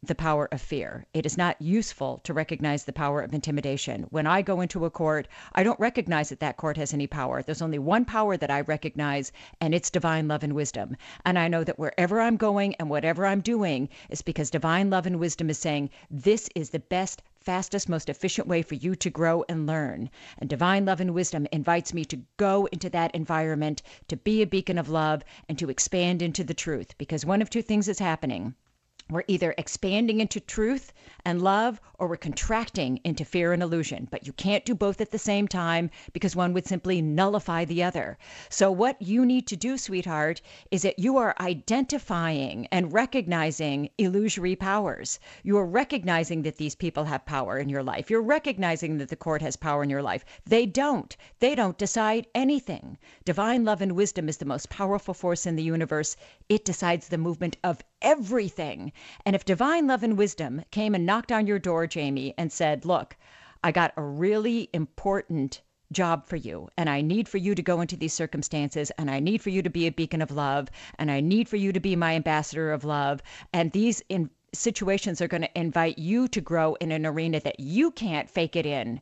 the 0.03 0.15
power 0.15 0.49
of 0.51 0.59
fear. 0.59 1.05
It 1.13 1.27
is 1.27 1.37
not 1.37 1.61
useful 1.61 2.21
to 2.23 2.33
recognize 2.33 2.85
the 2.85 2.91
power 2.91 3.21
of 3.21 3.35
intimidation. 3.35 4.07
When 4.09 4.25
I 4.25 4.41
go 4.41 4.59
into 4.59 4.83
a 4.83 4.89
court, 4.89 5.27
I 5.53 5.61
don't 5.61 5.79
recognize 5.79 6.29
that 6.29 6.39
that 6.39 6.57
court 6.57 6.75
has 6.77 6.91
any 6.91 7.05
power. 7.05 7.43
There's 7.43 7.61
only 7.61 7.77
one 7.77 8.05
power 8.05 8.35
that 8.35 8.49
I 8.49 8.61
recognize, 8.61 9.31
and 9.59 9.75
it's 9.75 9.91
divine 9.91 10.27
love 10.27 10.41
and 10.41 10.53
wisdom. 10.53 10.97
And 11.23 11.37
I 11.37 11.47
know 11.47 11.63
that 11.63 11.77
wherever 11.77 12.19
I'm 12.19 12.35
going 12.35 12.73
and 12.75 12.89
whatever 12.89 13.27
I'm 13.27 13.41
doing 13.41 13.89
is 14.09 14.23
because 14.23 14.49
divine 14.49 14.89
love 14.89 15.05
and 15.05 15.19
wisdom 15.19 15.51
is 15.51 15.59
saying, 15.59 15.91
this 16.09 16.49
is 16.55 16.71
the 16.71 16.79
best, 16.79 17.21
fastest, 17.39 17.87
most 17.87 18.09
efficient 18.09 18.47
way 18.47 18.63
for 18.63 18.73
you 18.73 18.95
to 18.95 19.09
grow 19.11 19.45
and 19.47 19.67
learn. 19.67 20.09
And 20.39 20.49
divine 20.49 20.83
love 20.83 20.99
and 20.99 21.13
wisdom 21.13 21.45
invites 21.51 21.93
me 21.93 22.05
to 22.05 22.19
go 22.37 22.67
into 22.71 22.89
that 22.89 23.13
environment, 23.13 23.83
to 24.07 24.17
be 24.17 24.41
a 24.41 24.47
beacon 24.47 24.79
of 24.79 24.89
love, 24.89 25.23
and 25.47 25.59
to 25.59 25.69
expand 25.69 26.23
into 26.23 26.43
the 26.43 26.55
truth. 26.55 26.97
Because 26.97 27.23
one 27.23 27.43
of 27.43 27.51
two 27.51 27.61
things 27.61 27.87
is 27.87 27.99
happening 27.99 28.55
we're 29.11 29.23
either 29.27 29.53
expanding 29.57 30.21
into 30.21 30.39
truth 30.39 30.93
and 31.25 31.41
love 31.41 31.79
or 31.99 32.07
we're 32.07 32.17
contracting 32.17 32.99
into 33.03 33.23
fear 33.23 33.53
and 33.53 33.61
illusion. 33.61 34.07
But 34.09 34.25
you 34.25 34.33
can't 34.33 34.65
do 34.65 34.73
both 34.73 35.01
at 35.01 35.11
the 35.11 35.19
same 35.19 35.47
time 35.47 35.91
because 36.13 36.35
one 36.35 36.53
would 36.53 36.65
simply 36.65 37.01
nullify 37.01 37.65
the 37.65 37.83
other. 37.83 38.17
So, 38.49 38.71
what 38.71 38.99
you 39.01 39.25
need 39.25 39.45
to 39.47 39.55
do, 39.55 39.77
sweetheart, 39.77 40.41
is 40.71 40.81
that 40.81 40.97
you 40.97 41.17
are 41.17 41.35
identifying 41.39 42.67
and 42.71 42.91
recognizing 42.91 43.89
illusory 43.97 44.55
powers. 44.55 45.19
You 45.43 45.57
are 45.57 45.65
recognizing 45.65 46.41
that 46.43 46.57
these 46.57 46.73
people 46.73 47.03
have 47.03 47.25
power 47.25 47.59
in 47.59 47.69
your 47.69 47.83
life. 47.83 48.09
You're 48.09 48.21
recognizing 48.21 48.97
that 48.97 49.09
the 49.09 49.15
court 49.15 49.41
has 49.41 49.55
power 49.55 49.83
in 49.83 49.89
your 49.89 50.01
life. 50.01 50.25
They 50.45 50.65
don't. 50.65 51.15
They 51.39 51.53
don't 51.53 51.77
decide 51.77 52.27
anything. 52.33 52.97
Divine 53.25 53.63
love 53.63 53.81
and 53.81 53.91
wisdom 53.91 54.27
is 54.29 54.37
the 54.37 54.45
most 54.45 54.69
powerful 54.69 55.13
force 55.13 55.45
in 55.45 55.55
the 55.55 55.63
universe. 55.63 56.15
It 56.49 56.65
decides 56.65 57.09
the 57.09 57.17
movement 57.17 57.57
of 57.63 57.83
everything. 58.01 58.91
And 59.25 59.35
if 59.35 59.45
divine 59.45 59.87
love 59.87 60.03
and 60.03 60.17
wisdom 60.17 60.63
came 60.71 60.93
and 60.93 61.05
knocked 61.05 61.31
on 61.31 61.47
your 61.47 61.59
door, 61.59 61.87
Jamie, 61.87 62.33
and 62.37 62.51
said, 62.51 62.85
Look, 62.85 63.17
I 63.63 63.71
got 63.71 63.93
a 63.97 64.03
really 64.03 64.69
important 64.73 65.61
job 65.91 66.25
for 66.25 66.35
you 66.35 66.69
and 66.77 66.89
I 66.89 67.01
need 67.01 67.27
for 67.27 67.37
you 67.37 67.53
to 67.53 67.61
go 67.61 67.81
into 67.81 67.97
these 67.97 68.13
circumstances 68.13 68.91
and 68.97 69.11
I 69.11 69.19
need 69.19 69.41
for 69.41 69.49
you 69.49 69.61
to 69.61 69.69
be 69.69 69.87
a 69.87 69.91
beacon 69.91 70.21
of 70.21 70.31
love 70.31 70.69
and 70.97 71.11
I 71.11 71.19
need 71.19 71.49
for 71.49 71.57
you 71.57 71.71
to 71.73 71.79
be 71.79 71.95
my 71.95 72.15
ambassador 72.15 72.71
of 72.71 72.85
love 72.85 73.21
and 73.53 73.71
these 73.71 74.01
in 74.07 74.29
situations 74.53 75.21
are 75.21 75.27
going 75.27 75.41
to 75.41 75.59
invite 75.59 75.97
you 75.97 76.27
to 76.27 76.41
grow 76.41 76.75
in 76.75 76.91
an 76.91 77.05
arena 77.05 77.39
that 77.39 77.59
you 77.59 77.91
can't 77.91 78.29
fake 78.29 78.55
it 78.55 78.65
in. 78.65 79.01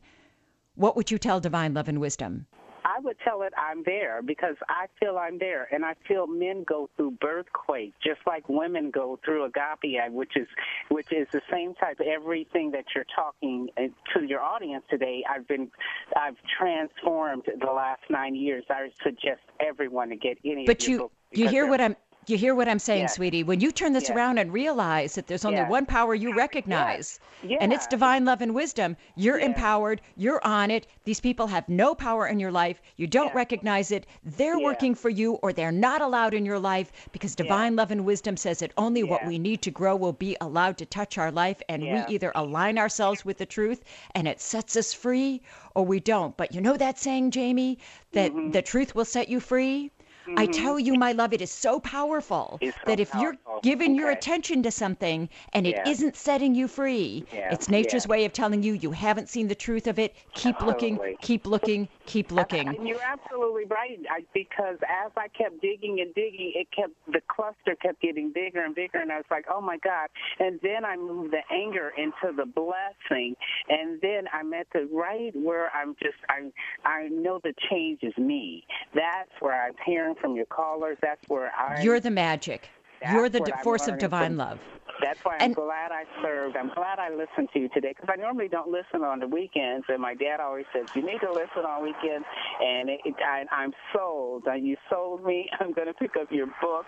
What 0.74 0.96
would 0.96 1.10
you 1.10 1.18
tell 1.18 1.40
divine 1.40 1.74
love 1.74 1.88
and 1.88 2.00
wisdom? 2.00 2.46
I 2.90 3.00
would 3.00 3.16
tell 3.24 3.42
it 3.42 3.52
I'm 3.56 3.82
there 3.84 4.20
because 4.22 4.56
I 4.68 4.86
feel 4.98 5.16
I'm 5.16 5.38
there, 5.38 5.68
and 5.72 5.84
I 5.84 5.94
feel 6.08 6.26
men 6.26 6.64
go 6.66 6.88
through 6.96 7.12
birthquakes 7.22 7.92
just 8.02 8.20
like 8.26 8.48
women 8.48 8.90
go 8.90 9.18
through 9.24 9.44
agape, 9.44 10.10
which 10.10 10.36
is 10.36 10.48
which 10.88 11.12
is 11.12 11.28
the 11.32 11.42
same 11.50 11.74
type. 11.74 12.00
Of 12.00 12.06
everything 12.06 12.70
that 12.72 12.84
you're 12.94 13.06
talking 13.14 13.68
uh, 13.76 13.82
to 14.14 14.24
your 14.24 14.40
audience 14.40 14.84
today, 14.90 15.22
I've 15.28 15.46
been 15.46 15.70
I've 16.16 16.36
transformed 16.58 17.44
the 17.60 17.72
last 17.72 18.02
nine 18.10 18.34
years. 18.34 18.64
I 18.70 18.90
suggest 19.02 19.40
everyone 19.60 20.08
to 20.08 20.16
get 20.16 20.38
any. 20.44 20.66
But 20.66 20.86
you 20.88 21.10
you 21.32 21.48
hear 21.48 21.68
what 21.68 21.80
I'm 21.80 21.96
you 22.26 22.36
hear 22.36 22.54
what 22.54 22.68
I'm 22.68 22.78
saying, 22.78 23.02
yes. 23.02 23.16
sweetie? 23.16 23.42
When 23.42 23.60
you 23.60 23.72
turn 23.72 23.92
this 23.92 24.08
yes. 24.08 24.16
around 24.16 24.38
and 24.38 24.52
realize 24.52 25.14
that 25.14 25.26
there's 25.26 25.44
only 25.44 25.58
yes. 25.58 25.70
one 25.70 25.86
power 25.86 26.14
you 26.14 26.36
recognize, 26.36 27.18
and 27.60 27.72
it's 27.72 27.86
divine 27.86 28.24
love 28.24 28.42
and 28.42 28.54
wisdom, 28.54 28.96
you're 29.16 29.38
empowered, 29.38 30.00
you're 30.16 30.44
on 30.44 30.70
it. 30.70 30.86
These 31.04 31.20
people 31.20 31.46
have 31.46 31.68
no 31.68 31.94
power 31.94 32.26
in 32.26 32.38
your 32.38 32.52
life. 32.52 32.80
You 32.96 33.06
don't 33.06 33.34
recognize 33.34 33.90
it. 33.90 34.06
They're 34.24 34.58
working 34.58 34.94
for 34.94 35.08
you, 35.08 35.34
or 35.34 35.52
they're 35.52 35.72
not 35.72 36.02
allowed 36.02 36.34
in 36.34 36.44
your 36.44 36.58
life 36.58 36.92
because 37.12 37.34
divine 37.34 37.74
love 37.74 37.90
and 37.90 38.04
wisdom 38.04 38.36
says 38.36 38.58
that 38.60 38.72
only 38.76 39.02
what 39.02 39.26
we 39.26 39.38
need 39.38 39.62
to 39.62 39.70
grow 39.70 39.96
will 39.96 40.12
be 40.12 40.36
allowed 40.40 40.78
to 40.78 40.86
touch 40.86 41.18
our 41.18 41.32
life, 41.32 41.60
and 41.68 41.82
we 41.82 42.04
either 42.08 42.32
align 42.34 42.78
ourselves 42.78 43.24
with 43.24 43.38
the 43.38 43.46
truth 43.46 43.82
and 44.14 44.28
it 44.28 44.40
sets 44.40 44.76
us 44.76 44.92
free, 44.92 45.42
or 45.74 45.84
we 45.84 46.00
don't. 46.00 46.36
But 46.36 46.54
you 46.54 46.60
know 46.60 46.76
that 46.76 46.98
saying, 46.98 47.30
Jamie, 47.30 47.78
that 48.12 48.32
mm-hmm. 48.32 48.50
the 48.50 48.62
truth 48.62 48.94
will 48.94 49.04
set 49.04 49.28
you 49.28 49.40
free? 49.40 49.90
Mm-hmm. 50.26 50.38
I 50.38 50.46
tell 50.46 50.78
you, 50.78 50.94
my 50.94 51.12
love, 51.12 51.32
it 51.32 51.40
is 51.40 51.50
so 51.50 51.80
powerful 51.80 52.58
so 52.62 52.70
that 52.86 53.00
if 53.00 53.10
powerful. 53.10 53.22
you're 53.22 53.60
giving 53.62 53.92
okay. 53.92 54.00
your 54.00 54.10
attention 54.10 54.62
to 54.62 54.70
something 54.70 55.28
and 55.52 55.66
it 55.66 55.80
yeah. 55.84 55.92
not 55.92 56.16
setting 56.16 56.54
you 56.54 56.68
free, 56.68 57.24
yeah. 57.32 57.52
it's 57.52 57.68
nature's 57.68 58.04
yeah. 58.04 58.10
way 58.10 58.24
of 58.24 58.32
telling 58.32 58.62
you 58.62 58.74
you 58.74 58.90
haven't 58.90 59.28
seen 59.28 59.48
the 59.48 59.54
truth 59.54 59.86
of 59.86 59.98
it. 59.98 60.14
Keep 60.34 60.60
looking, 60.62 60.98
keep 61.20 61.46
looking, 61.46 61.88
keep 62.06 62.32
looking. 62.40 62.68
And 62.68 62.86
you're 62.86 63.02
absolutely 63.02 63.64
right 63.64 63.98
I, 64.10 64.24
because 64.34 64.76
as 64.82 65.12
I 65.16 65.28
kept 65.28 65.60
digging 65.60 66.00
and 66.00 66.14
digging, 66.14 66.52
it 66.54 66.68
kept 66.70 66.92
the 67.06 67.20
cluster 67.28 67.76
kept 67.80 68.00
getting 68.00 68.32
bigger 68.32 68.64
and 68.64 68.74
bigger, 68.74 68.98
and 68.98 69.10
I 69.10 69.16
was 69.16 69.26
like, 69.30 69.46
oh 69.52 69.60
my 69.60 69.78
God! 69.78 70.08
And 70.38 70.60
then 70.62 70.84
I 70.84 70.96
moved 70.96 71.32
the 71.32 71.42
anger 71.52 71.92
into 71.96 72.36
the 72.36 72.46
blessing, 72.46 73.34
and 73.68 74.00
then 74.00 74.24
I'm 74.32 74.52
at 74.54 74.66
the 74.72 74.88
right 74.92 75.32
where 75.34 75.70
I'm 75.74 75.96
just 76.02 76.16
I 76.28 76.50
I 76.88 77.08
know 77.08 77.40
the 77.42 77.54
change 77.70 78.00
is 78.02 78.16
me. 78.16 78.64
That's 78.94 79.30
where 79.40 79.66
I'm 79.66 79.74
hearing 79.84 80.09
from 80.14 80.36
your 80.36 80.46
callers. 80.46 80.98
That's 81.02 81.22
where 81.28 81.52
I. 81.56 81.82
You're 81.82 82.00
the 82.00 82.10
magic. 82.10 82.68
You're 83.10 83.28
the 83.28 83.40
force 83.62 83.88
of 83.88 83.98
divine 83.98 84.30
from, 84.30 84.36
love. 84.36 84.58
That's 85.02 85.24
why 85.24 85.36
I'm 85.36 85.42
and, 85.42 85.54
glad 85.54 85.92
I 85.92 86.04
served. 86.22 86.56
I'm 86.56 86.70
glad 86.74 86.98
I 86.98 87.10
listened 87.10 87.48
to 87.54 87.58
you 87.58 87.68
today 87.70 87.94
because 87.96 88.12
I 88.12 88.20
normally 88.20 88.48
don't 88.48 88.70
listen 88.70 89.02
on 89.02 89.20
the 89.20 89.26
weekends. 89.26 89.86
And 89.88 90.00
my 90.00 90.14
dad 90.14 90.40
always 90.40 90.66
says 90.72 90.86
you 90.94 91.02
need 91.02 91.20
to 91.20 91.32
listen 91.32 91.64
on 91.66 91.82
weekends. 91.82 92.26
And 92.60 92.88
it, 92.90 93.00
it, 93.04 93.14
I, 93.24 93.44
I'm 93.50 93.72
sold. 93.94 94.44
Uh, 94.46 94.54
you 94.54 94.76
sold 94.88 95.24
me. 95.24 95.48
I'm 95.60 95.72
going 95.72 95.88
to 95.88 95.94
pick 95.94 96.16
up 96.20 96.30
your 96.30 96.46
book. 96.60 96.86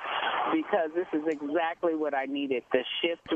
because 0.53 0.91
this 0.95 1.07
is 1.13 1.27
exactly 1.27 1.95
what 1.95 2.15
I 2.15 2.27
needed. 2.27 2.63
The 2.73 2.85
shift 3.01 3.29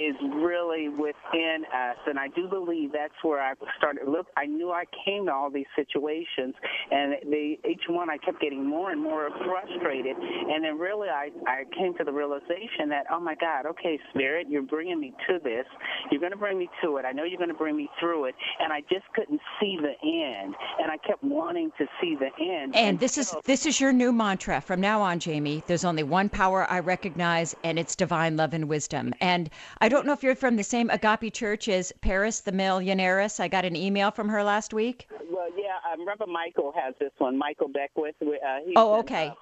is 0.00 0.14
really 0.36 0.88
within 0.88 1.64
us, 1.72 1.96
and 2.06 2.18
I 2.18 2.28
do 2.28 2.48
believe 2.48 2.92
that's 2.92 3.14
where 3.22 3.40
I 3.40 3.54
started. 3.78 4.08
Look, 4.08 4.26
I 4.36 4.46
knew 4.46 4.70
I 4.70 4.84
came 5.04 5.26
to 5.26 5.32
all 5.32 5.50
these 5.50 5.66
situations, 5.74 6.54
and 6.90 7.14
they, 7.30 7.58
each 7.68 7.84
one 7.88 8.10
I 8.10 8.18
kept 8.18 8.40
getting 8.40 8.64
more 8.66 8.90
and 8.90 9.00
more 9.00 9.30
frustrated, 9.44 10.16
and 10.16 10.64
then 10.64 10.78
really 10.78 11.08
I 11.08 11.30
I 11.46 11.64
came 11.76 11.94
to 11.98 12.04
the 12.04 12.12
realization 12.12 12.88
that 12.88 13.06
oh 13.10 13.20
my 13.20 13.34
God, 13.34 13.66
okay, 13.66 13.98
Spirit, 14.16 14.46
you're 14.48 14.62
bringing 14.62 14.98
me 14.98 15.12
to 15.28 15.38
this. 15.42 15.66
You're 16.10 16.20
going 16.20 16.32
to 16.32 16.38
bring 16.38 16.58
me 16.58 16.68
to 16.82 16.96
it. 16.96 17.04
I 17.04 17.12
know 17.12 17.24
you're 17.24 17.38
going 17.38 17.50
to 17.50 17.54
bring 17.54 17.76
me 17.76 17.88
through 18.00 18.26
it, 18.26 18.34
and 18.60 18.72
I 18.72 18.80
just 18.82 19.04
couldn't 19.14 19.40
see 19.60 19.78
the 19.80 19.94
end, 20.02 20.54
and 20.80 20.90
I 20.90 20.96
kept 20.98 21.22
wanting 21.22 21.70
to 21.78 21.86
see 22.00 22.16
the 22.16 22.30
end. 22.42 22.74
And 22.74 22.98
this 22.98 23.18
is 23.18 23.34
this 23.44 23.66
is 23.66 23.80
your 23.80 23.92
new 23.92 24.12
mantra 24.12 24.60
from 24.60 24.80
now 24.80 25.02
on, 25.02 25.18
Jamie. 25.18 25.62
There's 25.66 25.84
only 25.84 26.02
one 26.02 26.28
power 26.28 26.70
I 26.70 26.80
recognize, 26.80 27.54
and 27.62 27.78
it's 27.78 27.94
divine 27.94 28.36
love 28.36 28.54
and 28.54 28.68
wisdom. 28.68 29.12
And 29.20 29.50
I 29.80 29.88
don't 29.88 30.06
know 30.06 30.12
if 30.12 30.22
you're 30.22 30.34
from 30.34 30.56
the 30.56 30.64
same 30.64 30.90
agape 30.90 31.32
church 31.32 31.68
as 31.68 31.92
Paris, 32.00 32.40
the 32.40 32.52
millionaires. 32.52 33.38
I 33.40 33.48
got 33.48 33.64
an 33.64 33.76
email 33.76 34.10
from 34.10 34.28
her 34.28 34.42
last 34.42 34.72
week. 34.72 35.08
Well, 35.30 35.48
yeah, 35.56 35.92
um, 35.92 36.06
Reverend 36.06 36.32
Michael 36.32 36.72
has 36.76 36.94
this 36.98 37.12
one. 37.18 37.36
Michael 37.36 37.68
Beckwith. 37.68 38.14
Uh, 38.22 38.60
oh, 38.76 38.98
okay. 39.00 39.26
In, 39.26 39.32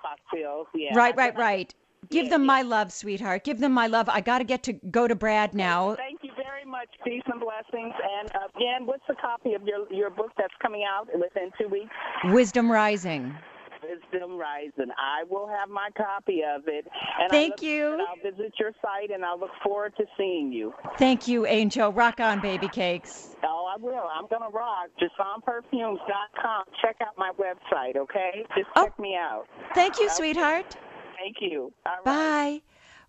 uh. 0.44 0.64
Yeah. 0.74 0.96
Right, 0.96 1.16
right, 1.16 1.36
right. 1.36 1.74
Give 2.10 2.30
them 2.30 2.46
my 2.46 2.62
love, 2.62 2.92
sweetheart. 2.92 3.44
Give 3.44 3.58
them 3.58 3.72
my 3.72 3.86
love. 3.86 4.08
I 4.08 4.20
got 4.20 4.38
to 4.38 4.44
get 4.44 4.62
to 4.64 4.72
go 4.72 5.06
to 5.08 5.14
Brad 5.14 5.54
now. 5.54 5.94
Thank 5.94 6.20
you 6.22 6.32
very 6.36 6.64
much. 6.64 6.88
Peace 7.04 7.22
and 7.26 7.40
blessings. 7.40 7.94
And 8.20 8.30
uh, 8.34 8.48
again, 8.56 8.86
what's 8.86 9.04
the 9.08 9.14
copy 9.14 9.54
of 9.54 9.62
your 9.62 9.90
your 9.92 10.10
book 10.10 10.32
that's 10.36 10.54
coming 10.60 10.84
out 10.84 11.06
within 11.12 11.50
two 11.58 11.68
weeks? 11.68 11.90
Wisdom 12.24 12.70
Rising. 12.70 13.34
Wisdom 13.82 14.38
Rising. 14.38 14.90
I 14.98 15.24
will 15.28 15.48
have 15.48 15.68
my 15.68 15.88
copy 15.96 16.40
of 16.42 16.62
it. 16.66 16.86
And 17.20 17.30
Thank 17.30 17.54
I'll 17.58 17.68
you. 17.68 18.06
I'll 18.08 18.30
visit 18.32 18.52
your 18.58 18.72
site 18.82 19.10
and 19.10 19.24
I 19.24 19.34
look 19.34 19.50
forward 19.62 19.94
to 19.98 20.04
seeing 20.16 20.52
you. 20.52 20.72
Thank 20.98 21.28
you, 21.28 21.46
Angel. 21.46 21.92
Rock 21.92 22.20
on, 22.20 22.40
baby 22.40 22.68
cakes. 22.68 23.36
Oh, 23.42 23.70
I 23.72 23.80
will. 23.80 24.08
I'm 24.12 24.26
going 24.28 24.42
to 24.42 24.56
rock. 24.56 24.88
JasonPerfumes.com. 25.00 26.64
Check 26.82 26.96
out 27.02 27.14
my 27.18 27.32
website, 27.38 27.96
okay? 27.96 28.44
Just 28.56 28.68
oh, 28.76 28.84
check 28.84 28.98
me 28.98 29.16
out. 29.16 29.44
Thank 29.74 29.98
you, 29.98 30.06
okay. 30.06 30.14
sweetheart. 30.14 30.76
Thank 31.18 31.36
you. 31.40 31.72
Bye. 32.04 32.62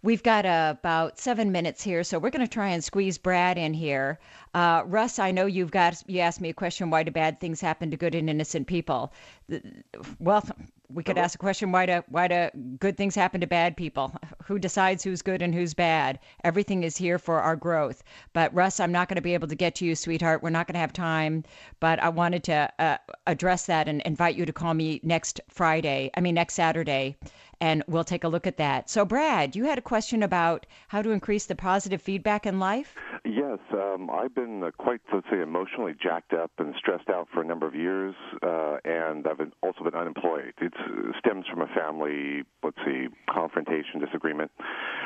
We've 0.04 0.22
got 0.22 0.46
uh, 0.46 0.76
about 0.78 1.18
seven 1.20 1.52
minutes 1.52 1.82
here, 1.82 2.04
so 2.04 2.20
we're 2.20 2.30
going 2.30 2.46
to 2.46 2.54
try 2.54 2.70
and 2.70 2.84
squeeze 2.84 3.18
Brad 3.18 3.58
in 3.58 3.74
here. 3.74 4.20
Uh, 4.56 4.84
Russ, 4.86 5.20
I 5.20 5.32
know 5.32 5.48
you've 5.48 5.72
got 5.72 6.02
you 6.08 6.22
asked 6.22 6.40
me 6.40 6.48
a 6.48 6.54
question: 6.54 6.90
Why 6.90 7.04
do 7.04 7.12
bad 7.12 7.42
things 7.42 7.60
happen 7.60 7.92
to 7.92 7.98
good 7.98 8.16
and 8.16 8.30
innocent 8.30 8.68
people? 8.68 9.12
Well, 10.18 10.48
we 10.88 11.04
could 11.04 11.18
ask 11.18 11.36
a 11.36 11.40
question: 11.40 11.74
Why 11.74 11.86
do 11.86 12.02
why 12.08 12.30
do 12.30 12.50
good 12.80 12.96
things 12.96 13.16
happen 13.16 13.42
to 13.42 13.48
bad 13.48 13.76
people? 13.76 14.16
Who 14.46 14.58
decides 14.58 15.04
who's 15.04 15.22
good 15.22 15.42
and 15.42 15.54
who's 15.54 15.74
bad? 15.74 16.20
Everything 16.46 16.84
is 16.84 16.96
here 16.96 17.20
for 17.20 17.42
our 17.42 17.58
growth. 17.58 18.02
But 18.32 18.54
Russ, 18.54 18.80
I'm 18.80 18.94
not 18.94 19.10
going 19.10 19.18
to 19.18 19.22
be 19.22 19.34
able 19.34 19.50
to 19.50 19.56
get 19.56 19.76
to 19.76 19.86
you, 19.86 19.94
sweetheart. 19.94 20.42
We're 20.42 20.52
not 20.52 20.68
going 20.68 20.76
to 20.76 20.80
have 20.80 20.94
time. 20.94 21.44
But 21.82 22.02
I 22.02 22.08
wanted 22.08 22.46
to 22.46 22.72
uh, 22.80 22.98
address 23.28 23.66
that 23.66 23.90
and 23.90 24.02
invite 24.04 24.38
you 24.38 24.46
to 24.46 24.54
call 24.54 24.74
me 24.74 25.02
next 25.04 25.42
Friday. 25.50 26.12
I 26.16 26.22
mean 26.22 26.36
next 26.36 26.54
Saturday 26.54 27.18
and 27.62 27.84
we'll 27.88 28.04
take 28.04 28.24
a 28.24 28.28
look 28.28 28.48
at 28.48 28.58
that. 28.58 28.90
So, 28.90 29.06
Brad, 29.06 29.56
you 29.56 29.66
had 29.66 29.78
a 29.78 29.82
question 29.82 30.24
about 30.24 30.66
how 30.88 31.02
to 31.02 31.12
increase 31.12 31.46
the 31.46 31.56
positive 31.56 32.02
feedback 32.02 32.46
in 32.46 32.60
life? 32.60 32.96
Yes, 33.24 33.60
um, 33.72 34.10
I've 34.10 34.36
been 34.36 34.45
uh, 34.64 34.72
quite, 34.78 35.02
let's 35.14 35.28
say, 35.32 35.42
emotionally 35.42 35.94
jacked 36.02 36.34
up 36.34 36.52
and 36.58 36.74
stressed 36.78 37.10
out 37.10 37.28
for 37.34 37.42
a 37.42 37.46
number 37.46 37.68
of 37.68 37.76
years, 37.76 38.16
uh, 38.44 38.78
and 38.84 39.28
I've 39.28 39.38
been, 39.38 39.52
also 39.62 39.84
been 39.84 39.96
unemployed. 39.96 40.54
It 40.60 40.74
stems 41.20 41.46
from 41.50 41.62
a 41.62 41.68
family, 41.68 42.44
let's 42.64 42.78
see, 42.86 43.08
confrontation, 43.30 44.00
disagreement. 44.00 44.52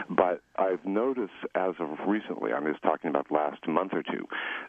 But 0.10 0.42
I've 0.58 0.86
noticed 0.86 1.34
as 1.56 1.74
of 1.80 1.90
recently, 2.08 2.52
I'm 2.54 2.66
just 2.66 2.82
talking 2.82 3.10
about 3.10 3.32
last 3.32 3.68
month 3.68 3.92
or 3.94 4.04
two, 4.04 4.26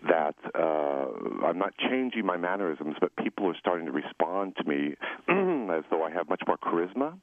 that 0.09 0.35
uh, 0.55 1.47
I'm 1.47 1.59
not 1.59 1.75
changing 1.79 2.27
my 2.27 2.37
mannerisms, 2.37 2.97
but 3.01 3.15
people 3.17 3.47
are 3.49 3.57
starting 3.59 3.87
to 3.87 3.93
respond 3.93 4.57
to 4.57 4.65
me 4.65 4.95
as 5.75 5.85
though 5.91 6.05
I 6.05 6.11
have 6.13 6.29
much 6.29 6.43
more 6.47 6.59
charisma 6.59 7.19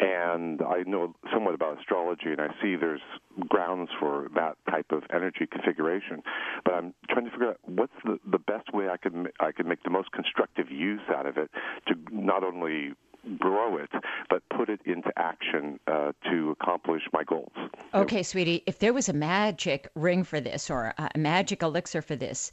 and 0.00 0.62
I 0.62 0.82
know 0.86 1.14
somewhat 1.32 1.54
about 1.54 1.78
astrology, 1.78 2.30
and 2.30 2.40
I 2.40 2.48
see 2.62 2.76
there's 2.76 3.02
grounds 3.48 3.90
for 3.98 4.28
that 4.34 4.56
type 4.68 4.86
of 4.90 5.02
energy 5.12 5.46
configuration. 5.50 6.22
But 6.64 6.74
I'm 6.74 6.94
trying 7.10 7.26
to 7.26 7.30
figure 7.30 7.48
out 7.48 7.58
what's 7.66 7.92
the, 8.04 8.18
the 8.30 8.38
best 8.38 8.72
way 8.72 8.88
I 8.88 8.96
can 8.96 9.28
I 9.40 9.52
can 9.52 9.68
make 9.68 9.82
the 9.82 9.90
most 9.90 10.12
constructive 10.12 10.70
use 10.70 11.02
out 11.14 11.26
of 11.26 11.36
it 11.36 11.50
to 11.88 11.94
not 12.10 12.44
only 12.44 12.94
grow 13.38 13.76
it, 13.76 13.90
but 14.28 14.42
put 14.48 14.68
it 14.70 14.80
into 14.86 15.12
action 15.16 15.78
uh, 15.86 16.12
to 16.30 16.56
accomplish 16.58 17.02
my 17.12 17.22
goals. 17.22 17.52
Okay, 17.92 18.22
sweetie, 18.22 18.62
if 18.66 18.78
there 18.78 18.94
was 18.94 19.10
a 19.10 19.12
magic 19.12 19.88
ring 19.94 20.24
for 20.24 20.40
this 20.40 20.70
or 20.70 20.94
a 20.96 21.18
magic 21.18 21.62
elixir 21.62 22.00
for 22.00 22.16
this, 22.16 22.50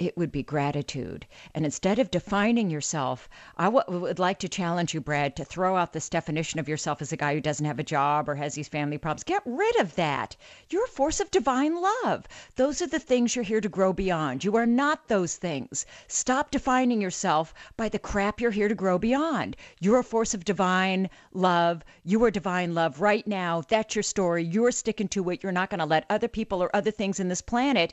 it 0.00 0.16
would 0.16 0.32
be 0.32 0.42
gratitude. 0.42 1.26
And 1.54 1.66
instead 1.66 1.98
of 1.98 2.10
defining 2.10 2.70
yourself, 2.70 3.28
I 3.58 3.68
would 3.68 4.18
like 4.18 4.38
to 4.38 4.48
challenge 4.48 4.94
you, 4.94 5.00
Brad, 5.02 5.36
to 5.36 5.44
throw 5.44 5.76
out 5.76 5.92
this 5.92 6.08
definition 6.08 6.58
of 6.58 6.68
yourself 6.68 7.02
as 7.02 7.12
a 7.12 7.18
guy 7.18 7.34
who 7.34 7.40
doesn't 7.40 7.66
have 7.66 7.78
a 7.78 7.84
job 7.84 8.26
or 8.26 8.34
has 8.34 8.54
these 8.54 8.66
family 8.66 8.96
problems. 8.96 9.24
Get 9.24 9.42
rid 9.44 9.78
of 9.78 9.94
that. 9.96 10.36
You're 10.70 10.86
a 10.86 10.88
force 10.88 11.20
of 11.20 11.30
divine 11.30 11.82
love. 11.82 12.26
Those 12.56 12.80
are 12.80 12.86
the 12.86 12.98
things 12.98 13.36
you're 13.36 13.44
here 13.44 13.60
to 13.60 13.68
grow 13.68 13.92
beyond. 13.92 14.42
You 14.42 14.56
are 14.56 14.64
not 14.64 15.06
those 15.06 15.36
things. 15.36 15.84
Stop 16.08 16.50
defining 16.50 17.02
yourself 17.02 17.52
by 17.76 17.90
the 17.90 17.98
crap 17.98 18.40
you're 18.40 18.50
here 18.50 18.68
to 18.68 18.74
grow 18.74 18.96
beyond. 18.98 19.54
You're 19.80 19.98
a 19.98 20.04
force 20.04 20.32
of 20.32 20.46
divine 20.46 21.10
love. 21.34 21.84
You 22.04 22.24
are 22.24 22.30
divine 22.30 22.74
love 22.74 23.02
right 23.02 23.26
now. 23.26 23.62
That's 23.68 23.94
your 23.94 24.02
story. 24.02 24.44
You're 24.44 24.72
sticking 24.72 25.08
to 25.08 25.28
it. 25.28 25.42
You're 25.42 25.52
not 25.52 25.68
going 25.68 25.80
to 25.80 25.84
let 25.84 26.06
other 26.08 26.28
people 26.28 26.62
or 26.62 26.74
other 26.74 26.90
things 26.90 27.20
in 27.20 27.28
this 27.28 27.42
planet 27.42 27.92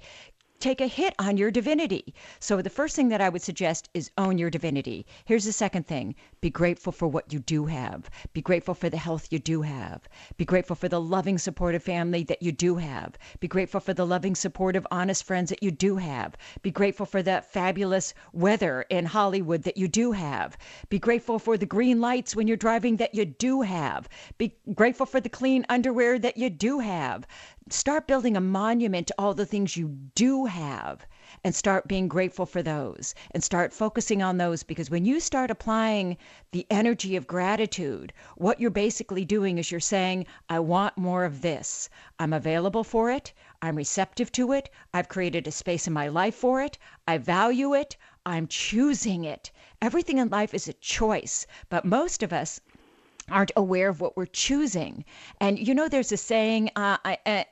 take 0.59 0.81
a 0.81 0.87
hit 0.87 1.13
on 1.19 1.37
your 1.37 1.51
divinity. 1.51 2.13
So 2.39 2.61
the 2.61 2.69
first 2.69 2.95
thing 2.95 3.09
that 3.09 3.21
I 3.21 3.29
would 3.29 3.41
suggest 3.41 3.89
is 3.93 4.11
own 4.17 4.37
your 4.37 4.49
divinity. 4.49 5.05
Here's 5.25 5.45
the 5.45 5.51
second 5.51 5.87
thing 5.87 6.15
be 6.41 6.49
grateful 6.49 6.91
for 6.91 7.07
what 7.07 7.31
you 7.33 7.39
do 7.39 7.65
have. 7.65 8.09
Be 8.33 8.41
grateful 8.41 8.73
for 8.73 8.89
the 8.89 8.97
health 8.97 9.27
you 9.31 9.39
do 9.39 9.61
have. 9.61 10.07
Be 10.37 10.45
grateful 10.45 10.75
for 10.75 10.87
the 10.87 11.01
loving, 11.01 11.37
supportive 11.37 11.83
family 11.83 12.23
that 12.23 12.41
you 12.41 12.51
do 12.51 12.75
have. 12.77 13.17
Be 13.39 13.47
grateful 13.47 13.79
for 13.79 13.93
the 13.93 14.05
loving, 14.05 14.35
supportive, 14.35 14.85
honest 14.91 15.23
friends 15.23 15.49
that 15.49 15.63
you 15.63 15.71
do 15.71 15.97
have. 15.97 16.35
Be 16.61 16.71
grateful 16.71 17.05
for 17.05 17.21
the 17.21 17.43
fabulous 17.47 18.13
weather 18.33 18.85
in 18.89 19.05
Hollywood 19.05 19.63
that 19.63 19.77
you 19.77 19.87
do 19.87 20.11
have. 20.11 20.57
Be 20.89 20.99
grateful 20.99 21.39
for 21.39 21.57
the 21.57 21.65
green 21.65 22.01
lights 22.01 22.35
when 22.35 22.47
you're 22.47 22.57
driving 22.57 22.97
that 22.97 23.15
you 23.15 23.25
do 23.25 23.61
have. 23.61 24.07
Be 24.37 24.55
grateful 24.73 25.05
for 25.05 25.19
the 25.19 25.29
clean 25.29 25.65
underwear 25.69 26.19
that 26.19 26.37
you 26.37 26.49
do 26.49 26.79
have 26.79 27.27
start 27.69 28.07
building 28.07 28.37
a 28.37 28.41
monument 28.41 29.07
to 29.07 29.15
all 29.17 29.33
the 29.33 29.45
things 29.45 29.75
you 29.75 29.87
do 30.15 30.45
have 30.45 31.05
and 31.43 31.53
start 31.53 31.87
being 31.87 32.07
grateful 32.07 32.45
for 32.45 32.63
those 32.63 33.13
and 33.31 33.43
start 33.43 33.73
focusing 33.73 34.21
on 34.21 34.37
those 34.37 34.63
because 34.63 34.89
when 34.89 35.05
you 35.05 35.19
start 35.19 35.51
applying 35.51 36.17
the 36.51 36.65
energy 36.69 37.15
of 37.15 37.27
gratitude, 37.27 38.13
what 38.37 38.59
you're 38.59 38.69
basically 38.69 39.25
doing 39.25 39.57
is 39.57 39.69
you're 39.69 39.79
saying, 39.79 40.25
I 40.49 40.59
want 40.59 40.97
more 40.97 41.25
of 41.25 41.41
this. 41.41 41.89
I'm 42.19 42.33
available 42.33 42.83
for 42.83 43.11
it. 43.11 43.33
I'm 43.61 43.75
receptive 43.75 44.31
to 44.33 44.53
it. 44.53 44.69
I've 44.93 45.09
created 45.09 45.47
a 45.47 45.51
space 45.51 45.87
in 45.87 45.93
my 45.93 46.07
life 46.07 46.35
for 46.35 46.61
it. 46.61 46.77
I 47.07 47.17
value 47.17 47.73
it. 47.73 47.97
I'm 48.25 48.47
choosing 48.47 49.23
it. 49.23 49.51
Everything 49.81 50.17
in 50.17 50.29
life 50.29 50.53
is 50.53 50.67
a 50.67 50.73
choice, 50.73 51.45
but 51.69 51.85
most 51.85 52.23
of 52.23 52.33
us 52.33 52.59
aren't 53.29 53.51
aware 53.55 53.89
of 53.89 53.99
what 54.01 54.15
we're 54.15 54.25
choosing. 54.25 55.03
And 55.39 55.59
you 55.59 55.73
know, 55.73 55.87
there's 55.87 56.11
a 56.11 56.17
saying 56.17 56.71
uh, 56.75 56.97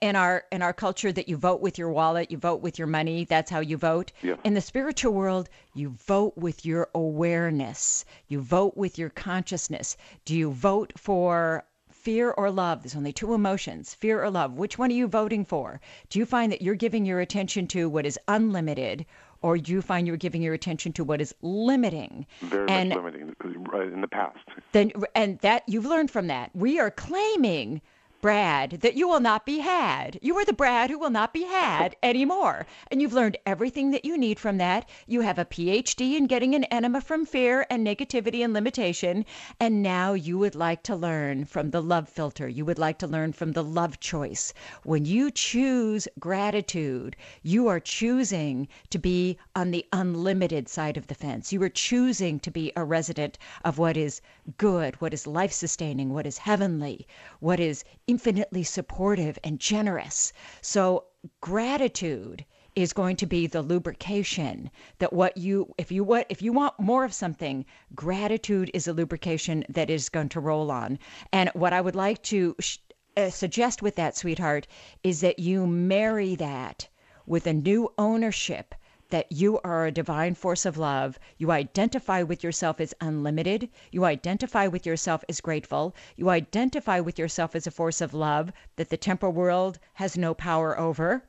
in 0.01 0.15
our 0.15 0.43
in 0.51 0.61
our 0.61 0.73
culture 0.73 1.11
that 1.11 1.27
you 1.27 1.37
vote 1.37 1.61
with 1.61 1.77
your 1.77 1.89
wallet, 1.89 2.31
you 2.31 2.37
vote 2.37 2.61
with 2.61 2.79
your 2.79 2.87
money. 2.87 3.25
That's 3.25 3.51
how 3.51 3.59
you 3.59 3.77
vote. 3.77 4.11
Yeah. 4.21 4.35
In 4.43 4.53
the 4.53 4.61
spiritual 4.61 5.13
world, 5.13 5.49
you 5.73 5.89
vote 5.89 6.37
with 6.37 6.65
your 6.65 6.89
awareness. 6.95 8.05
You 8.27 8.41
vote 8.41 8.77
with 8.77 8.97
your 8.97 9.09
consciousness. 9.09 9.97
Do 10.23 10.35
you 10.35 10.51
vote 10.51 10.93
for 10.97 11.65
fear 11.89 12.31
or 12.31 12.51
love? 12.51 12.83
There's 12.83 12.95
only 12.95 13.13
two 13.13 13.33
emotions, 13.33 13.93
fear 13.93 14.23
or 14.23 14.29
love. 14.29 14.53
Which 14.53 14.77
one 14.77 14.91
are 14.91 14.93
you 14.93 15.07
voting 15.07 15.43
for? 15.43 15.81
Do 16.09 16.19
you 16.19 16.25
find 16.25 16.51
that 16.51 16.61
you're 16.61 16.75
giving 16.75 17.05
your 17.05 17.19
attention 17.19 17.67
to 17.69 17.89
what 17.89 18.05
is 18.05 18.19
unlimited 18.27 19.05
or 19.45 19.59
do 19.59 19.71
you 19.71 19.79
find 19.83 20.07
you're 20.07 20.17
giving 20.17 20.41
your 20.41 20.55
attention 20.55 20.91
to 20.91 21.03
what 21.03 21.21
is 21.21 21.35
limiting? 21.43 22.25
Very 22.41 22.67
and 22.67 22.89
much 22.89 22.97
limiting 22.97 23.35
uh, 23.43 23.79
in 23.81 24.01
the 24.01 24.07
past. 24.07 24.39
Then, 24.71 24.91
and 25.13 25.37
that 25.39 25.61
you've 25.67 25.85
learned 25.85 26.09
from 26.09 26.25
that. 26.27 26.49
We 26.55 26.79
are 26.79 26.89
claiming 26.89 27.79
Brad 28.25 28.81
that 28.81 28.95
you 28.95 29.07
will 29.07 29.19
not 29.19 29.45
be 29.45 29.59
had. 29.59 30.17
You 30.19 30.35
are 30.39 30.45
the 30.45 30.51
Brad 30.51 30.89
who 30.89 30.97
will 30.97 31.11
not 31.11 31.31
be 31.31 31.43
had 31.43 31.95
anymore. 32.03 32.65
And 32.89 32.99
you've 32.99 33.13
learned 33.13 33.37
everything 33.45 33.91
that 33.91 34.03
you 34.03 34.17
need 34.17 34.39
from 34.39 34.57
that. 34.57 34.89
You 35.05 35.21
have 35.21 35.37
a 35.37 35.45
PhD 35.45 36.17
in 36.17 36.25
getting 36.25 36.55
an 36.55 36.63
enema 36.65 37.01
from 37.01 37.27
fear 37.27 37.67
and 37.69 37.85
negativity 37.85 38.43
and 38.43 38.51
limitation. 38.51 39.25
And 39.59 39.83
now 39.83 40.13
you 40.13 40.39
would 40.39 40.55
like 40.55 40.81
to 40.83 40.95
learn 40.95 41.45
from 41.45 41.69
the 41.69 41.83
love 41.83 42.09
filter. 42.09 42.47
You 42.47 42.65
would 42.65 42.79
like 42.79 42.97
to 42.97 43.05
learn 43.05 43.31
from 43.31 43.51
the 43.51 43.63
love 43.63 43.99
choice. 43.99 44.55
When 44.81 45.05
you 45.05 45.29
choose 45.29 46.07
gratitude, 46.17 47.15
you 47.43 47.67
are 47.67 47.79
choosing 47.79 48.67
to 48.89 48.97
be 48.97 49.37
on 49.55 49.69
the 49.69 49.85
unlimited 49.93 50.67
side 50.67 50.97
of 50.97 51.05
the 51.05 51.13
fence. 51.13 51.53
You 51.53 51.61
are 51.61 51.69
choosing 51.69 52.39
to 52.39 52.49
be 52.49 52.71
a 52.75 52.83
resident 52.83 53.37
of 53.63 53.77
what 53.77 53.95
is 53.95 54.19
good, 54.57 54.99
what 54.99 55.13
is 55.13 55.27
life 55.27 55.51
sustaining, 55.51 56.11
what 56.11 56.25
is 56.25 56.39
heavenly, 56.39 57.05
what 57.39 57.59
is 57.59 57.83
infinitely 58.15 58.63
supportive 58.63 59.37
and 59.43 59.59
generous. 59.59 60.31
So, 60.61 61.03
gratitude 61.41 62.45
is 62.73 62.93
going 62.93 63.17
to 63.17 63.25
be 63.25 63.45
the 63.45 63.61
lubrication 63.61 64.71
that 64.99 65.11
what 65.11 65.35
you 65.35 65.73
if 65.77 65.91
you 65.91 66.01
what 66.01 66.25
if 66.29 66.41
you 66.41 66.53
want 66.53 66.79
more 66.79 67.03
of 67.03 67.13
something 67.13 67.65
gratitude 67.93 68.71
is 68.73 68.87
a 68.87 68.93
lubrication 68.93 69.65
that 69.67 69.89
is 69.89 70.07
going 70.07 70.29
to 70.29 70.39
roll 70.39 70.71
on 70.71 70.97
and 71.33 71.49
what 71.53 71.73
i 71.73 71.81
would 71.81 71.95
like 71.95 72.21
to 72.23 72.55
sh- 72.59 72.77
uh, 73.17 73.29
suggest 73.29 73.81
with 73.81 73.95
that 73.95 74.15
sweetheart 74.15 74.65
is 75.03 75.19
that 75.19 75.39
you 75.39 75.67
marry 75.67 76.35
that 76.35 76.87
with 77.25 77.45
a 77.47 77.53
new 77.53 77.91
ownership 77.97 78.73
that 79.09 79.31
you 79.31 79.59
are 79.63 79.85
a 79.85 79.91
divine 79.91 80.35
force 80.35 80.65
of 80.65 80.77
love. 80.77 81.19
You 81.37 81.51
identify 81.51 82.23
with 82.23 82.43
yourself 82.43 82.79
as 82.79 82.93
unlimited. 83.01 83.69
You 83.91 84.05
identify 84.05 84.67
with 84.67 84.85
yourself 84.85 85.23
as 85.29 85.41
grateful. 85.41 85.95
You 86.15 86.29
identify 86.29 86.99
with 86.99 87.19
yourself 87.19 87.55
as 87.55 87.67
a 87.67 87.71
force 87.71 88.01
of 88.01 88.13
love 88.13 88.51
that 88.75 88.89
the 88.89 88.97
temporal 88.97 89.31
world 89.31 89.79
has 89.93 90.17
no 90.17 90.33
power 90.33 90.77
over. 90.79 91.23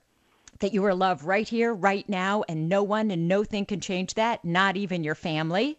That 0.61 0.73
you 0.73 0.85
are 0.85 0.95
love 0.95 1.25
right 1.25 1.49
here, 1.49 1.75
right 1.75 2.09
now, 2.09 2.45
and 2.49 2.69
no 2.69 2.83
one 2.83 3.11
and 3.11 3.29
no 3.29 3.45
thing 3.45 3.67
can 3.67 3.81
change 3.81 4.15
that, 4.15 4.45
not 4.45 4.77
even 4.77 5.05
your 5.05 5.15
family 5.15 5.79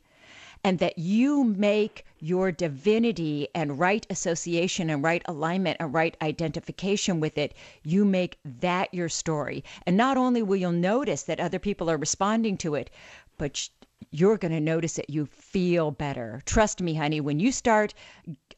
and 0.64 0.80
that 0.80 0.98
you 0.98 1.44
make 1.44 2.04
your 2.20 2.52
divinity 2.52 3.48
and 3.54 3.80
right 3.80 4.06
association 4.10 4.90
and 4.90 5.04
right 5.04 5.22
alignment 5.26 5.78
and 5.80 5.94
right 5.94 6.18
identification 6.22 7.20
with 7.20 7.38
it, 7.38 7.54
you 7.84 8.06
make 8.06 8.38
that 8.44 8.94
your 8.94 9.10
story. 9.10 9.64
And 9.86 9.98
not 9.98 10.18
only 10.18 10.42
will 10.42 10.58
you 10.58 10.72
notice 10.72 11.24
that 11.24 11.40
other 11.40 11.60
people 11.60 11.90
are 11.90 11.98
responding 11.98 12.58
to 12.58 12.76
it, 12.76 12.90
but 13.38 13.70
you're 14.12 14.38
going 14.38 14.52
to 14.52 14.60
notice 14.60 14.94
that 14.94 15.10
you 15.10 15.26
feel 15.26 15.92
better. 15.92 16.42
Trust 16.46 16.82
me, 16.82 16.94
honey, 16.94 17.20
when 17.20 17.40
you 17.40 17.52
start 17.52 17.94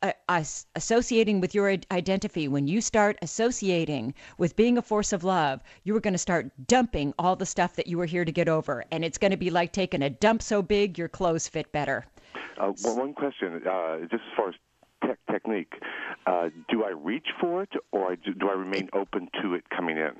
uh, 0.01 0.12
associating 0.76 1.41
with 1.41 1.55
your 1.55 1.76
identity, 1.91 2.47
when 2.47 2.68
you 2.68 2.82
start 2.82 3.18
associating 3.22 4.14
with 4.38 4.55
being 4.55 4.78
a 4.78 4.82
force 4.82 5.12
of 5.12 5.24
love, 5.24 5.62
you 5.84 5.95
are 5.95 5.99
going 6.01 6.14
to 6.14 6.18
start 6.18 6.51
dumping 6.68 7.14
all 7.18 7.36
the 7.36 7.45
stuff 7.45 7.76
that 7.76 7.88
you 7.88 7.97
were 7.97 8.05
here 8.05 8.26
to 8.26 8.32
get 8.32 8.47
over. 8.47 8.84
And 8.91 9.03
it's 9.03 9.18
going 9.18 9.32
to 9.32 9.38
be 9.38 9.49
like 9.49 9.72
taking 9.72 10.01
a 10.01 10.10
dump 10.10 10.41
so 10.41 10.62
big 10.62 10.97
your 10.97 11.10
clothes 11.10 11.47
fit 11.47 11.72
better. 11.72 12.05
Uh, 12.59 12.71
well, 12.84 12.95
one 12.95 13.13
question, 13.13 13.61
uh, 13.67 13.99
just 14.01 14.13
as 14.13 14.38
far 14.38 14.49
as 14.49 14.55
te- 15.03 15.32
technique, 15.32 15.73
uh, 16.25 16.49
do 16.69 16.84
I 16.84 16.89
reach 16.89 17.27
for 17.39 17.63
it 17.63 17.71
or 17.91 18.15
do, 18.15 18.34
do 18.34 18.49
I 18.49 18.53
remain 18.53 18.89
open 18.93 19.30
to 19.41 19.53
it 19.53 19.63
coming 19.69 19.97
in? 19.97 20.11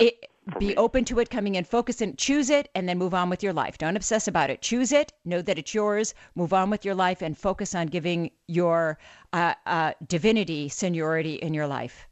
It, 0.00 0.30
be 0.58 0.68
me. 0.68 0.76
open 0.76 1.04
to 1.06 1.18
it 1.18 1.28
coming 1.28 1.56
in, 1.56 1.64
focus 1.64 2.00
and 2.00 2.16
choose 2.16 2.50
it, 2.50 2.68
and 2.74 2.88
then 2.88 2.98
move 2.98 3.12
on 3.14 3.28
with 3.28 3.42
your 3.42 3.52
life. 3.52 3.78
Don't 3.78 3.96
obsess 3.96 4.28
about 4.28 4.48
it. 4.48 4.62
Choose 4.62 4.92
it, 4.92 5.12
know 5.24 5.42
that 5.42 5.58
it's 5.58 5.74
yours, 5.74 6.14
move 6.34 6.52
on 6.52 6.70
with 6.70 6.84
your 6.84 6.94
life, 6.94 7.20
and 7.20 7.36
focus 7.36 7.74
on 7.74 7.88
giving 7.88 8.30
your 8.46 8.98
uh, 9.32 9.54
uh, 9.66 9.92
divinity 10.06 10.68
seniority 10.68 11.34
in 11.34 11.52
your 11.52 11.66
life. 11.66 12.08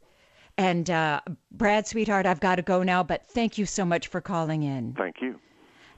And 0.57 0.89
uh, 0.89 1.21
Brad, 1.51 1.87
sweetheart, 1.87 2.25
I've 2.25 2.39
got 2.39 2.55
to 2.57 2.61
go 2.61 2.83
now, 2.83 3.03
but 3.03 3.25
thank 3.27 3.57
you 3.57 3.65
so 3.65 3.83
much 3.83 4.07
for 4.07 4.21
calling 4.21 4.63
in. 4.63 4.93
Thank 4.97 5.15
you. 5.21 5.39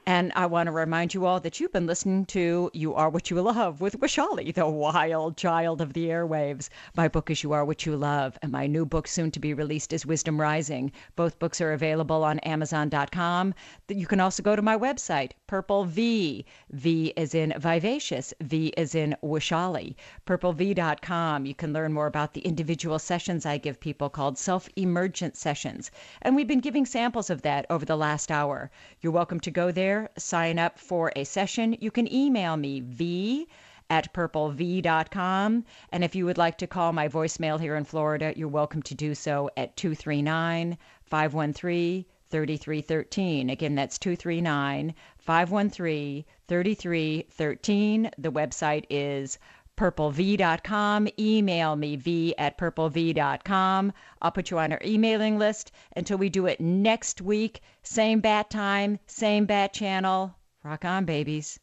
And 0.08 0.32
I 0.34 0.46
want 0.46 0.68
to 0.68 0.72
remind 0.72 1.12
you 1.12 1.26
all 1.26 1.38
that 1.40 1.60
you've 1.60 1.74
been 1.74 1.86
listening 1.86 2.24
to 2.32 2.70
You 2.72 2.94
Are 2.94 3.10
What 3.10 3.28
You 3.28 3.42
Love 3.42 3.82
with 3.82 4.00
Vaishali, 4.00 4.54
the 4.54 4.66
wild 4.66 5.36
child 5.36 5.82
of 5.82 5.92
the 5.92 6.06
airwaves. 6.06 6.70
My 6.96 7.08
book 7.08 7.28
is 7.28 7.42
You 7.42 7.52
Are 7.52 7.62
What 7.62 7.84
You 7.84 7.94
Love, 7.94 8.38
and 8.40 8.50
my 8.50 8.66
new 8.66 8.86
book, 8.86 9.06
soon 9.06 9.30
to 9.32 9.38
be 9.38 9.52
released, 9.52 9.92
is 9.92 10.06
Wisdom 10.06 10.40
Rising. 10.40 10.92
Both 11.14 11.38
books 11.38 11.60
are 11.60 11.74
available 11.74 12.24
on 12.24 12.38
Amazon.com. 12.38 13.52
You 13.88 14.06
can 14.06 14.18
also 14.18 14.42
go 14.42 14.56
to 14.56 14.62
my 14.62 14.78
website, 14.78 15.32
Purple 15.46 15.84
V. 15.84 16.46
V 16.70 17.12
is 17.14 17.34
in 17.34 17.52
vivacious, 17.58 18.32
V 18.40 18.68
is 18.78 18.94
in 18.94 19.14
Vaishali. 19.22 19.94
PurpleV.com. 20.26 21.44
You 21.44 21.54
can 21.54 21.74
learn 21.74 21.92
more 21.92 22.06
about 22.06 22.32
the 22.32 22.40
individual 22.40 22.98
sessions 22.98 23.44
I 23.44 23.58
give 23.58 23.78
people 23.78 24.08
called 24.08 24.38
self 24.38 24.70
emergent 24.74 25.36
sessions. 25.36 25.90
And 26.22 26.34
we've 26.34 26.48
been 26.48 26.60
giving 26.60 26.86
samples 26.86 27.28
of 27.28 27.42
that 27.42 27.66
over 27.68 27.84
the 27.84 27.94
last 27.94 28.30
hour. 28.30 28.70
You're 29.02 29.12
welcome 29.12 29.40
to 29.40 29.50
go 29.50 29.70
there 29.70 29.97
sign 30.16 30.58
up 30.58 30.78
for 30.78 31.12
a 31.16 31.24
session, 31.24 31.76
you 31.80 31.90
can 31.90 32.12
email 32.12 32.56
me, 32.56 32.80
v 32.80 33.48
at 33.90 34.12
purplev.com. 34.12 35.64
And 35.92 36.04
if 36.04 36.14
you 36.14 36.26
would 36.26 36.38
like 36.38 36.58
to 36.58 36.66
call 36.66 36.92
my 36.92 37.08
voicemail 37.08 37.58
here 37.58 37.74
in 37.76 37.84
Florida, 37.84 38.32
you're 38.36 38.48
welcome 38.48 38.82
to 38.82 38.94
do 38.94 39.14
so 39.14 39.50
at 39.56 39.76
239 39.76 40.76
513 41.04 42.04
3313. 42.30 43.50
Again, 43.50 43.74
that's 43.74 43.98
239 43.98 44.94
513 45.18 46.24
3313. 46.46 48.10
The 48.18 48.32
website 48.32 48.84
is 48.90 49.38
purplev.com. 49.78 51.08
Email 51.18 51.76
me, 51.76 51.96
v 51.96 52.34
at 52.36 52.58
purplev.com. 52.58 53.92
I'll 54.20 54.30
put 54.30 54.50
you 54.50 54.58
on 54.58 54.72
our 54.72 54.80
emailing 54.84 55.38
list 55.38 55.70
until 55.96 56.18
we 56.18 56.28
do 56.28 56.46
it 56.46 56.60
next 56.60 57.22
week. 57.22 57.60
Same 57.82 58.20
bat 58.20 58.50
time, 58.50 58.98
same 59.06 59.46
bat 59.46 59.72
channel. 59.72 60.34
Rock 60.64 60.84
on, 60.84 61.04
babies. 61.04 61.58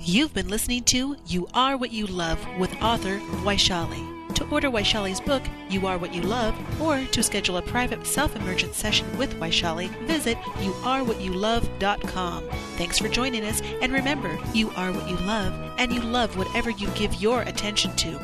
You've 0.00 0.34
been 0.34 0.48
listening 0.48 0.84
to 0.84 1.16
You 1.26 1.48
Are 1.54 1.76
What 1.76 1.92
You 1.92 2.06
Love 2.06 2.44
with 2.58 2.74
author 2.82 3.18
Vaishali. 3.44 4.15
To 4.36 4.46
order 4.50 4.70
Vaishali's 4.70 5.18
book, 5.18 5.42
You 5.70 5.86
Are 5.86 5.96
What 5.96 6.14
You 6.14 6.20
Love, 6.20 6.54
or 6.78 7.02
to 7.02 7.22
schedule 7.22 7.56
a 7.56 7.62
private 7.62 8.06
self-emergent 8.06 8.74
session 8.74 9.16
with 9.16 9.34
Waishali, 9.40 9.88
visit 10.06 10.36
youarewhatyoulove.com. 10.36 12.44
Thanks 12.76 12.98
for 12.98 13.08
joining 13.08 13.46
us, 13.46 13.62
and 13.80 13.94
remember, 13.94 14.38
you 14.52 14.68
are 14.76 14.92
what 14.92 15.08
you 15.08 15.16
love, 15.16 15.54
and 15.78 15.90
you 15.90 16.02
love 16.02 16.36
whatever 16.36 16.68
you 16.68 16.86
give 16.88 17.14
your 17.14 17.40
attention 17.42 17.96
to. 17.96 18.22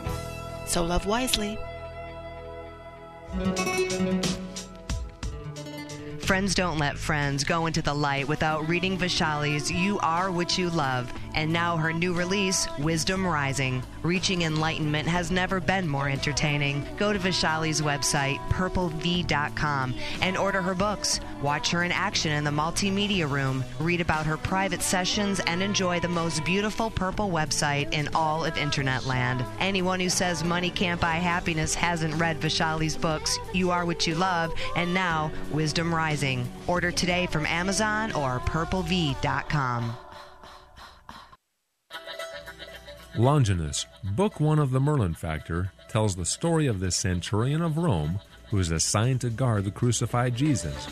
So 0.67 0.85
love 0.85 1.07
wisely. 1.07 1.57
Friends 6.19 6.55
don't 6.55 6.79
let 6.79 6.99
friends 6.99 7.43
go 7.43 7.65
into 7.65 7.81
the 7.81 7.95
light 7.95 8.29
without 8.29 8.69
reading 8.69 8.99
Vaishali's 8.99 9.71
You 9.71 9.99
Are 10.01 10.31
What 10.31 10.59
You 10.59 10.69
Love, 10.69 11.11
and 11.35 11.53
now 11.53 11.77
her 11.77 11.93
new 11.93 12.13
release, 12.13 12.69
Wisdom 12.79 13.27
Rising. 13.27 13.83
Reaching 14.03 14.43
enlightenment 14.43 15.09
has 15.09 15.31
never 15.31 15.61
been 15.61 15.89
more 15.89 16.09
entertaining. 16.09 16.87
Go 16.97 17.13
to 17.13 17.19
Vaishali's 17.19 17.81
website, 17.81 18.39
purplev.com, 18.49 19.95
and 20.21 20.37
order 20.37 20.63
her 20.63 20.75
books. 20.75 21.21
Watch 21.41 21.71
her 21.71 21.85
in 21.85 21.93
action 21.93 22.33
in 22.33 22.45
the 22.45 22.51
multimedia 22.51 23.29
room, 23.29 23.65
read 23.81 24.01
about 24.01 24.27
her 24.27 24.37
private 24.37 24.83
sessions, 24.83 25.41
and 25.41 25.63
enjoy 25.63 26.01
the 26.01 26.09
most 26.09 26.45
beautiful 26.45 26.91
purple 26.91 27.31
website 27.31 27.93
in 27.93 28.09
all 28.15 28.45
of 28.45 28.57
Internet 28.57 29.07
land. 29.07 29.45
Anyone 29.61 30.01
who 30.01 30.09
says 30.09 30.45
money 30.45 30.71
can't 30.71 31.01
buy 31.01 31.17
happiness 31.17 31.75
hasn't 31.75 32.15
read 32.15 32.41
Vaishali's 32.41 32.97
books, 32.97 33.39
You 33.53 33.71
Are 33.71 33.85
What 33.85 34.07
You 34.07 34.15
Love, 34.15 34.53
and 34.77 34.93
now 34.93 35.31
Wisdom 35.51 35.95
Rising. 35.95 36.51
Order 36.67 36.91
today 36.91 37.27
from 37.27 37.47
Amazon 37.47 38.13
or 38.13 38.41
purplev.com. 38.41 39.97
Longinus, 43.19 43.85
Book 44.03 44.41
1 44.41 44.59
of 44.59 44.71
the 44.71 44.81
Merlin 44.81 45.13
Factor, 45.13 45.71
tells 45.89 46.17
the 46.17 46.25
story 46.25 46.67
of 46.67 46.81
this 46.81 46.97
centurion 46.97 47.61
of 47.61 47.77
Rome 47.77 48.21
who 48.49 48.59
is 48.59 48.71
assigned 48.71 49.21
to 49.21 49.29
guard 49.29 49.65
the 49.65 49.71
crucified 49.71 50.35
Jesus. 50.35 50.87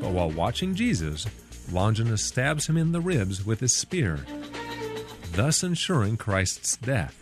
But 0.00 0.12
while 0.12 0.30
watching 0.30 0.74
Jesus, 0.74 1.26
Longinus 1.70 2.24
stabs 2.24 2.66
him 2.66 2.78
in 2.78 2.92
the 2.92 3.02
ribs 3.02 3.44
with 3.44 3.60
his 3.60 3.76
spear, 3.76 4.24
thus 5.32 5.62
ensuring 5.62 6.16
Christ's 6.16 6.78
death. 6.78 7.14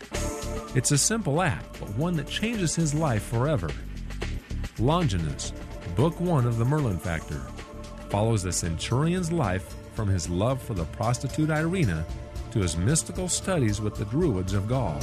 It's 0.77 0.93
a 0.93 0.99
simple 0.99 1.43
act, 1.43 1.81
but 1.81 1.97
one 1.97 2.15
that 2.15 2.29
changes 2.29 2.77
his 2.77 2.95
life 2.95 3.25
forever. 3.25 3.71
Longinus, 4.79 5.53
Book 5.97 6.21
1 6.21 6.47
of 6.47 6.59
the 6.59 6.65
Merlin 6.65 6.99
Factor, 7.01 7.41
follows 8.11 8.45
the 8.45 8.53
centurion's 8.53 9.33
life 9.33 9.75
from 9.95 10.07
his 10.07 10.29
love 10.29 10.63
for 10.63 10.75
the 10.75 10.85
prostitute 10.85 11.51
Irena 11.51 12.07
to 12.55 12.61
his 12.61 12.79
mystical 12.79 13.29
studies 13.29 13.83
with 13.83 13.97
the 13.97 14.07
Druids 14.07 14.55
of 14.55 14.67
Gaul. 14.67 14.99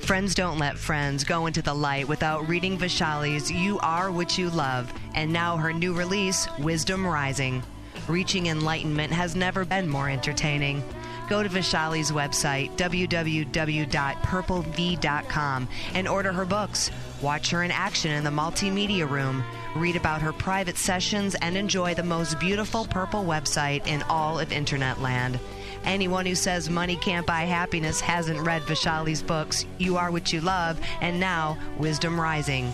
Friends 0.00 0.34
don't 0.36 0.58
let 0.58 0.78
friends 0.78 1.24
go 1.24 1.46
into 1.46 1.62
the 1.62 1.74
light 1.74 2.06
without 2.06 2.48
reading 2.48 2.78
Vaishali's 2.78 3.50
You 3.50 3.80
Are 3.80 4.12
What 4.12 4.38
You 4.38 4.50
Love, 4.50 4.92
and 5.14 5.32
now 5.32 5.56
her 5.56 5.72
new 5.72 5.94
release, 5.94 6.46
Wisdom 6.60 7.04
Rising. 7.04 7.60
Reaching 8.06 8.46
enlightenment 8.46 9.12
has 9.12 9.34
never 9.34 9.64
been 9.64 9.88
more 9.88 10.08
entertaining. 10.08 10.84
Go 11.28 11.42
to 11.42 11.48
Vaishali's 11.48 12.12
website, 12.12 12.76
www.purplev.com, 12.76 15.68
and 15.94 16.06
order 16.06 16.32
her 16.32 16.44
books. 16.44 16.92
Watch 17.20 17.50
her 17.50 17.64
in 17.64 17.72
action 17.72 18.12
in 18.12 18.22
the 18.22 18.30
multimedia 18.30 19.10
room. 19.10 19.42
Read 19.76 19.96
about 19.96 20.22
her 20.22 20.32
private 20.32 20.78
sessions 20.78 21.34
and 21.36 21.56
enjoy 21.56 21.94
the 21.94 22.02
most 22.02 22.40
beautiful 22.40 22.86
purple 22.86 23.24
website 23.24 23.86
in 23.86 24.02
all 24.04 24.38
of 24.38 24.50
Internet 24.50 25.02
land. 25.02 25.38
Anyone 25.84 26.24
who 26.24 26.34
says 26.34 26.70
money 26.70 26.96
can't 26.96 27.26
buy 27.26 27.42
happiness 27.42 28.00
hasn't 28.00 28.40
read 28.40 28.62
Vaishali's 28.62 29.22
books, 29.22 29.66
You 29.78 29.98
Are 29.98 30.10
What 30.10 30.32
You 30.32 30.40
Love, 30.40 30.80
and 31.00 31.20
now 31.20 31.58
Wisdom 31.78 32.18
Rising. 32.18 32.72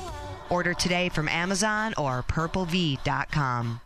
Order 0.48 0.74
today 0.74 1.08
from 1.08 1.28
Amazon 1.28 1.92
or 1.98 2.22
purplev.com. 2.22 3.80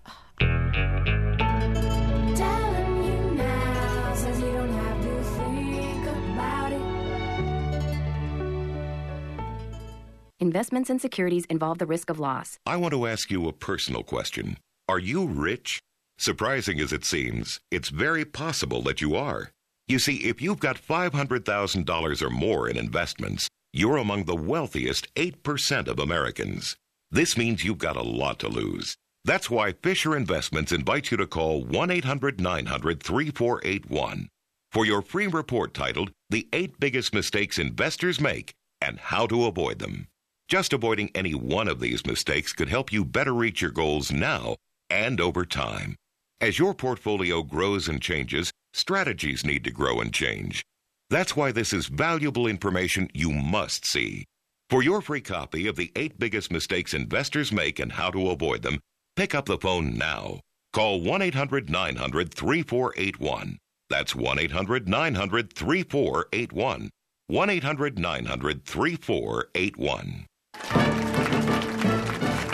Investments 10.39 10.91
and 10.91 11.01
securities 11.01 11.47
involve 11.47 11.79
the 11.79 11.87
risk 11.87 12.11
of 12.11 12.19
loss. 12.19 12.59
I 12.67 12.77
want 12.77 12.93
to 12.93 13.07
ask 13.07 13.31
you 13.31 13.49
a 13.49 13.55
personal 13.55 14.03
question. 14.03 14.59
Are 14.87 14.99
you 14.99 15.27
rich? 15.27 15.81
Surprising 16.19 16.79
as 16.79 16.93
it 16.93 17.07
seems, 17.07 17.59
it's 17.71 17.89
very 17.89 18.27
possible 18.27 18.83
that 18.83 19.01
you 19.01 19.17
are. 19.17 19.51
You 19.89 19.99
see, 19.99 20.17
if 20.17 20.43
you've 20.43 20.61
got 20.61 20.77
$500,000 20.77 22.23
or 22.23 22.29
more 22.31 22.69
in 22.69 22.77
investments, 22.77 23.49
you're 23.73 23.97
among 23.97 24.25
the 24.25 24.37
wealthiest 24.37 25.13
8% 25.15 25.89
of 25.89 25.99
Americans. 25.99 26.77
This 27.11 27.39
means 27.39 27.65
you've 27.65 27.79
got 27.79 27.97
a 27.97 28.03
lot 28.03 28.39
to 28.41 28.49
lose. 28.49 28.95
That's 29.25 29.49
why 29.49 29.73
Fisher 29.73 30.15
Investments 30.15 30.71
invites 30.71 31.11
you 31.11 31.17
to 31.17 31.27
call 31.27 31.65
1 31.65 31.91
800 31.91 32.43
900 32.43 33.03
3481 33.03 34.29
for 34.71 34.85
your 34.85 35.01
free 35.01 35.29
report 35.29 35.73
titled 35.73 36.11
The 36.29 36.47
Eight 36.53 36.79
Biggest 36.79 37.15
Mistakes 37.15 37.59
Investors 37.59 38.21
Make 38.21 38.53
and 38.83 38.99
How 38.99 39.27
to 39.29 39.47
Avoid 39.47 39.79
Them. 39.79 40.09
Just 40.49 40.73
avoiding 40.73 41.11
any 41.13 41.35
one 41.35 41.67
of 41.67 41.81
these 41.81 42.07
mistakes 42.07 42.53
could 42.53 42.69
help 42.69 42.93
you 42.93 43.05
better 43.05 43.35
reach 43.35 43.61
your 43.61 43.73
goals 43.73 44.13
now 44.13 44.55
and 44.89 45.21
over 45.21 45.45
time. 45.45 45.97
As 46.41 46.57
your 46.57 46.73
portfolio 46.73 47.43
grows 47.43 47.89
and 47.89 48.01
changes, 48.01 48.53
strategies 48.73 49.45
need 49.45 49.65
to 49.65 49.73
grow 49.73 50.01
and 50.01 50.15
change. 50.15 50.65
That's 51.11 51.35
why 51.35 51.51
this 51.51 51.73
is 51.73 51.87
valuable 51.87 52.47
information 52.47 53.11
you 53.13 53.33
must 53.33 53.85
see. 53.85 54.25
For 54.71 54.85
your 54.85 55.01
free 55.01 55.21
copy 55.21 55.67
of 55.67 55.75
the 55.75 55.91
eight 55.97 56.17
biggest 56.17 56.53
mistakes 56.53 56.95
investors 56.95 57.51
make 57.51 57.81
and 57.81 57.91
how 57.91 58.11
to 58.11 58.31
avoid 58.31 58.63
them, 58.63 58.79
pick 59.17 59.35
up 59.35 59.47
the 59.47 59.59
phone 59.59 59.99
now. 59.99 60.41
Call 60.73 61.01
1 61.01 61.23
800 61.23 61.69
900 61.71 62.33
3481. 62.33 63.59
That's 63.91 64.15
1 64.15 64.39
800 64.39 64.89
900 64.89 65.53
3481. 65.53 66.91
1 67.27 67.51
800 67.51 67.99
900 67.99 68.65
3481. 68.65 70.27
Thank 70.69 70.89
you. 70.89 70.96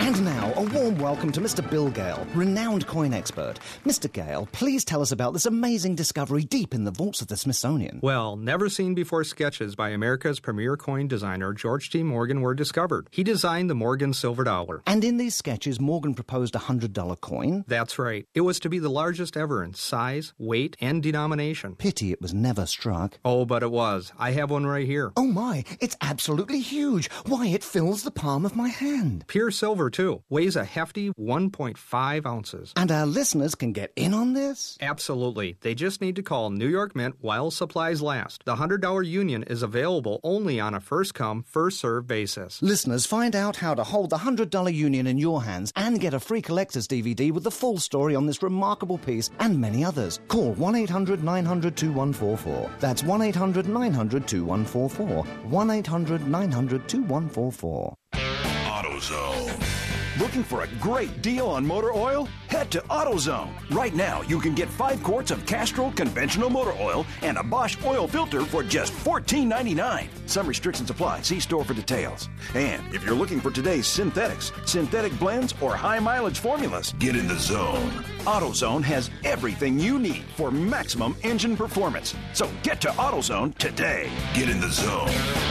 And 0.03 0.25
now, 0.25 0.51
a 0.57 0.61
warm 0.61 0.97
welcome 0.97 1.31
to 1.31 1.39
Mr. 1.39 1.67
Bill 1.67 1.89
Gale, 1.89 2.27
renowned 2.35 2.85
coin 2.87 3.13
expert. 3.13 3.53
Mr. 3.85 4.11
Gale, 4.11 4.49
please 4.51 4.83
tell 4.83 5.01
us 5.01 5.13
about 5.13 5.31
this 5.31 5.45
amazing 5.45 5.95
discovery 5.95 6.43
deep 6.43 6.73
in 6.73 6.83
the 6.83 6.91
vaults 6.91 7.21
of 7.21 7.29
the 7.29 7.37
Smithsonian. 7.37 8.01
Well, 8.03 8.35
never 8.35 8.67
seen 8.67 8.95
before 8.95 9.23
sketches 9.23 9.77
by 9.77 9.91
America's 9.91 10.41
premier 10.41 10.75
coin 10.75 11.07
designer 11.07 11.53
George 11.53 11.89
T. 11.89 12.03
Morgan 12.03 12.41
were 12.41 12.53
discovered. 12.53 13.07
He 13.11 13.23
designed 13.23 13.69
the 13.69 13.75
Morgan 13.75 14.13
silver 14.13 14.43
dollar. 14.43 14.81
And 14.85 15.05
in 15.05 15.15
these 15.15 15.35
sketches, 15.35 15.79
Morgan 15.79 16.13
proposed 16.15 16.53
a 16.53 16.59
$100 16.59 17.21
coin? 17.21 17.63
That's 17.65 17.97
right. 17.97 18.27
It 18.33 18.41
was 18.41 18.59
to 18.59 18.69
be 18.69 18.79
the 18.79 18.89
largest 18.89 19.37
ever 19.37 19.63
in 19.63 19.73
size, 19.73 20.33
weight, 20.37 20.75
and 20.81 21.01
denomination. 21.01 21.77
Pity 21.77 22.11
it 22.11 22.21
was 22.21 22.33
never 22.33 22.65
struck. 22.65 23.19
Oh, 23.23 23.45
but 23.45 23.63
it 23.63 23.71
was. 23.71 24.11
I 24.19 24.31
have 24.31 24.51
one 24.51 24.65
right 24.65 24.85
here. 24.85 25.13
Oh 25.15 25.27
my, 25.27 25.63
it's 25.79 25.95
absolutely 26.01 26.59
huge. 26.59 27.09
Why, 27.25 27.47
it 27.47 27.63
fills 27.63 28.03
the 28.03 28.11
palm 28.11 28.45
of 28.45 28.57
my 28.57 28.67
hand. 28.67 29.23
Pure 29.27 29.51
silver, 29.51 29.92
too. 29.93 30.23
Weighs 30.29 30.55
a 30.55 30.65
hefty 30.65 31.11
1.5 31.11 32.25
ounces. 32.25 32.73
And 32.75 32.91
our 32.91 33.05
listeners 33.05 33.55
can 33.55 33.71
get 33.71 33.93
in 33.95 34.13
on 34.13 34.33
this? 34.33 34.77
Absolutely. 34.81 35.57
They 35.61 35.75
just 35.75 36.01
need 36.01 36.15
to 36.17 36.23
call 36.23 36.49
New 36.49 36.67
York 36.67 36.95
Mint 36.95 37.15
while 37.21 37.51
supplies 37.51 38.01
last. 38.01 38.43
The 38.45 38.55
$100 38.55 39.07
union 39.07 39.43
is 39.43 39.63
available 39.63 40.19
only 40.23 40.59
on 40.59 40.73
a 40.73 40.81
first 40.81 41.13
come, 41.13 41.43
first 41.43 41.79
served 41.79 42.07
basis. 42.07 42.61
Listeners, 42.61 43.05
find 43.05 43.35
out 43.35 43.57
how 43.57 43.73
to 43.73 43.83
hold 43.83 44.09
the 44.09 44.17
$100 44.17 44.73
union 44.73 45.07
in 45.07 45.17
your 45.17 45.43
hands 45.43 45.71
and 45.75 45.99
get 46.01 46.13
a 46.13 46.19
free 46.19 46.41
collector's 46.41 46.87
DVD 46.87 47.31
with 47.31 47.43
the 47.43 47.51
full 47.51 47.77
story 47.77 48.15
on 48.15 48.25
this 48.25 48.43
remarkable 48.43 48.97
piece 48.97 49.29
and 49.39 49.59
many 49.59 49.85
others. 49.85 50.19
Call 50.27 50.53
1 50.53 50.75
800 50.75 51.23
900 51.23 51.77
2144. 51.77 52.71
That's 52.79 53.03
1 53.03 53.21
800 53.21 53.67
900 53.67 54.27
2144. 54.27 55.23
1 55.23 55.69
800 55.69 56.27
900 56.27 56.87
2144. 56.89 57.95
AutoZone. 58.13 59.82
Looking 60.19 60.43
for 60.43 60.61
a 60.61 60.67
great 60.79 61.23
deal 61.23 61.47
on 61.47 61.65
motor 61.65 61.91
oil? 61.91 62.29
Head 62.47 62.69
to 62.71 62.81
AutoZone. 62.81 63.49
Right 63.71 63.95
now, 63.95 64.21
you 64.23 64.39
can 64.39 64.53
get 64.53 64.69
five 64.69 65.01
quarts 65.01 65.31
of 65.31 65.43
Castrol 65.47 65.91
conventional 65.93 66.51
motor 66.51 66.75
oil 66.79 67.03
and 67.23 67.35
a 67.39 67.43
Bosch 67.43 67.77
oil 67.83 68.07
filter 68.07 68.41
for 68.45 68.61
just 68.61 68.93
$14.99. 68.93 70.07
Some 70.27 70.45
restrictions 70.45 70.91
apply. 70.91 71.21
See 71.21 71.39
store 71.39 71.63
for 71.65 71.73
details. 71.73 72.29
And 72.53 72.93
if 72.93 73.03
you're 73.03 73.15
looking 73.15 73.41
for 73.41 73.49
today's 73.49 73.87
synthetics, 73.87 74.51
synthetic 74.65 75.17
blends, 75.17 75.55
or 75.59 75.75
high 75.75 75.99
mileage 75.99 76.37
formulas, 76.37 76.93
get 76.99 77.15
in 77.15 77.27
the 77.27 77.39
zone. 77.39 77.89
AutoZone 78.19 78.83
has 78.83 79.09
everything 79.23 79.79
you 79.79 79.97
need 79.97 80.25
for 80.35 80.51
maximum 80.51 81.15
engine 81.23 81.57
performance. 81.57 82.13
So 82.33 82.47
get 82.61 82.79
to 82.81 82.89
AutoZone 82.89 83.57
today. 83.57 84.11
Get 84.35 84.47
in 84.47 84.61
the 84.61 84.69
zone. 84.69 85.07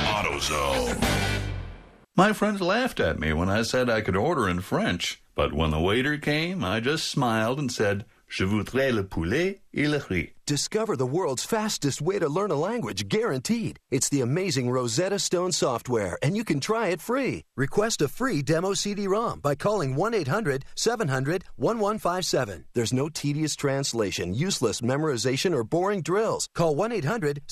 AutoZone. 0.06 1.41
My 2.14 2.34
friends 2.34 2.60
laughed 2.60 3.00
at 3.00 3.18
me 3.18 3.32
when 3.32 3.48
I 3.48 3.62
said 3.62 3.88
I 3.88 4.02
could 4.02 4.16
order 4.16 4.46
in 4.46 4.60
French, 4.60 5.22
but 5.34 5.54
when 5.54 5.70
the 5.70 5.80
waiter 5.80 6.18
came, 6.18 6.62
I 6.62 6.78
just 6.78 7.10
smiled 7.10 7.58
and 7.58 7.72
said, 7.72 8.04
Je 8.32 8.44
voudrais 8.46 8.92
le 8.92 9.04
poulet 9.04 9.60
et 9.74 9.86
le 9.86 9.98
riz. 9.98 10.30
Discover 10.46 10.96
the 10.96 11.04
world's 11.04 11.44
fastest 11.44 12.00
way 12.00 12.18
to 12.18 12.30
learn 12.30 12.50
a 12.50 12.54
language 12.54 13.06
guaranteed. 13.06 13.78
It's 13.90 14.08
the 14.08 14.22
amazing 14.22 14.70
Rosetta 14.70 15.18
Stone 15.18 15.52
software, 15.52 16.16
and 16.22 16.34
you 16.34 16.42
can 16.42 16.58
try 16.58 16.88
it 16.88 17.02
free. 17.02 17.42
Request 17.58 18.00
a 18.00 18.08
free 18.08 18.40
demo 18.40 18.72
CD 18.72 19.06
ROM 19.06 19.40
by 19.40 19.54
calling 19.54 19.96
1 19.96 20.14
800 20.14 20.64
700 20.74 21.44
1157. 21.56 22.64
There's 22.72 22.94
no 22.94 23.10
tedious 23.10 23.54
translation, 23.54 24.32
useless 24.32 24.80
memorization, 24.80 25.54
or 25.54 25.62
boring 25.62 26.00
drills. 26.00 26.46
Call 26.54 26.74
1 26.74 26.90
800 26.90 27.42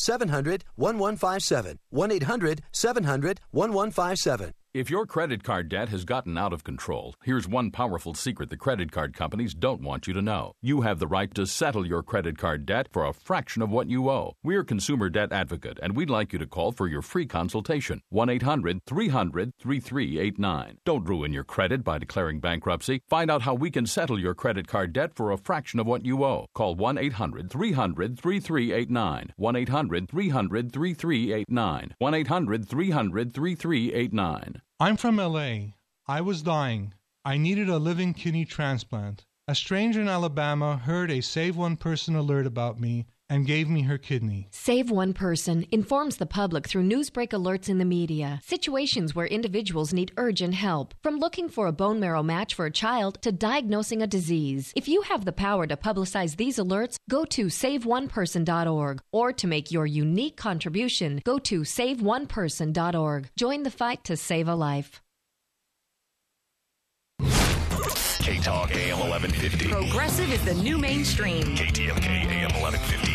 700 4.72 4.78
1157. 4.78 4.78
1 4.78 4.78
800 4.78 4.78
700 4.78 4.78
1157. 4.78 4.80
If 4.80 4.88
your 4.88 5.04
credit 5.04 5.42
card 5.42 5.68
debt 5.68 5.88
has 5.88 6.04
gotten 6.04 6.38
out 6.38 6.52
of 6.52 6.62
control, 6.62 7.16
here's 7.24 7.48
one 7.48 7.72
powerful 7.72 8.14
secret 8.14 8.50
the 8.50 8.56
credit 8.56 8.92
card 8.92 9.14
companies 9.16 9.52
don't 9.52 9.82
want 9.82 10.06
you 10.06 10.14
to 10.14 10.22
know. 10.22 10.52
You 10.62 10.82
have 10.82 11.00
the 11.00 11.08
right 11.08 11.34
to 11.34 11.44
settle 11.44 11.84
your 11.84 12.04
credit 12.04 12.38
card 12.38 12.66
debt 12.66 12.86
for 12.92 13.04
a 13.04 13.12
fraction 13.12 13.62
of 13.62 13.70
what 13.70 13.90
you 13.90 14.08
owe. 14.08 14.36
We're 14.44 14.62
Consumer 14.62 15.10
Debt 15.10 15.32
Advocate, 15.32 15.80
and 15.82 15.96
we'd 15.96 16.08
like 16.08 16.32
you 16.32 16.38
to 16.38 16.46
call 16.46 16.70
for 16.70 16.86
your 16.86 17.02
free 17.02 17.26
consultation. 17.26 18.02
1 18.10 18.28
800 18.28 18.84
300 18.86 19.54
3389. 19.58 20.78
Don't 20.84 21.08
ruin 21.08 21.32
your 21.32 21.42
credit 21.42 21.82
by 21.82 21.98
declaring 21.98 22.38
bankruptcy. 22.38 23.02
Find 23.08 23.28
out 23.28 23.42
how 23.42 23.54
we 23.54 23.72
can 23.72 23.86
settle 23.86 24.20
your 24.20 24.34
credit 24.34 24.68
card 24.68 24.92
debt 24.92 25.16
for 25.16 25.32
a 25.32 25.38
fraction 25.38 25.80
of 25.80 25.88
what 25.88 26.06
you 26.06 26.22
owe. 26.22 26.46
Call 26.54 26.76
1 26.76 26.96
800 26.96 27.50
300 27.50 28.20
3389. 28.20 29.32
1 29.36 29.56
800 29.56 30.08
300 30.08 30.72
3389. 30.72 31.94
1 31.98 32.14
800 32.14 32.68
300 32.68 33.34
3389. 33.34 34.59
I'm 34.82 34.96
from 34.96 35.18
LA. 35.18 35.74
I 36.08 36.22
was 36.22 36.40
dying. 36.40 36.94
I 37.22 37.36
needed 37.36 37.68
a 37.68 37.76
living 37.76 38.14
kidney 38.14 38.46
transplant. 38.46 39.26
A 39.46 39.54
stranger 39.54 40.00
in 40.00 40.08
Alabama 40.08 40.78
heard 40.78 41.10
a 41.10 41.20
Save 41.20 41.54
One 41.54 41.76
Person 41.76 42.16
alert 42.16 42.46
about 42.46 42.80
me 42.80 43.04
and 43.30 43.46
gave 43.46 43.70
me 43.70 43.82
her 43.82 43.96
kidney. 43.96 44.48
Save 44.50 44.90
One 44.90 45.14
Person 45.14 45.64
informs 45.70 46.16
the 46.16 46.26
public 46.26 46.68
through 46.68 46.82
newsbreak 46.82 47.28
alerts 47.28 47.68
in 47.68 47.78
the 47.78 47.84
media. 47.84 48.40
Situations 48.44 49.14
where 49.14 49.26
individuals 49.26 49.94
need 49.94 50.12
urgent 50.16 50.54
help, 50.54 50.92
from 51.02 51.18
looking 51.18 51.48
for 51.48 51.68
a 51.68 51.72
bone 51.72 52.00
marrow 52.00 52.22
match 52.22 52.54
for 52.54 52.66
a 52.66 52.70
child 52.70 53.22
to 53.22 53.32
diagnosing 53.32 54.02
a 54.02 54.06
disease. 54.06 54.72
If 54.76 54.88
you 54.88 55.02
have 55.02 55.24
the 55.24 55.32
power 55.32 55.66
to 55.66 55.76
publicize 55.76 56.36
these 56.36 56.58
alerts, 56.58 56.96
go 57.08 57.24
to 57.26 57.46
SaveOnePerson.org. 57.46 59.00
Or 59.12 59.32
to 59.32 59.46
make 59.46 59.70
your 59.70 59.86
unique 59.86 60.36
contribution, 60.36 61.22
go 61.24 61.38
to 61.38 61.60
SaveOnePerson.org. 61.60 63.30
Join 63.36 63.62
the 63.62 63.70
fight 63.70 64.04
to 64.04 64.16
save 64.16 64.48
a 64.48 64.54
life. 64.54 65.00
K 68.30 68.38
Talk 68.38 68.70
AM 68.76 68.98
1150. 68.98 69.68
Progressive 69.68 70.32
is 70.32 70.44
the 70.44 70.54
new 70.54 70.78
mainstream. 70.78 71.56
KTLK 71.56 72.06
AM 72.06 72.52
1150. 72.60 73.00